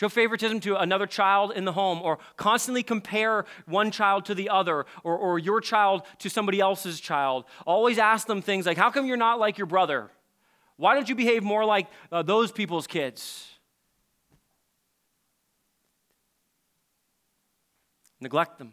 Show 0.00 0.08
favoritism 0.08 0.60
to 0.60 0.80
another 0.80 1.06
child 1.06 1.52
in 1.54 1.66
the 1.66 1.72
home, 1.72 2.00
or 2.00 2.20
constantly 2.38 2.82
compare 2.82 3.44
one 3.66 3.90
child 3.90 4.24
to 4.24 4.34
the 4.34 4.48
other, 4.48 4.86
or, 5.04 5.14
or 5.14 5.38
your 5.38 5.60
child 5.60 6.04
to 6.20 6.30
somebody 6.30 6.58
else's 6.58 7.00
child. 7.00 7.44
Always 7.66 7.98
ask 7.98 8.26
them 8.26 8.40
things 8.40 8.64
like, 8.64 8.78
How 8.78 8.90
come 8.90 9.04
you're 9.04 9.18
not 9.18 9.38
like 9.38 9.58
your 9.58 9.66
brother? 9.66 10.10
Why 10.78 10.94
don't 10.94 11.06
you 11.06 11.14
behave 11.14 11.42
more 11.42 11.66
like 11.66 11.86
uh, 12.10 12.22
those 12.22 12.50
people's 12.50 12.86
kids? 12.86 13.46
Neglect 18.22 18.56
them. 18.56 18.72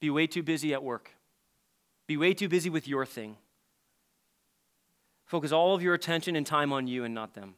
Be 0.00 0.08
way 0.08 0.26
too 0.26 0.42
busy 0.42 0.72
at 0.72 0.82
work. 0.82 1.10
Be 2.06 2.16
way 2.16 2.32
too 2.32 2.48
busy 2.48 2.70
with 2.70 2.88
your 2.88 3.04
thing. 3.04 3.36
Focus 5.26 5.52
all 5.52 5.74
of 5.74 5.82
your 5.82 5.92
attention 5.92 6.34
and 6.34 6.46
time 6.46 6.72
on 6.72 6.86
you 6.86 7.04
and 7.04 7.12
not 7.12 7.34
them. 7.34 7.56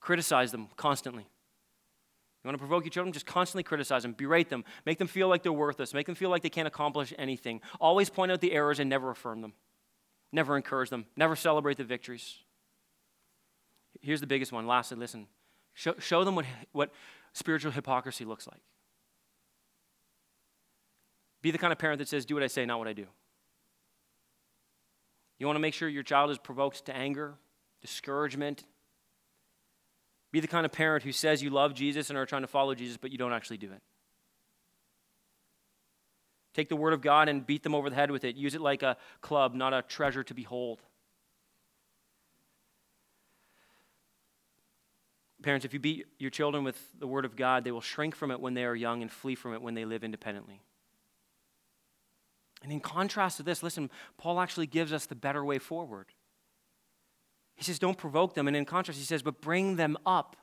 Criticize 0.00 0.50
them 0.50 0.68
constantly. 0.76 1.22
You 1.22 2.48
want 2.48 2.54
to 2.54 2.58
provoke 2.58 2.84
your 2.84 2.90
children? 2.90 3.12
Just 3.12 3.26
constantly 3.26 3.62
criticize 3.62 4.02
them, 4.02 4.12
berate 4.12 4.48
them, 4.48 4.64
make 4.86 4.98
them 4.98 5.08
feel 5.08 5.28
like 5.28 5.42
they're 5.42 5.52
worthless, 5.52 5.92
make 5.92 6.06
them 6.06 6.14
feel 6.14 6.30
like 6.30 6.42
they 6.42 6.48
can't 6.48 6.66
accomplish 6.66 7.12
anything. 7.18 7.60
Always 7.78 8.08
point 8.08 8.32
out 8.32 8.40
the 8.40 8.52
errors 8.52 8.78
and 8.80 8.88
never 8.88 9.10
affirm 9.10 9.42
them, 9.42 9.52
never 10.32 10.56
encourage 10.56 10.88
them, 10.88 11.04
never 11.16 11.36
celebrate 11.36 11.76
the 11.76 11.84
victories. 11.84 12.38
Here's 14.00 14.20
the 14.20 14.26
biggest 14.26 14.52
one. 14.52 14.66
Lastly, 14.66 14.96
listen. 14.96 15.26
Show, 15.74 15.94
show 15.98 16.24
them 16.24 16.34
what, 16.34 16.46
what 16.72 16.90
spiritual 17.34 17.72
hypocrisy 17.72 18.24
looks 18.24 18.46
like. 18.46 18.60
Be 21.42 21.50
the 21.50 21.58
kind 21.58 21.72
of 21.72 21.78
parent 21.78 21.98
that 21.98 22.08
says, 22.08 22.24
Do 22.24 22.34
what 22.34 22.42
I 22.42 22.48
say, 22.48 22.64
not 22.64 22.78
what 22.78 22.88
I 22.88 22.92
do. 22.92 23.06
You 25.38 25.46
want 25.46 25.56
to 25.56 25.60
make 25.60 25.74
sure 25.74 25.88
your 25.88 26.02
child 26.02 26.30
is 26.30 26.38
provoked 26.38 26.84
to 26.86 26.96
anger, 26.96 27.34
discouragement, 27.80 28.64
be 30.32 30.40
the 30.40 30.48
kind 30.48 30.64
of 30.64 30.72
parent 30.72 31.04
who 31.04 31.12
says 31.12 31.42
you 31.42 31.50
love 31.50 31.74
Jesus 31.74 32.08
and 32.08 32.18
are 32.18 32.26
trying 32.26 32.42
to 32.42 32.48
follow 32.48 32.74
Jesus, 32.74 32.96
but 32.96 33.10
you 33.10 33.18
don't 33.18 33.32
actually 33.32 33.58
do 33.58 33.72
it. 33.72 33.82
Take 36.54 36.68
the 36.68 36.76
word 36.76 36.92
of 36.92 37.00
God 37.00 37.28
and 37.28 37.46
beat 37.46 37.62
them 37.62 37.74
over 37.74 37.88
the 37.90 37.96
head 37.96 38.10
with 38.10 38.24
it. 38.24 38.36
Use 38.36 38.54
it 38.54 38.60
like 38.60 38.82
a 38.82 38.96
club, 39.20 39.54
not 39.54 39.72
a 39.72 39.82
treasure 39.82 40.22
to 40.24 40.34
behold. 40.34 40.80
Parents, 45.42 45.64
if 45.64 45.72
you 45.72 45.80
beat 45.80 46.06
your 46.18 46.30
children 46.30 46.64
with 46.64 46.76
the 46.98 47.06
word 47.06 47.24
of 47.24 47.34
God, 47.34 47.64
they 47.64 47.70
will 47.70 47.80
shrink 47.80 48.14
from 48.14 48.30
it 48.30 48.40
when 48.40 48.54
they 48.54 48.64
are 48.64 48.74
young 48.74 49.00
and 49.00 49.10
flee 49.10 49.34
from 49.34 49.54
it 49.54 49.62
when 49.62 49.74
they 49.74 49.84
live 49.84 50.04
independently. 50.04 50.60
And 52.62 52.70
in 52.70 52.80
contrast 52.80 53.38
to 53.38 53.42
this, 53.42 53.62
listen, 53.62 53.90
Paul 54.18 54.38
actually 54.40 54.66
gives 54.66 54.92
us 54.92 55.06
the 55.06 55.14
better 55.14 55.42
way 55.44 55.58
forward. 55.58 56.08
He 57.60 57.64
says, 57.64 57.78
don't 57.78 57.98
provoke 57.98 58.32
them. 58.32 58.48
And 58.48 58.56
in 58.56 58.64
contrast, 58.64 58.98
he 58.98 59.04
says, 59.04 59.22
but 59.22 59.42
bring 59.42 59.76
them 59.76 59.98
up. 60.06 60.34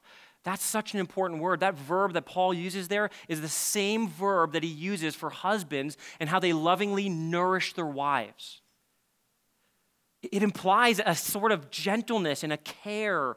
That's 0.43 0.63
such 0.63 0.93
an 0.93 0.99
important 0.99 1.41
word. 1.41 1.61
That 1.61 1.73
verb 1.73 2.13
that 2.13 2.27
Paul 2.27 2.53
uses 2.53 2.87
there 2.87 3.09
is 3.27 3.41
the 3.41 3.49
same 3.49 4.07
verb 4.07 4.53
that 4.53 4.61
he 4.61 4.69
uses 4.69 5.15
for 5.15 5.31
husbands 5.31 5.97
and 6.19 6.29
how 6.29 6.39
they 6.39 6.53
lovingly 6.53 7.09
nourish 7.09 7.73
their 7.73 7.87
wives. 7.87 8.61
It 10.21 10.43
implies 10.43 11.01
a 11.03 11.15
sort 11.15 11.51
of 11.51 11.71
gentleness 11.71 12.43
and 12.43 12.53
a 12.53 12.57
care, 12.57 13.35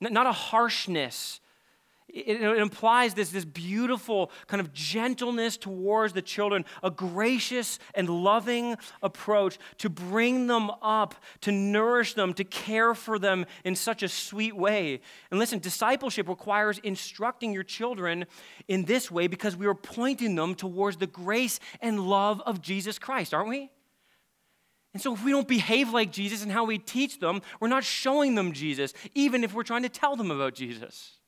not 0.00 0.26
a 0.26 0.32
harshness. 0.32 1.40
It, 2.14 2.42
it, 2.42 2.58
implies 2.58 3.14
this, 3.14 3.30
this 3.30 3.44
beautiful 3.44 4.30
kind 4.46 4.60
of 4.60 4.72
gentleness 4.72 5.56
towards 5.56 6.12
the 6.12 6.22
children, 6.22 6.64
a 6.82 6.90
gracious 6.90 7.78
and 7.94 8.08
loving 8.08 8.76
approach 9.02 9.58
to 9.78 9.88
bring 9.88 10.46
them 10.46 10.70
up, 10.82 11.14
to 11.42 11.52
nourish 11.52 12.14
them, 12.14 12.34
to 12.34 12.44
care 12.44 12.94
for 12.94 13.18
them 13.18 13.46
in 13.64 13.74
such 13.74 14.02
a 14.02 14.08
sweet 14.08 14.56
way. 14.56 15.00
And 15.30 15.38
listen, 15.38 15.58
discipleship 15.58 16.28
requires 16.28 16.78
instructing 16.80 17.52
your 17.52 17.64
children 17.64 18.26
in 18.68 18.84
this 18.84 19.10
way 19.10 19.26
because 19.26 19.56
we 19.56 19.66
are 19.66 19.74
pointing 19.74 20.34
them 20.34 20.54
towards 20.54 20.96
the 20.96 21.06
grace 21.06 21.60
and 21.80 22.00
love 22.00 22.40
of 22.46 22.60
Jesus 22.60 22.98
Christ, 22.98 23.34
aren't 23.34 23.48
we? 23.48 23.70
And 24.92 25.00
so, 25.00 25.14
if 25.14 25.24
we 25.24 25.30
don't 25.30 25.46
behave 25.46 25.90
like 25.90 26.10
Jesus 26.10 26.42
and 26.42 26.50
how 26.50 26.64
we 26.64 26.78
teach 26.78 27.20
them, 27.20 27.42
we're 27.60 27.68
not 27.68 27.84
showing 27.84 28.34
them 28.34 28.52
Jesus, 28.52 28.92
even 29.14 29.44
if 29.44 29.54
we're 29.54 29.62
trying 29.62 29.84
to 29.84 29.88
tell 29.88 30.16
them 30.16 30.32
about 30.32 30.54
Jesus. 30.54 31.19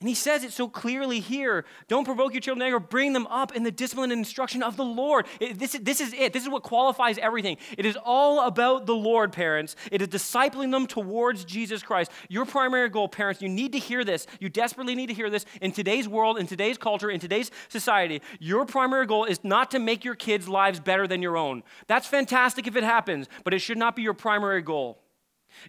And 0.00 0.08
he 0.10 0.14
says 0.14 0.44
it 0.44 0.52
so 0.52 0.68
clearly 0.68 1.20
here. 1.20 1.64
Don't 1.88 2.04
provoke 2.04 2.34
your 2.34 2.42
children 2.42 2.60
to 2.60 2.66
anger, 2.66 2.80
bring 2.80 3.14
them 3.14 3.26
up 3.28 3.56
in 3.56 3.62
the 3.62 3.70
discipline 3.70 4.10
and 4.10 4.18
instruction 4.18 4.62
of 4.62 4.76
the 4.76 4.84
Lord. 4.84 5.26
It, 5.40 5.58
this, 5.58 5.72
this 5.80 6.02
is 6.02 6.12
it. 6.12 6.34
This 6.34 6.42
is 6.42 6.50
what 6.50 6.62
qualifies 6.62 7.16
everything. 7.16 7.56
It 7.78 7.86
is 7.86 7.96
all 8.04 8.46
about 8.46 8.84
the 8.84 8.94
Lord, 8.94 9.32
parents. 9.32 9.74
It 9.90 10.02
is 10.02 10.08
discipling 10.08 10.70
them 10.70 10.86
towards 10.86 11.46
Jesus 11.46 11.82
Christ. 11.82 12.10
Your 12.28 12.44
primary 12.44 12.90
goal, 12.90 13.08
parents, 13.08 13.40
you 13.40 13.48
need 13.48 13.72
to 13.72 13.78
hear 13.78 14.04
this. 14.04 14.26
You 14.38 14.50
desperately 14.50 14.94
need 14.94 15.06
to 15.06 15.14
hear 15.14 15.30
this 15.30 15.46
in 15.62 15.72
today's 15.72 16.06
world, 16.06 16.38
in 16.38 16.46
today's 16.46 16.76
culture, 16.76 17.10
in 17.10 17.18
today's 17.18 17.50
society. 17.70 18.20
Your 18.38 18.66
primary 18.66 19.06
goal 19.06 19.24
is 19.24 19.42
not 19.44 19.70
to 19.70 19.78
make 19.78 20.04
your 20.04 20.14
kids' 20.14 20.46
lives 20.46 20.78
better 20.78 21.06
than 21.06 21.22
your 21.22 21.38
own. 21.38 21.62
That's 21.86 22.06
fantastic 22.06 22.66
if 22.66 22.76
it 22.76 22.84
happens, 22.84 23.28
but 23.44 23.54
it 23.54 23.60
should 23.60 23.78
not 23.78 23.96
be 23.96 24.02
your 24.02 24.14
primary 24.14 24.60
goal. 24.60 24.98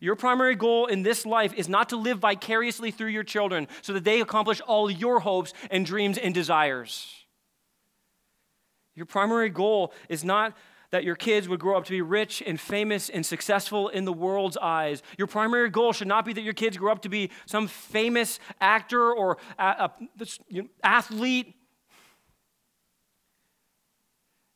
Your 0.01 0.15
primary 0.15 0.55
goal 0.55 0.85
in 0.87 1.03
this 1.03 1.25
life 1.25 1.53
is 1.53 1.69
not 1.69 1.89
to 1.89 1.97
live 1.97 2.19
vicariously 2.19 2.91
through 2.91 3.09
your 3.09 3.23
children 3.23 3.67
so 3.81 3.93
that 3.93 4.03
they 4.03 4.21
accomplish 4.21 4.61
all 4.61 4.89
your 4.89 5.19
hopes 5.19 5.53
and 5.71 5.85
dreams 5.85 6.17
and 6.17 6.33
desires. 6.33 7.13
Your 8.95 9.05
primary 9.05 9.49
goal 9.49 9.93
is 10.09 10.23
not 10.23 10.57
that 10.89 11.03
your 11.03 11.15
kids 11.15 11.49
would 11.49 11.59
grow 11.59 11.77
up 11.77 11.83
to 11.85 11.91
be 11.91 12.01
rich 12.01 12.41
and 12.45 12.59
famous 12.59 13.09
and 13.09 13.25
successful 13.25 13.89
in 13.89 14.05
the 14.05 14.13
world's 14.13 14.57
eyes. 14.57 15.03
Your 15.17 15.27
primary 15.27 15.69
goal 15.69 15.91
should 15.91 16.07
not 16.07 16.25
be 16.25 16.33
that 16.33 16.41
your 16.41 16.53
kids 16.53 16.77
grow 16.77 16.91
up 16.91 17.01
to 17.01 17.09
be 17.09 17.29
some 17.45 17.67
famous 17.67 18.39
actor 18.61 19.13
or 19.13 19.37
a 19.59 19.91
athlete 20.83 21.53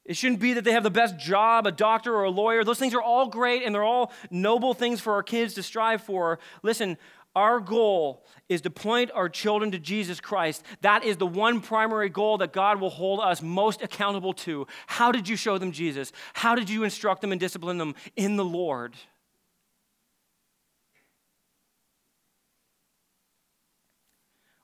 it 0.05 0.17
shouldn't 0.17 0.39
be 0.39 0.53
that 0.53 0.63
they 0.63 0.71
have 0.71 0.83
the 0.83 0.89
best 0.89 1.17
job, 1.17 1.67
a 1.67 1.71
doctor 1.71 2.13
or 2.15 2.23
a 2.23 2.29
lawyer. 2.29 2.63
Those 2.63 2.79
things 2.79 2.93
are 2.93 3.01
all 3.01 3.27
great 3.27 3.63
and 3.63 3.73
they're 3.73 3.83
all 3.83 4.11
noble 4.29 4.73
things 4.73 4.99
for 4.99 5.13
our 5.13 5.23
kids 5.23 5.53
to 5.55 5.63
strive 5.63 6.01
for. 6.01 6.39
Listen, 6.63 6.97
our 7.35 7.59
goal 7.59 8.25
is 8.49 8.61
to 8.61 8.69
point 8.69 9.11
our 9.13 9.29
children 9.29 9.71
to 9.71 9.79
Jesus 9.79 10.19
Christ. 10.19 10.65
That 10.81 11.05
is 11.05 11.17
the 11.17 11.27
one 11.27 11.61
primary 11.61 12.09
goal 12.09 12.39
that 12.39 12.51
God 12.51 12.81
will 12.81 12.89
hold 12.89 13.21
us 13.21 13.41
most 13.41 13.81
accountable 13.81 14.33
to. 14.33 14.67
How 14.87 15.11
did 15.11 15.29
you 15.29 15.37
show 15.37 15.57
them 15.57 15.71
Jesus? 15.71 16.11
How 16.33 16.55
did 16.55 16.69
you 16.69 16.83
instruct 16.83 17.21
them 17.21 17.31
and 17.31 17.39
discipline 17.39 17.77
them 17.77 17.95
in 18.17 18.35
the 18.35 18.43
Lord? 18.43 18.95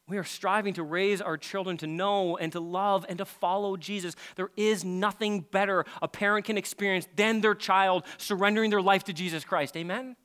We 0.08 0.18
are 0.18 0.24
striving 0.24 0.74
to 0.76 0.84
raise 0.84 1.22
our 1.22 1.38
children 1.38 1.78
to 1.78 1.88
know 1.88 2.38
and 2.38 2.52
to 2.54 2.60
love 2.60 3.06
and 3.10 3.18
to 3.18 3.26
follow 3.26 3.76
Jesus. 3.76 4.16
There 4.36 4.52
is 4.56 4.86
nothing 4.86 5.42
better 5.42 5.86
a 6.02 6.08
parent 6.08 6.46
can 6.46 6.58
experience 6.58 7.08
than 7.16 7.42
their 7.42 7.56
child 7.56 8.06
surrendering 8.18 8.70
their 8.70 8.82
life 8.82 9.04
to 9.06 9.14
Jesus 9.14 9.44
Christ. 9.44 9.76
Amen? 9.76 10.16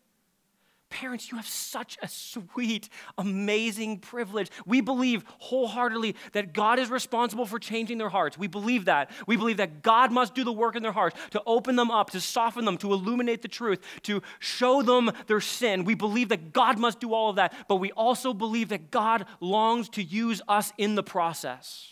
Parents, 0.93 1.31
you 1.31 1.39
have 1.39 1.47
such 1.47 1.97
a 2.03 2.07
sweet, 2.07 2.91
amazing 3.17 3.99
privilege. 4.01 4.51
We 4.67 4.83
believe 4.83 5.25
wholeheartedly 5.39 6.17
that 6.33 6.53
God 6.53 6.79
is 6.79 6.91
responsible 6.91 7.47
for 7.47 7.59
changing 7.59 7.97
their 7.97 8.11
hearts. 8.11 8.37
We 8.37 8.47
believe 8.47 8.85
that. 8.85 9.11
We 9.27 9.37
believe 9.37 9.57
that 9.57 9.83
God 9.83 10.13
must 10.13 10.35
do 10.35 10.45
the 10.45 10.53
work 10.53 10.77
in 10.77 10.83
their 10.83 10.93
hearts 10.93 11.19
to 11.31 11.43
open 11.47 11.77
them 11.77 11.91
up, 11.91 12.11
to 12.11 12.21
soften 12.21 12.67
them, 12.67 12.77
to 12.77 12.93
illuminate 12.93 13.41
the 13.41 13.49
truth, 13.49 13.81
to 14.03 14.23
show 14.39 14.83
them 14.83 15.11
their 15.29 15.41
sin. 15.41 15.85
We 15.85 15.95
believe 15.95 16.29
that 16.29 16.53
God 16.53 16.79
must 16.79 17.01
do 17.01 17.15
all 17.15 17.31
of 17.31 17.37
that, 17.37 17.55
but 17.69 17.77
we 17.77 17.91
also 17.93 18.35
believe 18.35 18.69
that 18.69 18.91
God 18.91 19.25
longs 19.41 19.89
to 19.91 20.03
use 20.03 20.43
us 20.47 20.75
in 20.77 20.95
the 20.95 21.03
process. 21.03 21.92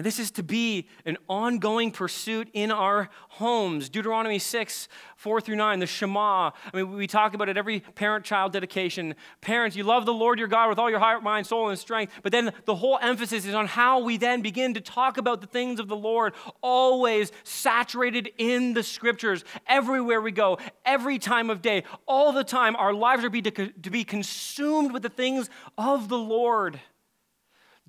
And 0.00 0.06
this 0.06 0.18
is 0.18 0.30
to 0.30 0.42
be 0.42 0.88
an 1.04 1.18
ongoing 1.28 1.90
pursuit 1.90 2.48
in 2.54 2.72
our 2.72 3.10
homes. 3.28 3.90
Deuteronomy 3.90 4.38
6, 4.38 4.88
4 5.16 5.40
through 5.42 5.56
9, 5.56 5.78
the 5.78 5.86
Shema. 5.86 6.52
I 6.52 6.52
mean, 6.72 6.92
we 6.92 7.06
talk 7.06 7.34
about 7.34 7.50
it 7.50 7.58
every 7.58 7.80
parent 7.80 8.24
child 8.24 8.54
dedication. 8.54 9.14
Parents, 9.42 9.76
you 9.76 9.84
love 9.84 10.06
the 10.06 10.14
Lord 10.14 10.38
your 10.38 10.48
God 10.48 10.70
with 10.70 10.78
all 10.78 10.88
your 10.88 11.00
heart, 11.00 11.22
mind, 11.22 11.46
soul, 11.46 11.68
and 11.68 11.78
strength. 11.78 12.14
But 12.22 12.32
then 12.32 12.54
the 12.64 12.76
whole 12.76 12.98
emphasis 13.02 13.44
is 13.44 13.54
on 13.54 13.66
how 13.66 13.98
we 13.98 14.16
then 14.16 14.40
begin 14.40 14.72
to 14.72 14.80
talk 14.80 15.18
about 15.18 15.42
the 15.42 15.46
things 15.46 15.78
of 15.78 15.86
the 15.86 15.96
Lord, 15.96 16.32
always 16.62 17.30
saturated 17.44 18.30
in 18.38 18.72
the 18.72 18.82
scriptures, 18.82 19.44
everywhere 19.66 20.22
we 20.22 20.32
go, 20.32 20.58
every 20.86 21.18
time 21.18 21.50
of 21.50 21.60
day, 21.60 21.84
all 22.08 22.32
the 22.32 22.42
time. 22.42 22.74
Our 22.76 22.94
lives 22.94 23.22
are 23.22 23.28
be 23.28 23.42
to, 23.42 23.66
to 23.68 23.90
be 23.90 24.04
consumed 24.04 24.92
with 24.92 25.02
the 25.02 25.10
things 25.10 25.50
of 25.76 26.08
the 26.08 26.16
Lord. 26.16 26.80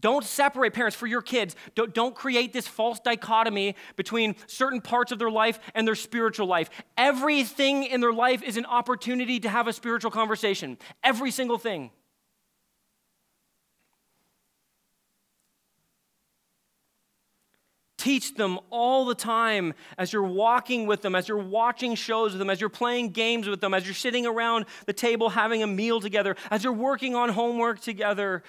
Don't 0.01 0.25
separate 0.25 0.73
parents 0.73 0.97
for 0.97 1.07
your 1.07 1.21
kids. 1.21 1.55
Don't, 1.75 1.93
don't, 1.93 2.15
create 2.15 2.51
this 2.51 2.67
false 2.67 2.99
dichotomy 2.99 3.75
between 3.95 4.35
certain 4.47 4.81
parts 4.81 5.11
of 5.11 5.19
their 5.19 5.31
life 5.31 5.59
and 5.73 5.87
their 5.87 5.95
spiritual 5.95 6.47
life. 6.47 6.69
Everything 6.97 7.83
in 7.83 8.01
their 8.01 8.11
life 8.11 8.43
is 8.43 8.57
an 8.57 8.65
opportunity 8.65 9.39
to 9.39 9.49
have 9.49 9.67
a 9.67 9.73
spiritual 9.73 10.11
conversation. 10.11 10.77
Every 11.03 11.31
single 11.31 11.57
thing. 11.57 11.91
Teach 17.97 18.33
them 18.33 18.57
all 18.71 19.05
the 19.05 19.13
time 19.13 19.75
as 19.95 20.11
you're 20.11 20.23
walking 20.23 20.87
with 20.87 21.03
them, 21.03 21.13
as 21.13 21.27
you're 21.27 21.37
watching 21.37 21.93
shows 21.93 22.31
with 22.31 22.39
them, 22.39 22.49
as 22.49 22.59
you're 22.59 22.67
playing 22.67 23.09
games 23.09 23.47
with 23.47 23.61
them, 23.61 23.75
as 23.75 23.85
you're 23.85 23.93
sitting 23.93 24.25
around 24.25 24.65
the 24.87 24.93
table 24.93 25.29
having 25.29 25.61
a 25.61 25.67
meal 25.67 26.01
together, 26.01 26.35
as 26.49 26.63
you're 26.63 26.73
working 26.73 27.13
on 27.13 27.29
homework 27.29 27.79
together. 27.79 28.41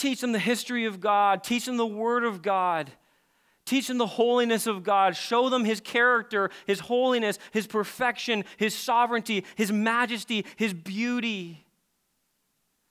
Teach 0.00 0.22
them 0.22 0.32
the 0.32 0.38
history 0.38 0.86
of 0.86 0.98
God, 0.98 1.44
teach 1.44 1.66
them 1.66 1.76
the 1.76 1.84
Word 1.84 2.24
of 2.24 2.40
God. 2.40 2.90
Teach 3.66 3.88
them 3.88 3.98
the 3.98 4.06
holiness 4.06 4.66
of 4.66 4.82
God. 4.82 5.14
Show 5.14 5.50
them 5.50 5.66
His 5.66 5.78
character, 5.78 6.50
His 6.66 6.80
holiness, 6.80 7.38
His 7.52 7.66
perfection, 7.66 8.46
His 8.56 8.74
sovereignty, 8.74 9.44
His 9.56 9.70
majesty, 9.70 10.46
His 10.56 10.72
beauty. 10.72 11.66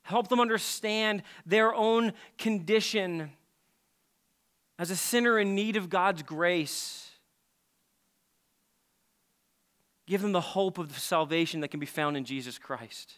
Help 0.04 0.28
them 0.28 0.40
understand 0.40 1.24
their 1.48 1.74
own 1.74 2.14
condition 2.38 3.32
as 4.78 4.92
a 4.92 4.96
sinner 4.96 5.40
in 5.40 5.56
need 5.56 5.78
of 5.78 5.90
God's 5.90 6.22
grace. 6.22 7.10
Give 10.06 10.22
them 10.22 10.32
the 10.32 10.42
hope 10.42 10.78
of 10.78 10.94
the 10.94 11.00
salvation 11.00 11.62
that 11.62 11.70
can 11.70 11.80
be 11.80 11.88
found 11.88 12.18
in 12.18 12.24
Jesus 12.24 12.60
Christ 12.60 13.16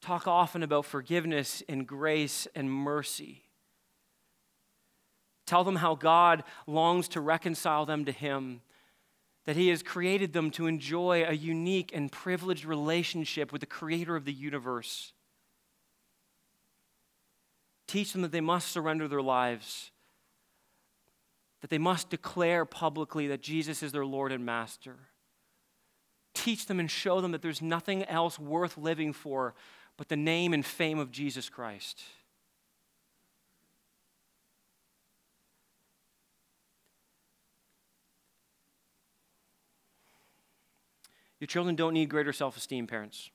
talk 0.00 0.26
often 0.26 0.62
about 0.62 0.86
forgiveness 0.86 1.62
and 1.68 1.86
grace 1.86 2.46
and 2.54 2.70
mercy. 2.70 3.42
Tell 5.46 5.64
them 5.64 5.76
how 5.76 5.94
God 5.94 6.44
longs 6.66 7.08
to 7.08 7.20
reconcile 7.20 7.84
them 7.84 8.04
to 8.04 8.12
Him, 8.12 8.60
that 9.46 9.56
He 9.56 9.68
has 9.68 9.82
created 9.82 10.32
them 10.32 10.50
to 10.52 10.66
enjoy 10.66 11.24
a 11.24 11.32
unique 11.32 11.90
and 11.92 12.10
privileged 12.10 12.64
relationship 12.64 13.52
with 13.52 13.60
the 13.60 13.66
Creator 13.66 14.16
of 14.16 14.24
the 14.24 14.32
universe. 14.32 15.12
Teach 17.86 18.12
them 18.12 18.22
that 18.22 18.30
they 18.30 18.40
must 18.40 18.68
surrender 18.68 19.08
their 19.08 19.22
lives, 19.22 19.90
that 21.60 21.70
they 21.70 21.78
must 21.78 22.08
declare 22.08 22.64
publicly 22.64 23.26
that 23.26 23.42
Jesus 23.42 23.82
is 23.82 23.90
their 23.90 24.06
Lord 24.06 24.30
and 24.30 24.46
Master. 24.46 24.96
Teach 26.32 26.66
them 26.66 26.78
and 26.78 26.88
show 26.88 27.20
them 27.20 27.32
that 27.32 27.42
there's 27.42 27.60
nothing 27.60 28.04
else 28.04 28.38
worth 28.38 28.78
living 28.78 29.12
for 29.12 29.54
but 30.00 30.08
the 30.08 30.16
name 30.16 30.54
and 30.54 30.64
fame 30.64 30.98
of 30.98 31.12
Jesus 31.12 31.50
Christ. 31.50 32.02
Your 41.38 41.46
children 41.48 41.76
don't 41.76 41.92
need 41.92 42.08
greater 42.08 42.32
self 42.32 42.56
esteem, 42.56 42.86
parents. 42.86 43.28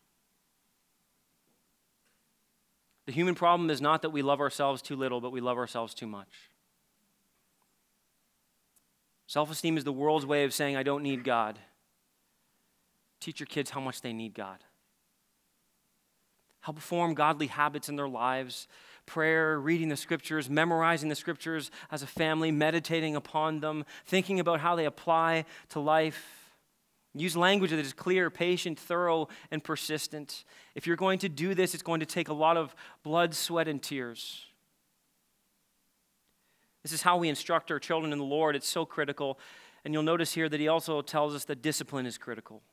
The 3.06 3.12
human 3.12 3.36
problem 3.36 3.70
is 3.70 3.80
not 3.80 4.02
that 4.02 4.10
we 4.10 4.24
love 4.24 4.40
ourselves 4.40 4.82
too 4.82 4.96
little, 4.96 5.22
but 5.22 5.32
we 5.32 5.42
love 5.42 5.60
ourselves 5.60 5.94
too 5.94 6.08
much. 6.08 6.50
Self 9.28 9.52
esteem 9.52 9.78
is 9.78 9.84
the 9.84 9.94
world's 9.94 10.26
way 10.26 10.46
of 10.46 10.52
saying, 10.52 10.76
I 10.76 10.82
don't 10.82 11.04
need 11.04 11.24
God. 11.24 11.60
Teach 13.20 13.40
your 13.40 13.46
kids 13.46 13.70
how 13.70 13.82
much 13.82 14.02
they 14.02 14.14
need 14.14 14.34
God 14.34 14.58
help 16.66 16.80
form 16.80 17.14
godly 17.14 17.46
habits 17.46 17.90
in 17.90 17.96
their 17.96 18.08
lives, 18.08 18.68
prayer, 19.06 19.60
reading 19.60 19.88
the 19.88 19.96
scriptures, 19.96 20.50
memorizing 20.50 21.10
the 21.10 21.16
scriptures 21.16 21.70
as 21.92 22.02
a 22.02 22.08
family, 22.08 22.52
meditating 22.52 23.16
upon 23.16 23.60
them, 23.60 23.86
thinking 24.08 24.40
about 24.40 24.60
how 24.60 24.76
they 24.76 24.86
apply 24.86 25.46
to 25.70 25.80
life. 25.80 26.56
Use 27.14 27.38
language 27.38 27.70
that 27.70 27.78
is 27.78 27.94
clear, 27.94 28.32
patient, 28.32 28.80
thorough, 28.80 29.28
and 29.52 29.64
persistent. 29.64 30.44
If 30.74 30.88
you're 30.88 30.96
going 30.96 31.20
to 31.20 31.30
do 31.30 31.54
this, 31.54 31.76
it's 31.76 31.84
going 31.84 32.00
to 32.00 32.06
take 32.08 32.30
a 32.30 32.34
lot 32.34 32.58
of 32.58 32.76
blood, 33.04 33.36
sweat, 33.36 33.68
and 33.68 33.80
tears. 33.80 34.42
This 36.82 36.94
is 36.94 37.04
how 37.04 37.18
we 37.18 37.30
instruct 37.30 37.70
our 37.70 37.80
children 37.80 38.12
in 38.12 38.18
the 38.18 38.26
Lord. 38.26 38.56
It's 38.56 38.68
so 38.68 38.86
critical. 38.86 39.38
And 39.84 39.94
you'll 39.94 40.02
notice 40.02 40.34
here 40.34 40.50
that 40.50 40.60
he 40.60 40.68
also 40.68 41.04
tells 41.04 41.36
us 41.36 41.46
that 41.46 41.62
discipline 41.62 42.08
is 42.08 42.18
critical. 42.18 42.64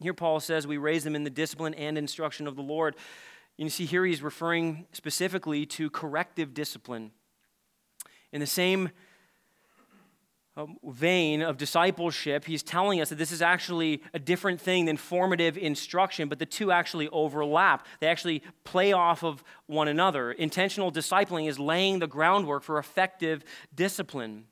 Here, 0.00 0.14
Paul 0.14 0.40
says 0.40 0.66
we 0.66 0.76
raise 0.76 1.04
them 1.04 1.16
in 1.16 1.24
the 1.24 1.30
discipline 1.30 1.74
and 1.74 1.98
instruction 1.98 2.46
of 2.46 2.54
the 2.54 2.62
Lord. 2.62 2.94
You 3.56 3.68
see, 3.68 3.86
here 3.86 4.04
he's 4.04 4.22
referring 4.22 4.86
specifically 4.92 5.66
to 5.66 5.90
corrective 5.90 6.54
discipline. 6.54 7.10
In 8.32 8.40
the 8.40 8.46
same 8.46 8.90
um, 10.56 10.76
vein 10.84 11.42
of 11.42 11.56
discipleship, 11.56 12.44
he's 12.44 12.62
telling 12.62 13.00
us 13.00 13.08
that 13.08 13.18
this 13.18 13.32
is 13.32 13.42
actually 13.42 14.02
a 14.14 14.20
different 14.20 14.60
thing 14.60 14.84
than 14.84 14.96
formative 14.96 15.58
instruction, 15.58 16.28
but 16.28 16.38
the 16.38 16.46
two 16.46 16.70
actually 16.70 17.08
overlap. 17.08 17.84
They 17.98 18.06
actually 18.06 18.44
play 18.62 18.92
off 18.92 19.24
of 19.24 19.42
one 19.66 19.88
another. 19.88 20.30
Intentional 20.30 20.92
discipling 20.92 21.48
is 21.48 21.58
laying 21.58 21.98
the 21.98 22.06
groundwork 22.06 22.62
for 22.62 22.78
effective 22.78 23.42
discipline. 23.74 24.44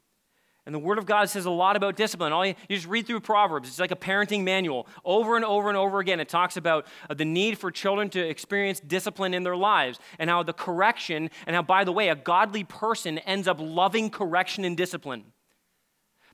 And 0.67 0.75
the 0.75 0.81
Word 0.81 0.99
of 0.99 1.07
God 1.07 1.31
says 1.31 1.47
a 1.47 1.51
lot 1.51 1.77
about 1.77 1.95
discipline. 1.95 2.33
All 2.33 2.45
you, 2.45 2.55
you, 2.69 2.75
just 2.75 2.89
read 2.89 3.07
through 3.07 3.21
Proverbs. 3.21 3.69
It's 3.69 3.79
like 3.79 3.93
a 3.93 3.97
parenting 3.97 4.43
manual. 4.43 4.89
Over 5.05 5.37
and 5.37 5.45
over 5.45 5.69
and 5.69 5.79
over 5.79 6.01
again, 6.01 6.19
it 6.19 6.29
talks 6.29 6.57
about 6.57 6.87
uh, 7.09 7.15
the 7.15 7.25
need 7.25 7.57
for 7.57 7.71
children 7.71 8.11
to 8.11 8.21
experience 8.21 8.81
discipline 8.81 9.33
in 9.33 9.45
their 9.45 9.57
lives 9.57 10.01
and 10.19 10.29
how 10.29 10.43
the 10.43 10.53
correction, 10.53 11.31
and 11.47 11.55
how, 11.55 11.63
by 11.63 11.85
the 11.85 11.93
way, 11.93 12.09
a 12.09 12.17
godly 12.17 12.65
person 12.65 13.19
ends 13.19 13.47
up 13.47 13.59
loving 13.61 14.11
correction 14.11 14.65
and 14.65 14.77
discipline. 14.77 15.25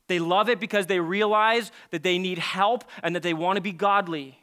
They 0.08 0.18
love 0.18 0.48
it 0.48 0.58
because 0.58 0.86
they 0.86 0.98
realize 0.98 1.70
that 1.90 2.02
they 2.02 2.18
need 2.18 2.38
help 2.38 2.84
and 3.02 3.14
that 3.14 3.22
they 3.22 3.34
want 3.34 3.56
to 3.56 3.62
be 3.62 3.72
godly. 3.72 4.41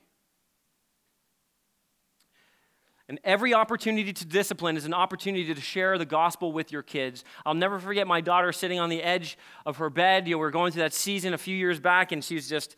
And 3.09 3.19
every 3.23 3.55
opportunity 3.55 4.13
to 4.13 4.25
discipline 4.25 4.77
is 4.77 4.85
an 4.85 4.93
opportunity 4.93 5.51
to 5.51 5.59
share 5.59 5.97
the 5.97 6.05
gospel 6.05 6.51
with 6.51 6.71
your 6.71 6.83
kids. 6.83 7.25
I'll 7.43 7.55
never 7.55 7.79
forget 7.79 8.05
my 8.05 8.21
daughter 8.21 8.51
sitting 8.51 8.79
on 8.79 8.89
the 8.89 9.01
edge 9.01 9.35
of 9.65 9.77
her 9.77 9.89
bed. 9.89 10.27
You 10.27 10.35
know, 10.35 10.37
we 10.37 10.41
were 10.41 10.51
going 10.51 10.71
through 10.71 10.83
that 10.83 10.93
season 10.93 11.33
a 11.33 11.37
few 11.39 11.57
years 11.57 11.79
back, 11.79 12.11
and 12.11 12.23
she 12.23 12.35
was 12.35 12.47
just, 12.47 12.75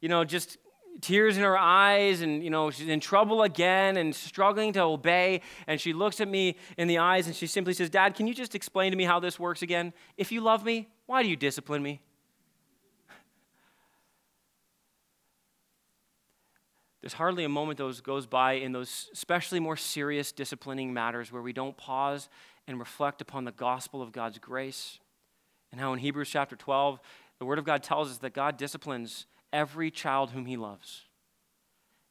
you 0.00 0.08
know, 0.08 0.24
just 0.24 0.58
tears 1.00 1.36
in 1.36 1.44
her 1.44 1.56
eyes, 1.56 2.22
and, 2.22 2.42
you 2.42 2.50
know, 2.50 2.72
she's 2.72 2.88
in 2.88 2.98
trouble 2.98 3.42
again 3.42 3.96
and 3.96 4.12
struggling 4.12 4.72
to 4.72 4.80
obey. 4.80 5.42
And 5.68 5.80
she 5.80 5.92
looks 5.92 6.20
at 6.20 6.26
me 6.26 6.56
in 6.76 6.88
the 6.88 6.98
eyes 6.98 7.28
and 7.28 7.36
she 7.36 7.46
simply 7.46 7.72
says, 7.72 7.88
Dad, 7.88 8.16
can 8.16 8.26
you 8.26 8.34
just 8.34 8.56
explain 8.56 8.90
to 8.90 8.96
me 8.96 9.04
how 9.04 9.20
this 9.20 9.38
works 9.38 9.62
again? 9.62 9.92
If 10.16 10.32
you 10.32 10.40
love 10.40 10.64
me, 10.64 10.88
why 11.06 11.22
do 11.22 11.28
you 11.28 11.36
discipline 11.36 11.84
me? 11.84 12.00
There's 17.00 17.12
hardly 17.14 17.44
a 17.44 17.48
moment 17.48 17.78
that 17.78 18.02
goes 18.02 18.26
by 18.26 18.54
in 18.54 18.72
those 18.72 19.08
especially 19.12 19.60
more 19.60 19.76
serious 19.76 20.32
disciplining 20.32 20.92
matters 20.92 21.30
where 21.30 21.42
we 21.42 21.52
don't 21.52 21.76
pause 21.76 22.28
and 22.66 22.78
reflect 22.78 23.20
upon 23.20 23.44
the 23.44 23.52
gospel 23.52 24.02
of 24.02 24.12
God's 24.12 24.38
grace 24.38 24.98
and 25.70 25.80
how 25.80 25.92
in 25.92 25.98
Hebrews 25.98 26.30
chapter 26.30 26.56
12, 26.56 26.98
the 27.38 27.44
Word 27.44 27.58
of 27.58 27.64
God 27.64 27.82
tells 27.82 28.10
us 28.10 28.18
that 28.18 28.32
God 28.32 28.56
disciplines 28.56 29.26
every 29.52 29.90
child 29.90 30.30
whom 30.30 30.46
He 30.46 30.56
loves. 30.56 31.04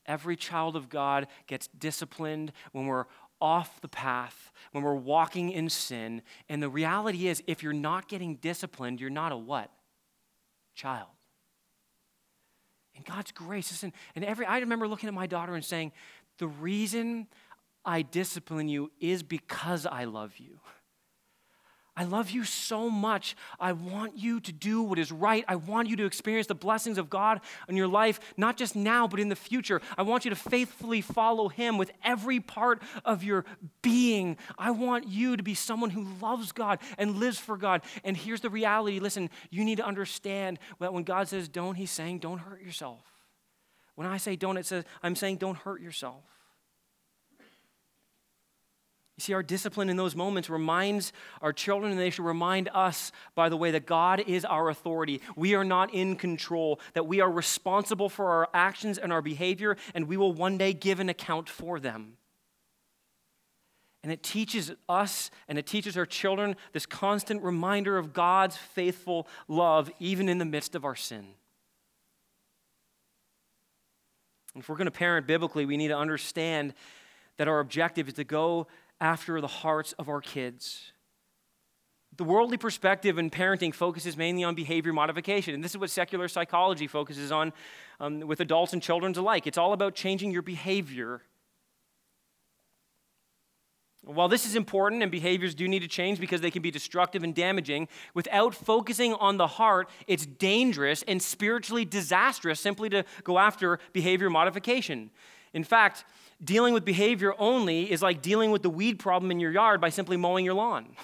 Every 0.05 0.35
child 0.35 0.75
of 0.75 0.89
God 0.89 1.27
gets 1.47 1.67
disciplined 1.67 2.53
when 2.71 2.85
we're 2.85 3.05
off 3.41 3.81
the 3.81 3.89
path, 3.89 4.51
when 4.71 4.83
we're 4.83 4.95
walking 4.95 5.51
in 5.51 5.69
sin. 5.69 6.21
And 6.47 6.63
the 6.63 6.69
reality 6.69 7.27
is, 7.27 7.43
if 7.45 7.61
you're 7.61 7.73
not 7.73 8.07
getting 8.07 8.35
disciplined, 8.35 9.01
you're 9.01 9.09
not 9.09 9.31
a 9.31 9.37
what? 9.37 9.69
Child. 10.75 11.09
And 12.97 13.05
God's 13.05 13.31
grace. 13.31 13.71
Listen, 13.71 13.93
and 14.15 14.25
every 14.25 14.45
I 14.45 14.59
remember 14.59 14.87
looking 14.87 15.07
at 15.07 15.13
my 15.13 15.27
daughter 15.27 15.55
and 15.55 15.63
saying, 15.63 15.93
the 16.39 16.47
reason 16.47 17.27
I 17.85 18.01
discipline 18.01 18.67
you 18.67 18.91
is 18.99 19.23
because 19.23 19.85
I 19.85 20.03
love 20.03 20.37
you. 20.37 20.59
I 21.97 22.03
love 22.03 22.29
you 22.29 22.43
so 22.43 22.91
much. 22.91 23.35
I 23.59 23.71
want 23.73 24.15
you 24.15 24.39
to 24.41 24.51
do 24.51 24.83
what 24.83 24.99
is 24.99 25.11
right. 25.11 25.43
I 25.47 25.55
want 25.55 25.89
you 25.89 25.95
to 25.95 26.05
experience 26.05 26.45
the 26.45 26.53
blessings 26.53 26.99
of 26.99 27.09
God 27.09 27.41
in 27.67 27.75
your 27.75 27.87
life, 27.87 28.19
not 28.37 28.55
just 28.55 28.75
now, 28.75 29.07
but 29.07 29.19
in 29.19 29.29
the 29.29 29.35
future. 29.35 29.81
I 29.97 30.03
want 30.03 30.23
you 30.23 30.29
to 30.29 30.35
faithfully 30.35 31.01
follow 31.01 31.49
Him 31.49 31.75
with 31.79 31.91
every 32.03 32.39
part 32.39 32.83
of 33.03 33.23
your 33.23 33.45
being. 33.81 34.37
I 34.59 34.69
want 34.69 35.07
you 35.07 35.37
to 35.37 35.41
be 35.41 35.55
someone 35.55 35.89
who 35.89 36.05
loves 36.21 36.51
God 36.51 36.77
and 36.99 37.17
lives 37.17 37.39
for 37.39 37.57
God. 37.57 37.81
And 38.03 38.15
here's 38.15 38.41
the 38.41 38.51
reality 38.51 38.99
listen, 38.99 39.31
you 39.49 39.65
need 39.65 39.77
to 39.77 39.85
understand 39.85 40.59
that 40.79 40.93
when 40.93 41.03
God 41.03 41.27
says 41.27 41.47
don't, 41.47 41.73
He's 41.73 41.89
saying 41.89 42.19
don't 42.19 42.37
hurt 42.37 42.61
yourself. 42.61 43.01
When 43.95 44.05
I 44.05 44.17
say 44.17 44.35
don't, 44.35 44.57
it 44.57 44.67
says 44.67 44.83
I'm 45.01 45.15
saying 45.15 45.37
don't 45.37 45.57
hurt 45.57 45.81
yourself. 45.81 46.36
You 49.17 49.23
see, 49.23 49.33
our 49.33 49.41
discipline 49.41 49.89
in 49.89 49.97
those 49.97 50.15
moments 50.15 50.47
reminds 50.47 51.11
our 51.41 51.51
children, 51.51 51.91
and 51.91 51.99
they 51.99 52.11
should 52.11 52.25
remind 52.25 52.69
us, 52.71 53.11
by 53.33 53.49
the 53.49 53.57
way, 53.57 53.71
that 53.71 53.87
God 53.87 54.19
is 54.27 54.45
our 54.45 54.69
authority. 54.69 55.21
We 55.35 55.55
are 55.55 55.63
not 55.63 55.91
in 55.91 56.17
control, 56.17 56.79
that 56.93 57.07
we 57.07 57.19
are 57.19 57.31
responsible 57.31 58.09
for 58.09 58.29
our 58.29 58.49
actions 58.53 58.99
and 58.99 59.11
our 59.11 59.23
behavior, 59.23 59.75
and 59.95 60.07
we 60.07 60.17
will 60.17 60.33
one 60.33 60.59
day 60.59 60.71
give 60.73 60.99
an 60.99 61.09
account 61.09 61.49
for 61.49 61.79
them. 61.79 62.17
And 64.03 64.11
it 64.11 64.21
teaches 64.21 64.71
us 64.87 65.31
and 65.47 65.57
it 65.57 65.65
teaches 65.65 65.97
our 65.97 66.05
children 66.05 66.55
this 66.71 66.85
constant 66.85 67.41
reminder 67.43 67.97
of 67.97 68.13
God's 68.13 68.55
faithful 68.55 69.27
love, 69.47 69.91
even 69.99 70.29
in 70.29 70.37
the 70.37 70.45
midst 70.45 70.75
of 70.75 70.85
our 70.85 70.95
sin. 70.95 71.25
If 74.55 74.69
we're 74.69 74.77
going 74.77 74.85
to 74.85 74.91
parent 74.91 75.27
biblically, 75.27 75.65
we 75.65 75.75
need 75.75 75.89
to 75.89 75.97
understand 75.97 76.73
that 77.37 77.47
our 77.47 77.59
objective 77.59 78.07
is 78.07 78.13
to 78.15 78.23
go 78.23 78.67
after 78.99 79.39
the 79.41 79.47
hearts 79.47 79.93
of 79.93 80.09
our 80.09 80.21
kids. 80.21 80.91
The 82.15 82.23
worldly 82.23 82.57
perspective 82.57 83.19
in 83.19 83.29
parenting 83.29 83.73
focuses 83.73 84.17
mainly 84.17 84.43
on 84.43 84.55
behavior 84.55 84.91
modification, 84.91 85.53
and 85.53 85.63
this 85.63 85.71
is 85.71 85.77
what 85.77 85.91
secular 85.91 86.27
psychology 86.27 86.87
focuses 86.87 87.31
on 87.31 87.53
um, 87.99 88.21
with 88.21 88.39
adults 88.39 88.73
and 88.73 88.81
children 88.81 89.15
alike. 89.15 89.45
It's 89.45 89.57
all 89.57 89.71
about 89.71 89.93
changing 89.93 90.31
your 90.31 90.41
behavior. 90.41 91.21
While 94.03 94.29
this 94.29 94.45
is 94.45 94.55
important 94.55 95.03
and 95.03 95.11
behaviors 95.11 95.53
do 95.53 95.67
need 95.67 95.81
to 95.81 95.87
change 95.87 96.19
because 96.19 96.41
they 96.41 96.49
can 96.49 96.61
be 96.61 96.71
destructive 96.71 97.23
and 97.23 97.35
damaging, 97.35 97.87
without 98.13 98.55
focusing 98.55 99.13
on 99.15 99.37
the 99.37 99.47
heart, 99.47 99.89
it's 100.07 100.25
dangerous 100.25 101.03
and 101.07 101.21
spiritually 101.21 101.85
disastrous 101.85 102.59
simply 102.59 102.89
to 102.89 103.03
go 103.23 103.37
after 103.37 103.79
behavior 103.93 104.29
modification. 104.29 105.11
In 105.53 105.63
fact, 105.63 106.05
dealing 106.43 106.73
with 106.73 106.85
behavior 106.85 107.33
only 107.37 107.91
is 107.91 108.01
like 108.01 108.21
dealing 108.21 108.51
with 108.51 108.63
the 108.63 108.69
weed 108.69 108.99
problem 108.99 109.31
in 109.31 109.39
your 109.39 109.51
yard 109.51 109.81
by 109.81 109.89
simply 109.89 110.17
mowing 110.17 110.45
your 110.45 110.53
lawn. 110.53 110.95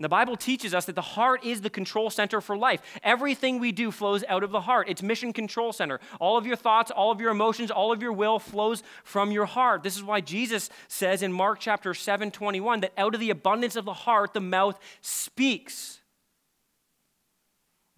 And 0.00 0.04
the 0.06 0.08
Bible 0.08 0.34
teaches 0.34 0.72
us 0.72 0.86
that 0.86 0.94
the 0.94 1.02
heart 1.02 1.44
is 1.44 1.60
the 1.60 1.68
control 1.68 2.08
center 2.08 2.40
for 2.40 2.56
life. 2.56 2.80
Everything 3.02 3.58
we 3.58 3.70
do 3.70 3.90
flows 3.90 4.24
out 4.30 4.42
of 4.42 4.50
the 4.50 4.62
heart. 4.62 4.88
It's 4.88 5.02
mission 5.02 5.30
control 5.30 5.74
center. 5.74 6.00
All 6.18 6.38
of 6.38 6.46
your 6.46 6.56
thoughts, 6.56 6.90
all 6.90 7.10
of 7.10 7.20
your 7.20 7.30
emotions, 7.30 7.70
all 7.70 7.92
of 7.92 8.00
your 8.00 8.14
will 8.14 8.38
flows 8.38 8.82
from 9.04 9.30
your 9.30 9.44
heart. 9.44 9.82
This 9.82 9.96
is 9.96 10.02
why 10.02 10.22
Jesus 10.22 10.70
says 10.88 11.22
in 11.22 11.34
Mark 11.34 11.60
chapter 11.60 11.92
7, 11.92 12.30
21, 12.30 12.80
that 12.80 12.94
out 12.96 13.12
of 13.12 13.20
the 13.20 13.28
abundance 13.28 13.76
of 13.76 13.84
the 13.84 13.92
heart, 13.92 14.32
the 14.32 14.40
mouth 14.40 14.78
speaks. 15.02 15.99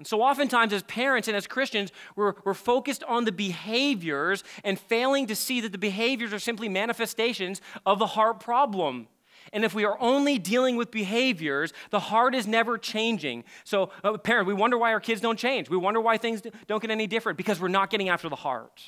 And 0.03 0.07
so, 0.09 0.21
oftentimes, 0.21 0.73
as 0.73 0.83
parents 0.83 1.29
and 1.29 1.37
as 1.37 1.47
Christians, 1.47 1.93
we're, 2.17 2.35
we're 2.45 2.55
focused 2.55 3.05
on 3.05 3.25
the 3.25 3.31
behaviors 3.31 4.43
and 4.65 4.77
failing 4.77 5.29
to 5.29 5.37
see 5.37 5.61
that 5.61 5.71
the 5.71 5.79
behaviors 5.79 6.33
are 6.33 6.41
simply 6.41 6.69
manifestations 6.69 7.61
of 7.87 8.01
the 8.01 8.07
heart 8.07 8.41
problem. 8.41 9.07
And 9.53 9.65
if 9.65 9.75
we 9.75 9.85
are 9.85 9.97
only 10.01 10.41
dealing 10.41 10.75
with 10.75 10.91
behaviors, 10.91 11.73
the 11.91 12.01
heart 12.01 12.35
is 12.35 12.49
never 12.49 12.79
changing. 12.79 13.45
So, 13.63 13.91
uh, 14.03 14.19
parent, 14.19 14.49
we 14.49 14.55
wonder 14.55 14.77
why 14.77 14.93
our 14.93 14.99
kids 14.99 15.21
don't 15.21 15.39
change. 15.39 15.71
We 15.71 15.77
wonder 15.77 16.01
why 16.01 16.19
things 16.19 16.43
don't 16.67 16.83
get 16.83 16.91
any 16.91 17.07
different 17.07 17.39
because 17.39 17.61
we're 17.61 17.69
not 17.69 17.89
getting 17.89 18.09
after 18.09 18.29
the 18.29 18.35
heart. 18.35 18.83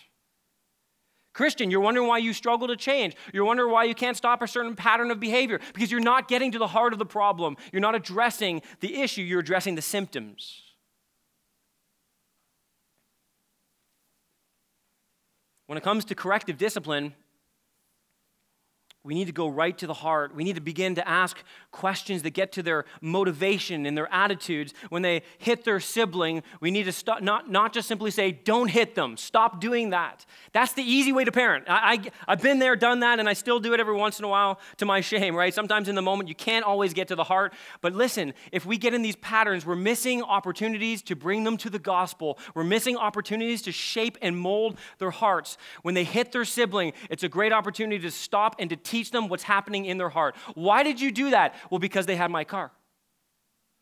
Christian, 1.32 1.70
you're 1.70 1.78
wondering 1.78 2.08
why 2.08 2.18
you 2.18 2.32
struggle 2.32 2.66
to 2.66 2.76
change. 2.76 3.14
You're 3.32 3.44
wondering 3.44 3.70
why 3.70 3.84
you 3.84 3.94
can't 3.94 4.16
stop 4.16 4.42
a 4.42 4.48
certain 4.48 4.74
pattern 4.74 5.12
of 5.12 5.20
behavior 5.20 5.60
because 5.74 5.92
you're 5.92 6.00
not 6.00 6.26
getting 6.26 6.50
to 6.50 6.58
the 6.58 6.66
heart 6.66 6.92
of 6.92 6.98
the 6.98 7.06
problem. 7.06 7.56
You're 7.72 7.82
not 7.82 7.94
addressing 7.94 8.62
the 8.80 8.96
issue, 9.00 9.22
you're 9.22 9.38
addressing 9.38 9.76
the 9.76 9.82
symptoms. 9.82 10.63
When 15.66 15.78
it 15.78 15.84
comes 15.84 16.04
to 16.06 16.14
corrective 16.14 16.58
discipline, 16.58 17.14
We 19.04 19.14
need 19.14 19.26
to 19.26 19.32
go 19.32 19.48
right 19.48 19.76
to 19.76 19.86
the 19.86 19.92
heart. 19.92 20.34
We 20.34 20.44
need 20.44 20.54
to 20.54 20.62
begin 20.62 20.94
to 20.94 21.06
ask 21.06 21.36
questions 21.70 22.22
that 22.22 22.30
get 22.30 22.52
to 22.52 22.62
their 22.62 22.86
motivation 23.02 23.84
and 23.84 23.98
their 23.98 24.10
attitudes. 24.10 24.72
When 24.88 25.02
they 25.02 25.22
hit 25.36 25.62
their 25.64 25.78
sibling, 25.78 26.42
we 26.60 26.70
need 26.70 26.84
to 26.84 26.92
stop, 26.92 27.20
not, 27.20 27.50
not 27.50 27.74
just 27.74 27.86
simply 27.86 28.10
say, 28.10 28.32
don't 28.32 28.68
hit 28.68 28.94
them, 28.94 29.18
stop 29.18 29.60
doing 29.60 29.90
that. 29.90 30.24
That's 30.52 30.72
the 30.72 30.82
easy 30.82 31.12
way 31.12 31.24
to 31.24 31.32
parent. 31.32 31.66
I, 31.68 31.74
I, 31.92 32.32
I've 32.32 32.40
been 32.40 32.60
there, 32.60 32.76
done 32.76 33.00
that, 33.00 33.20
and 33.20 33.28
I 33.28 33.34
still 33.34 33.60
do 33.60 33.74
it 33.74 33.80
every 33.80 33.94
once 33.94 34.18
in 34.18 34.24
a 34.24 34.28
while 34.28 34.58
to 34.78 34.86
my 34.86 35.02
shame, 35.02 35.36
right? 35.36 35.52
Sometimes 35.52 35.90
in 35.90 35.96
the 35.96 36.02
moment, 36.02 36.30
you 36.30 36.34
can't 36.34 36.64
always 36.64 36.94
get 36.94 37.08
to 37.08 37.14
the 37.14 37.24
heart. 37.24 37.52
But 37.82 37.92
listen, 37.92 38.32
if 38.52 38.64
we 38.64 38.78
get 38.78 38.94
in 38.94 39.02
these 39.02 39.16
patterns, 39.16 39.66
we're 39.66 39.76
missing 39.76 40.22
opportunities 40.22 41.02
to 41.02 41.14
bring 41.14 41.44
them 41.44 41.58
to 41.58 41.68
the 41.68 41.78
gospel. 41.78 42.38
We're 42.54 42.64
missing 42.64 42.96
opportunities 42.96 43.60
to 43.62 43.72
shape 43.72 44.16
and 44.22 44.34
mold 44.34 44.78
their 44.96 45.10
hearts. 45.10 45.58
When 45.82 45.94
they 45.94 46.04
hit 46.04 46.32
their 46.32 46.46
sibling, 46.46 46.94
it's 47.10 47.22
a 47.22 47.28
great 47.28 47.52
opportunity 47.52 47.98
to 47.98 48.10
stop 48.10 48.56
and 48.58 48.70
to 48.70 48.76
teach 48.94 49.10
them 49.10 49.28
what's 49.28 49.42
happening 49.42 49.86
in 49.86 49.98
their 49.98 50.08
heart. 50.08 50.36
Why 50.54 50.84
did 50.84 51.00
you 51.00 51.10
do 51.10 51.30
that? 51.30 51.56
Well, 51.68 51.80
because 51.80 52.06
they 52.06 52.14
had 52.14 52.30
my 52.30 52.44
car. 52.44 52.70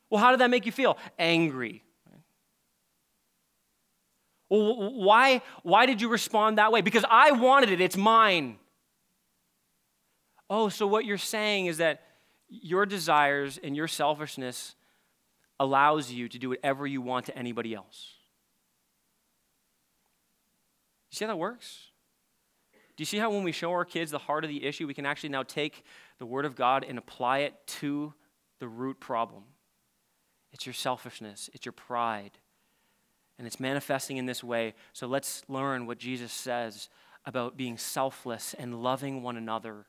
Well, 0.08 0.20
how 0.20 0.30
did 0.30 0.40
that 0.40 0.50
make 0.50 0.64
you 0.64 0.72
feel? 0.72 0.96
Angry. 1.18 1.84
Well, 4.48 4.92
why, 4.92 5.42
why 5.62 5.86
did 5.86 6.00
you 6.00 6.08
respond 6.08 6.58
that 6.58 6.72
way? 6.72 6.80
Because 6.80 7.04
I 7.10 7.32
wanted 7.32 7.70
it, 7.70 7.80
it's 7.80 7.96
mine. 7.96 8.58
Oh, 10.48 10.68
so 10.68 10.86
what 10.86 11.04
you're 11.04 11.18
saying 11.18 11.66
is 11.66 11.78
that 11.78 12.02
your 12.48 12.84
desires 12.84 13.58
and 13.62 13.74
your 13.74 13.88
selfishness 13.88 14.74
allows 15.58 16.10
you 16.10 16.28
to 16.28 16.38
do 16.38 16.50
whatever 16.50 16.86
you 16.86 17.00
want 17.00 17.26
to 17.26 17.38
anybody 17.38 17.74
else. 17.74 18.14
You 21.10 21.16
see 21.16 21.24
how 21.24 21.30
that 21.30 21.38
works? 21.38 21.91
Do 22.96 23.02
you 23.02 23.06
see 23.06 23.18
how 23.18 23.30
when 23.30 23.42
we 23.42 23.52
show 23.52 23.70
our 23.70 23.84
kids 23.84 24.10
the 24.10 24.18
heart 24.18 24.44
of 24.44 24.50
the 24.50 24.64
issue, 24.64 24.86
we 24.86 24.94
can 24.94 25.06
actually 25.06 25.30
now 25.30 25.42
take 25.42 25.84
the 26.18 26.26
Word 26.26 26.44
of 26.44 26.54
God 26.54 26.84
and 26.86 26.98
apply 26.98 27.38
it 27.40 27.54
to 27.66 28.12
the 28.58 28.68
root 28.68 29.00
problem? 29.00 29.44
It's 30.52 30.66
your 30.66 30.74
selfishness, 30.74 31.48
it's 31.54 31.64
your 31.64 31.72
pride, 31.72 32.32
and 33.38 33.46
it's 33.46 33.58
manifesting 33.58 34.18
in 34.18 34.26
this 34.26 34.44
way. 34.44 34.74
So 34.92 35.06
let's 35.06 35.42
learn 35.48 35.86
what 35.86 35.98
Jesus 35.98 36.32
says 36.32 36.90
about 37.24 37.56
being 37.56 37.78
selfless 37.78 38.54
and 38.54 38.82
loving 38.82 39.22
one 39.22 39.36
another 39.36 39.86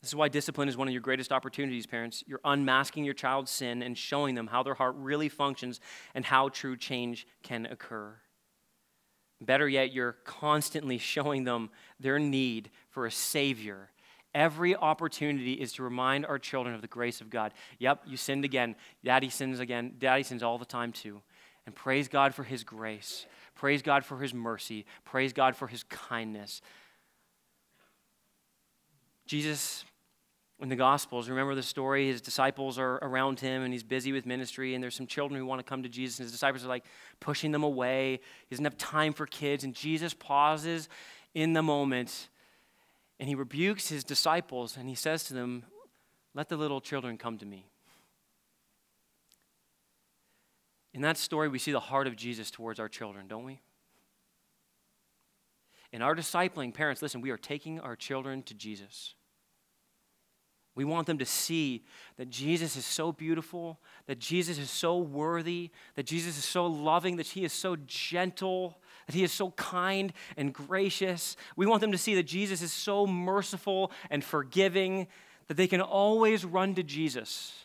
This 0.00 0.10
is 0.10 0.14
why 0.14 0.28
discipline 0.28 0.68
is 0.68 0.76
one 0.76 0.86
of 0.86 0.92
your 0.92 1.00
greatest 1.00 1.32
opportunities, 1.32 1.86
parents. 1.86 2.22
You're 2.26 2.40
unmasking 2.44 3.04
your 3.04 3.14
child's 3.14 3.50
sin 3.50 3.82
and 3.82 3.98
showing 3.98 4.34
them 4.36 4.46
how 4.46 4.62
their 4.62 4.74
heart 4.74 4.94
really 4.96 5.28
functions 5.28 5.80
and 6.14 6.24
how 6.24 6.50
true 6.50 6.76
change 6.76 7.26
can 7.42 7.66
occur. 7.66 8.14
Better 9.40 9.68
yet, 9.68 9.92
you're 9.92 10.16
constantly 10.24 10.98
showing 10.98 11.44
them 11.44 11.70
their 11.98 12.18
need 12.18 12.70
for 12.90 13.06
a 13.06 13.10
Savior. 13.10 13.90
Every 14.34 14.76
opportunity 14.76 15.54
is 15.54 15.72
to 15.74 15.82
remind 15.82 16.26
our 16.26 16.38
children 16.38 16.74
of 16.74 16.80
the 16.80 16.88
grace 16.88 17.20
of 17.20 17.30
God. 17.30 17.52
Yep, 17.78 18.02
you 18.06 18.16
sinned 18.16 18.44
again. 18.44 18.76
Daddy 19.04 19.30
sins 19.30 19.58
again. 19.58 19.94
Daddy 19.98 20.22
sins 20.22 20.42
all 20.42 20.58
the 20.58 20.64
time, 20.64 20.92
too. 20.92 21.22
And 21.66 21.74
praise 21.74 22.08
God 22.08 22.34
for 22.34 22.44
His 22.44 22.62
grace. 22.62 23.26
Praise 23.54 23.82
God 23.82 24.04
for 24.04 24.18
His 24.18 24.34
mercy. 24.34 24.86
Praise 25.04 25.32
God 25.32 25.56
for 25.56 25.66
His 25.66 25.82
kindness. 25.84 26.60
Jesus, 29.26 29.84
in 30.60 30.68
the 30.68 30.76
Gospels, 30.76 31.28
remember 31.28 31.54
the 31.54 31.62
story? 31.62 32.08
His 32.08 32.20
disciples 32.20 32.78
are 32.78 32.96
around 32.96 33.38
him 33.40 33.62
and 33.62 33.72
he's 33.72 33.84
busy 33.84 34.12
with 34.12 34.26
ministry, 34.26 34.74
and 34.74 34.82
there's 34.82 34.96
some 34.96 35.06
children 35.06 35.38
who 35.38 35.46
want 35.46 35.60
to 35.60 35.62
come 35.62 35.84
to 35.84 35.88
Jesus, 35.88 36.18
and 36.18 36.24
his 36.24 36.32
disciples 36.32 36.64
are 36.64 36.68
like 36.68 36.84
pushing 37.20 37.52
them 37.52 37.62
away. 37.62 38.20
He 38.48 38.54
doesn't 38.54 38.64
have 38.64 38.76
time 38.76 39.12
for 39.12 39.26
kids, 39.26 39.62
and 39.62 39.74
Jesus 39.74 40.14
pauses 40.14 40.88
in 41.34 41.52
the 41.52 41.62
moment 41.62 42.28
and 43.20 43.28
he 43.28 43.34
rebukes 43.34 43.88
his 43.88 44.04
disciples 44.04 44.76
and 44.76 44.88
he 44.88 44.94
says 44.94 45.24
to 45.24 45.34
them, 45.34 45.64
Let 46.34 46.48
the 46.48 46.56
little 46.56 46.80
children 46.80 47.18
come 47.18 47.38
to 47.38 47.46
me. 47.46 47.66
In 50.94 51.02
that 51.02 51.16
story, 51.16 51.48
we 51.48 51.58
see 51.58 51.72
the 51.72 51.80
heart 51.80 52.06
of 52.06 52.16
Jesus 52.16 52.50
towards 52.50 52.80
our 52.80 52.88
children, 52.88 53.28
don't 53.28 53.44
we? 53.44 53.60
In 55.92 56.02
our 56.02 56.14
discipling, 56.14 56.74
parents, 56.74 57.02
listen, 57.02 57.20
we 57.20 57.30
are 57.30 57.36
taking 57.36 57.80
our 57.80 57.96
children 57.96 58.42
to 58.44 58.54
Jesus. 58.54 59.14
We 60.78 60.84
want 60.84 61.08
them 61.08 61.18
to 61.18 61.26
see 61.26 61.82
that 62.18 62.30
Jesus 62.30 62.76
is 62.76 62.84
so 62.84 63.10
beautiful, 63.10 63.80
that 64.06 64.20
Jesus 64.20 64.58
is 64.58 64.70
so 64.70 64.96
worthy, 64.96 65.72
that 65.96 66.06
Jesus 66.06 66.38
is 66.38 66.44
so 66.44 66.66
loving, 66.66 67.16
that 67.16 67.26
he 67.26 67.44
is 67.44 67.52
so 67.52 67.74
gentle, 67.88 68.78
that 69.06 69.16
he 69.16 69.24
is 69.24 69.32
so 69.32 69.50
kind 69.50 70.12
and 70.36 70.54
gracious. 70.54 71.36
We 71.56 71.66
want 71.66 71.80
them 71.80 71.90
to 71.90 71.98
see 71.98 72.14
that 72.14 72.28
Jesus 72.28 72.62
is 72.62 72.72
so 72.72 73.08
merciful 73.08 73.90
and 74.08 74.22
forgiving 74.22 75.08
that 75.48 75.56
they 75.56 75.66
can 75.66 75.80
always 75.80 76.44
run 76.44 76.76
to 76.76 76.84
Jesus 76.84 77.64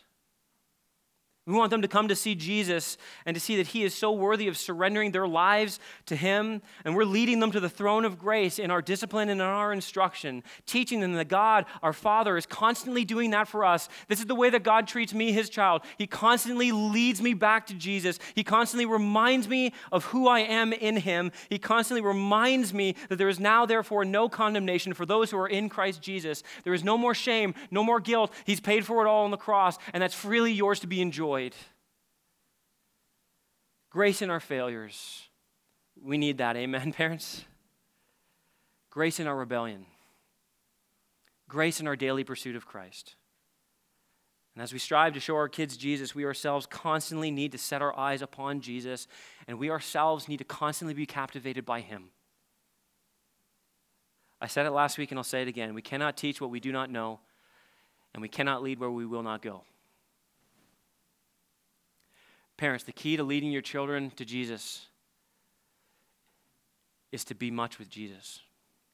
we 1.46 1.52
want 1.52 1.70
them 1.70 1.82
to 1.82 1.88
come 1.88 2.08
to 2.08 2.16
see 2.16 2.34
Jesus 2.34 2.96
and 3.26 3.34
to 3.34 3.40
see 3.40 3.56
that 3.56 3.66
He 3.66 3.84
is 3.84 3.94
so 3.94 4.10
worthy 4.12 4.48
of 4.48 4.56
surrendering 4.56 5.12
their 5.12 5.28
lives 5.28 5.78
to 6.06 6.16
Him. 6.16 6.62
And 6.86 6.96
we're 6.96 7.04
leading 7.04 7.38
them 7.38 7.52
to 7.52 7.60
the 7.60 7.68
throne 7.68 8.06
of 8.06 8.18
grace 8.18 8.58
in 8.58 8.70
our 8.70 8.80
discipline 8.80 9.28
and 9.28 9.42
in 9.42 9.46
our 9.46 9.70
instruction, 9.70 10.42
teaching 10.64 11.00
them 11.00 11.12
that 11.14 11.28
God, 11.28 11.66
our 11.82 11.92
Father, 11.92 12.38
is 12.38 12.46
constantly 12.46 13.04
doing 13.04 13.30
that 13.32 13.46
for 13.46 13.62
us. 13.62 13.90
This 14.08 14.20
is 14.20 14.26
the 14.26 14.34
way 14.34 14.48
that 14.48 14.62
God 14.62 14.88
treats 14.88 15.12
me, 15.12 15.32
His 15.32 15.50
child. 15.50 15.82
He 15.98 16.06
constantly 16.06 16.72
leads 16.72 17.20
me 17.20 17.34
back 17.34 17.66
to 17.66 17.74
Jesus. 17.74 18.18
He 18.34 18.42
constantly 18.42 18.86
reminds 18.86 19.46
me 19.46 19.74
of 19.92 20.06
who 20.06 20.28
I 20.28 20.40
am 20.40 20.72
in 20.72 20.96
Him. 20.96 21.30
He 21.50 21.58
constantly 21.58 22.00
reminds 22.00 22.72
me 22.72 22.94
that 23.10 23.16
there 23.16 23.28
is 23.28 23.38
now, 23.38 23.66
therefore, 23.66 24.06
no 24.06 24.30
condemnation 24.30 24.94
for 24.94 25.04
those 25.04 25.30
who 25.30 25.36
are 25.36 25.48
in 25.48 25.68
Christ 25.68 26.00
Jesus. 26.00 26.42
There 26.62 26.72
is 26.72 26.82
no 26.82 26.96
more 26.96 27.14
shame, 27.14 27.54
no 27.70 27.84
more 27.84 28.00
guilt. 28.00 28.32
He's 28.46 28.60
paid 28.60 28.86
for 28.86 29.04
it 29.04 29.08
all 29.08 29.24
on 29.24 29.30
the 29.30 29.36
cross, 29.36 29.76
and 29.92 30.02
that's 30.02 30.14
freely 30.14 30.50
yours 30.50 30.80
to 30.80 30.86
be 30.86 31.02
enjoyed 31.02 31.33
enjoyed. 31.34 31.54
Grace 33.90 34.22
in 34.22 34.30
our 34.30 34.40
failures. 34.40 35.28
We 36.02 36.18
need 36.18 36.38
that. 36.38 36.56
Amen, 36.56 36.92
parents? 36.96 37.44
Grace 38.90 39.20
in 39.20 39.26
our 39.26 39.36
rebellion. 39.36 39.86
Grace 41.48 41.80
in 41.80 41.86
our 41.86 41.96
daily 41.96 42.24
pursuit 42.24 42.56
of 42.56 42.66
Christ. 42.66 43.16
And 44.54 44.62
as 44.62 44.72
we 44.72 44.78
strive 44.78 45.14
to 45.14 45.20
show 45.20 45.34
our 45.34 45.48
kids 45.48 45.76
Jesus, 45.76 46.14
we 46.14 46.24
ourselves 46.24 46.66
constantly 46.66 47.30
need 47.30 47.52
to 47.52 47.58
set 47.58 47.82
our 47.82 47.96
eyes 47.98 48.22
upon 48.22 48.60
Jesus, 48.60 49.08
and 49.48 49.58
we 49.58 49.68
ourselves 49.70 50.28
need 50.28 50.38
to 50.38 50.44
constantly 50.44 50.94
be 50.94 51.06
captivated 51.06 51.64
by 51.64 51.80
Him. 51.80 52.10
I 54.40 54.46
said 54.46 54.66
it 54.66 54.70
last 54.70 54.96
week, 54.96 55.10
and 55.10 55.18
I'll 55.18 55.24
say 55.24 55.42
it 55.42 55.48
again. 55.48 55.74
We 55.74 55.82
cannot 55.82 56.16
teach 56.16 56.40
what 56.40 56.50
we 56.50 56.60
do 56.60 56.70
not 56.70 56.88
know, 56.88 57.18
and 58.12 58.22
we 58.22 58.28
cannot 58.28 58.62
lead 58.62 58.78
where 58.78 58.90
we 58.90 59.06
will 59.06 59.24
not 59.24 59.42
go. 59.42 59.64
Parents, 62.56 62.84
the 62.84 62.92
key 62.92 63.16
to 63.16 63.22
leading 63.22 63.50
your 63.50 63.62
children 63.62 64.10
to 64.16 64.24
Jesus 64.24 64.86
is 67.10 67.24
to 67.24 67.34
be 67.34 67.50
much 67.50 67.78
with 67.78 67.88
Jesus 67.88 68.40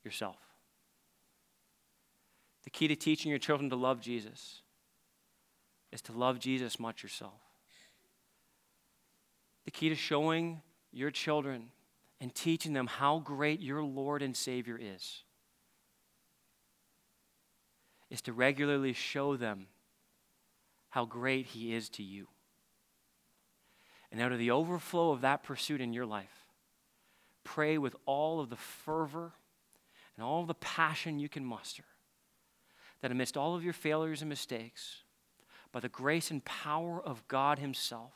yourself. 0.05 0.37
The 2.65 2.71
key 2.71 2.89
to 2.89 2.97
teaching 2.97 3.31
your 3.31 3.39
children 3.39 3.71
to 3.71 3.77
love 3.77 4.01
Jesus 4.01 4.63
is 5.93 6.03
to 6.03 6.13
love 6.13 6.39
Jesus 6.39 6.79
much 6.79 7.03
yourself. 7.03 7.41
The 9.65 9.71
key 9.71 9.89
to 9.89 9.95
showing 9.95 10.63
your 10.93 11.11
children 11.11 11.71
and 12.21 12.35
teaching 12.35 12.73
them 12.73 12.87
how 12.87 13.19
great 13.19 13.61
your 13.61 13.83
Lord 13.83 14.23
and 14.23 14.37
Savior 14.37 14.79
is 14.81 15.23
is 18.11 18.21
to 18.23 18.33
regularly 18.33 18.93
show 18.93 19.37
them 19.37 19.67
how 20.91 21.05
great 21.05 21.47
He 21.47 21.75
is 21.75 21.89
to 21.91 22.03
you. 22.03 22.27
And 24.13 24.21
out 24.21 24.33
of 24.33 24.39
the 24.39 24.51
overflow 24.51 25.13
of 25.13 25.21
that 25.21 25.43
pursuit 25.43 25.81
in 25.81 25.93
your 25.93 26.07
life, 26.07 26.47
pray 27.45 27.79
with 27.79 27.95
all 28.07 28.41
of 28.41 28.51
the 28.51 28.57
fervor 28.57 29.33
and 30.17 30.25
all 30.25 30.45
the 30.45 30.55
passion 30.55 31.19
you 31.19 31.29
can 31.29 31.45
muster 31.45 31.85
that 33.01 33.11
amidst 33.11 33.37
all 33.37 33.55
of 33.55 33.65
your 33.65 33.73
failures 33.73 34.21
and 34.23 34.29
mistakes, 34.29 35.03
by 35.73 35.81
the 35.81 35.89
grace 35.89 36.31
and 36.31 36.45
power 36.45 37.01
of 37.03 37.27
God 37.29 37.59
Himself, 37.59 38.13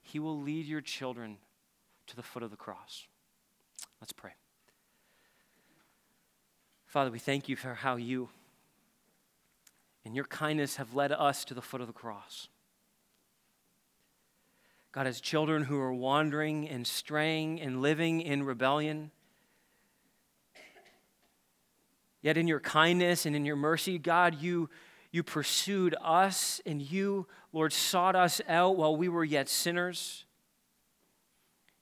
He 0.00 0.18
will 0.18 0.40
lead 0.40 0.66
your 0.66 0.80
children 0.80 1.38
to 2.06 2.16
the 2.16 2.22
foot 2.22 2.42
of 2.42 2.50
the 2.50 2.56
cross. 2.56 3.06
Let's 4.00 4.12
pray. 4.12 4.32
Father, 6.86 7.10
we 7.10 7.18
thank 7.18 7.48
you 7.48 7.56
for 7.56 7.74
how 7.74 7.96
you, 7.96 8.28
and 10.04 10.14
your 10.14 10.24
kindness, 10.24 10.76
have 10.76 10.94
led 10.94 11.12
us 11.12 11.44
to 11.46 11.54
the 11.54 11.62
foot 11.62 11.80
of 11.80 11.88
the 11.88 11.92
cross. 11.92 12.48
God, 14.96 15.06
as 15.06 15.20
children 15.20 15.64
who 15.64 15.78
are 15.78 15.92
wandering 15.92 16.70
and 16.70 16.86
straying 16.86 17.60
and 17.60 17.82
living 17.82 18.22
in 18.22 18.44
rebellion, 18.44 19.10
yet 22.22 22.38
in 22.38 22.48
your 22.48 22.60
kindness 22.60 23.26
and 23.26 23.36
in 23.36 23.44
your 23.44 23.56
mercy, 23.56 23.98
God, 23.98 24.40
you, 24.40 24.70
you 25.12 25.22
pursued 25.22 25.94
us 26.02 26.62
and 26.64 26.80
you, 26.80 27.26
Lord, 27.52 27.74
sought 27.74 28.16
us 28.16 28.40
out 28.48 28.78
while 28.78 28.96
we 28.96 29.10
were 29.10 29.22
yet 29.22 29.50
sinners. 29.50 30.24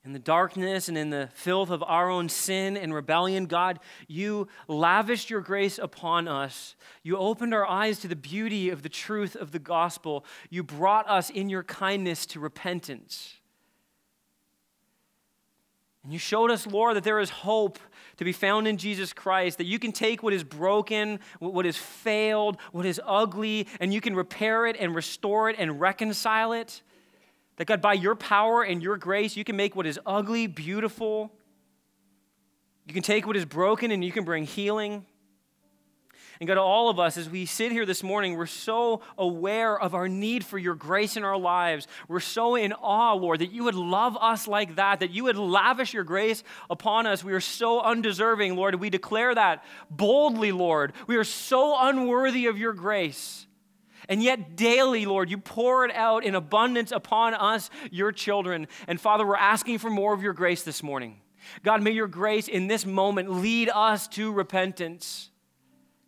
In 0.04 0.12
the 0.12 0.18
darkness 0.18 0.88
and 0.88 0.98
in 0.98 1.08
the 1.08 1.30
filth 1.32 1.70
of 1.70 1.82
our 1.82 2.10
own 2.10 2.28
sin 2.28 2.76
and 2.76 2.92
rebellion, 2.92 3.46
God, 3.46 3.80
you 4.06 4.48
lavished 4.68 5.30
your 5.30 5.40
grace 5.40 5.78
upon 5.78 6.28
us. 6.28 6.76
You 7.02 7.16
opened 7.16 7.54
our 7.54 7.66
eyes 7.66 8.00
to 8.00 8.08
the 8.08 8.16
beauty 8.16 8.68
of 8.68 8.82
the 8.82 8.90
truth 8.90 9.34
of 9.34 9.50
the 9.50 9.58
gospel. 9.58 10.26
You 10.50 10.62
brought 10.62 11.08
us 11.08 11.30
in 11.30 11.48
your 11.48 11.62
kindness 11.62 12.26
to 12.26 12.40
repentance. 12.40 13.34
And 16.02 16.12
you 16.12 16.18
showed 16.18 16.50
us, 16.50 16.66
Lord, 16.66 16.96
that 16.96 17.04
there 17.04 17.18
is 17.18 17.30
hope 17.30 17.78
to 18.18 18.26
be 18.26 18.32
found 18.32 18.68
in 18.68 18.76
Jesus 18.76 19.14
Christ, 19.14 19.56
that 19.56 19.64
you 19.64 19.78
can 19.78 19.90
take 19.90 20.22
what 20.22 20.34
is 20.34 20.44
broken, 20.44 21.18
what 21.38 21.64
is 21.64 21.78
failed, 21.78 22.58
what 22.72 22.84
is 22.84 23.00
ugly, 23.06 23.66
and 23.80 23.92
you 23.92 24.02
can 24.02 24.14
repair 24.14 24.66
it 24.66 24.76
and 24.78 24.94
restore 24.94 25.48
it 25.48 25.56
and 25.58 25.80
reconcile 25.80 26.52
it. 26.52 26.82
That 27.56 27.66
God, 27.66 27.80
by 27.80 27.92
your 27.94 28.14
power 28.14 28.62
and 28.62 28.82
your 28.82 28.96
grace, 28.96 29.36
you 29.36 29.44
can 29.44 29.56
make 29.56 29.76
what 29.76 29.86
is 29.86 29.98
ugly 30.04 30.46
beautiful. 30.46 31.32
You 32.86 32.94
can 32.94 33.02
take 33.02 33.26
what 33.26 33.36
is 33.36 33.44
broken 33.44 33.90
and 33.90 34.04
you 34.04 34.12
can 34.12 34.24
bring 34.24 34.44
healing. 34.44 35.06
And 36.40 36.48
God, 36.48 36.58
all 36.58 36.90
of 36.90 36.98
us, 36.98 37.16
as 37.16 37.30
we 37.30 37.46
sit 37.46 37.70
here 37.70 37.86
this 37.86 38.02
morning, 38.02 38.36
we're 38.36 38.46
so 38.46 39.02
aware 39.16 39.78
of 39.78 39.94
our 39.94 40.08
need 40.08 40.44
for 40.44 40.58
your 40.58 40.74
grace 40.74 41.16
in 41.16 41.22
our 41.22 41.38
lives. 41.38 41.86
We're 42.08 42.18
so 42.18 42.56
in 42.56 42.72
awe, 42.72 43.12
Lord, 43.12 43.38
that 43.38 43.52
you 43.52 43.64
would 43.64 43.76
love 43.76 44.16
us 44.20 44.48
like 44.48 44.74
that, 44.74 44.98
that 44.98 45.12
you 45.12 45.24
would 45.24 45.36
lavish 45.36 45.94
your 45.94 46.02
grace 46.02 46.42
upon 46.68 47.06
us. 47.06 47.22
We 47.22 47.34
are 47.34 47.40
so 47.40 47.80
undeserving, 47.80 48.56
Lord. 48.56 48.74
We 48.74 48.90
declare 48.90 49.32
that 49.34 49.64
boldly, 49.90 50.50
Lord. 50.50 50.92
We 51.06 51.16
are 51.16 51.24
so 51.24 51.76
unworthy 51.78 52.46
of 52.46 52.58
your 52.58 52.72
grace. 52.72 53.43
And 54.08 54.22
yet, 54.22 54.56
daily, 54.56 55.06
Lord, 55.06 55.30
you 55.30 55.38
pour 55.38 55.84
it 55.84 55.94
out 55.94 56.24
in 56.24 56.34
abundance 56.34 56.92
upon 56.92 57.34
us, 57.34 57.70
your 57.90 58.12
children. 58.12 58.68
And 58.86 59.00
Father, 59.00 59.26
we're 59.26 59.36
asking 59.36 59.78
for 59.78 59.90
more 59.90 60.12
of 60.14 60.22
your 60.22 60.32
grace 60.32 60.62
this 60.62 60.82
morning. 60.82 61.20
God, 61.62 61.82
may 61.82 61.90
your 61.90 62.08
grace 62.08 62.48
in 62.48 62.66
this 62.66 62.86
moment 62.86 63.30
lead 63.30 63.70
us 63.72 64.08
to 64.08 64.32
repentance. 64.32 65.30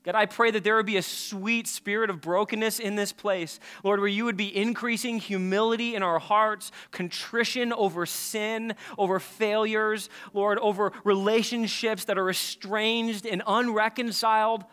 God, 0.06 0.14
I 0.14 0.26
pray 0.26 0.52
that 0.52 0.62
there 0.62 0.76
would 0.76 0.86
be 0.86 0.98
a 0.98 1.02
sweet 1.02 1.66
spirit 1.66 2.10
of 2.10 2.20
brokenness 2.20 2.78
in 2.78 2.94
this 2.94 3.12
place. 3.12 3.58
Lord, 3.82 3.98
where 3.98 4.08
you 4.08 4.24
would 4.24 4.36
be 4.36 4.56
increasing 4.56 5.18
humility 5.18 5.96
in 5.96 6.04
our 6.04 6.20
hearts, 6.20 6.70
contrition 6.92 7.72
over 7.72 8.06
sin, 8.06 8.76
over 8.96 9.18
failures, 9.18 10.08
Lord, 10.32 10.58
over 10.60 10.92
relationships 11.02 12.04
that 12.04 12.18
are 12.18 12.30
estranged 12.30 13.26
and 13.26 13.42
unreconciled. 13.48 14.64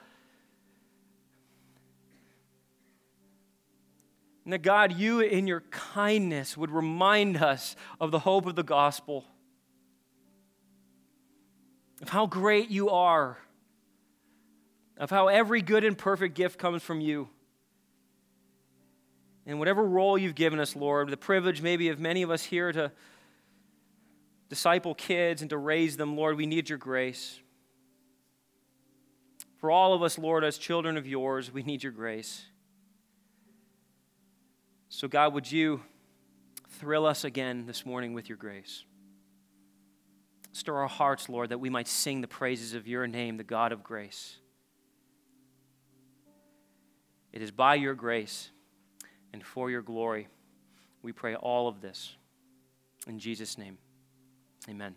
And 4.43 4.51
that 4.51 4.61
God, 4.61 4.93
you 4.93 5.21
in 5.21 5.47
your 5.47 5.61
kindness 5.71 6.57
would 6.57 6.71
remind 6.71 7.37
us 7.37 7.75
of 7.99 8.11
the 8.11 8.19
hope 8.19 8.45
of 8.45 8.55
the 8.55 8.63
gospel, 8.63 9.25
of 12.01 12.09
how 12.09 12.25
great 12.25 12.69
you 12.69 12.89
are, 12.89 13.37
of 14.97 15.09
how 15.09 15.27
every 15.27 15.61
good 15.61 15.83
and 15.83 15.97
perfect 15.97 16.35
gift 16.35 16.59
comes 16.59 16.83
from 16.83 16.99
you. 16.99 17.29
And 19.45 19.59
whatever 19.59 19.83
role 19.83 20.17
you've 20.17 20.35
given 20.35 20.59
us, 20.59 20.75
Lord, 20.75 21.09
the 21.09 21.17
privilege 21.17 21.61
maybe 21.61 21.89
of 21.89 21.99
many 21.99 22.21
of 22.21 22.29
us 22.29 22.43
here 22.43 22.71
to 22.71 22.91
disciple 24.49 24.93
kids 24.93 25.41
and 25.41 25.49
to 25.49 25.57
raise 25.57 25.97
them, 25.97 26.15
Lord, 26.15 26.37
we 26.37 26.45
need 26.45 26.69
your 26.69 26.77
grace. 26.77 27.39
For 29.57 29.71
all 29.71 29.93
of 29.93 30.03
us, 30.03 30.17
Lord, 30.17 30.43
as 30.43 30.57
children 30.57 30.97
of 30.97 31.07
yours, 31.07 31.51
we 31.51 31.63
need 31.63 31.83
your 31.83 31.93
grace. 31.93 32.45
So, 34.95 35.07
God, 35.07 35.33
would 35.33 35.51
you 35.51 35.81
thrill 36.69 37.07
us 37.07 37.23
again 37.23 37.65
this 37.65 37.83
morning 37.83 38.13
with 38.13 38.29
your 38.29 38.37
grace? 38.37 38.85
Stir 40.51 40.75
our 40.75 40.87
hearts, 40.87 41.27
Lord, 41.27 41.49
that 41.49 41.57
we 41.57 41.67
might 41.67 41.87
sing 41.87 42.21
the 42.21 42.27
praises 42.27 42.75
of 42.75 42.87
your 42.87 43.07
name, 43.07 43.37
the 43.37 43.43
God 43.43 43.71
of 43.71 43.83
grace. 43.83 44.37
It 47.31 47.41
is 47.41 47.49
by 47.49 47.73
your 47.73 47.95
grace 47.95 48.51
and 49.33 49.43
for 49.43 49.71
your 49.71 49.81
glory 49.81 50.27
we 51.01 51.11
pray 51.11 51.33
all 51.33 51.67
of 51.67 51.81
this. 51.81 52.15
In 53.07 53.17
Jesus' 53.17 53.57
name, 53.57 53.79
amen. 54.69 54.93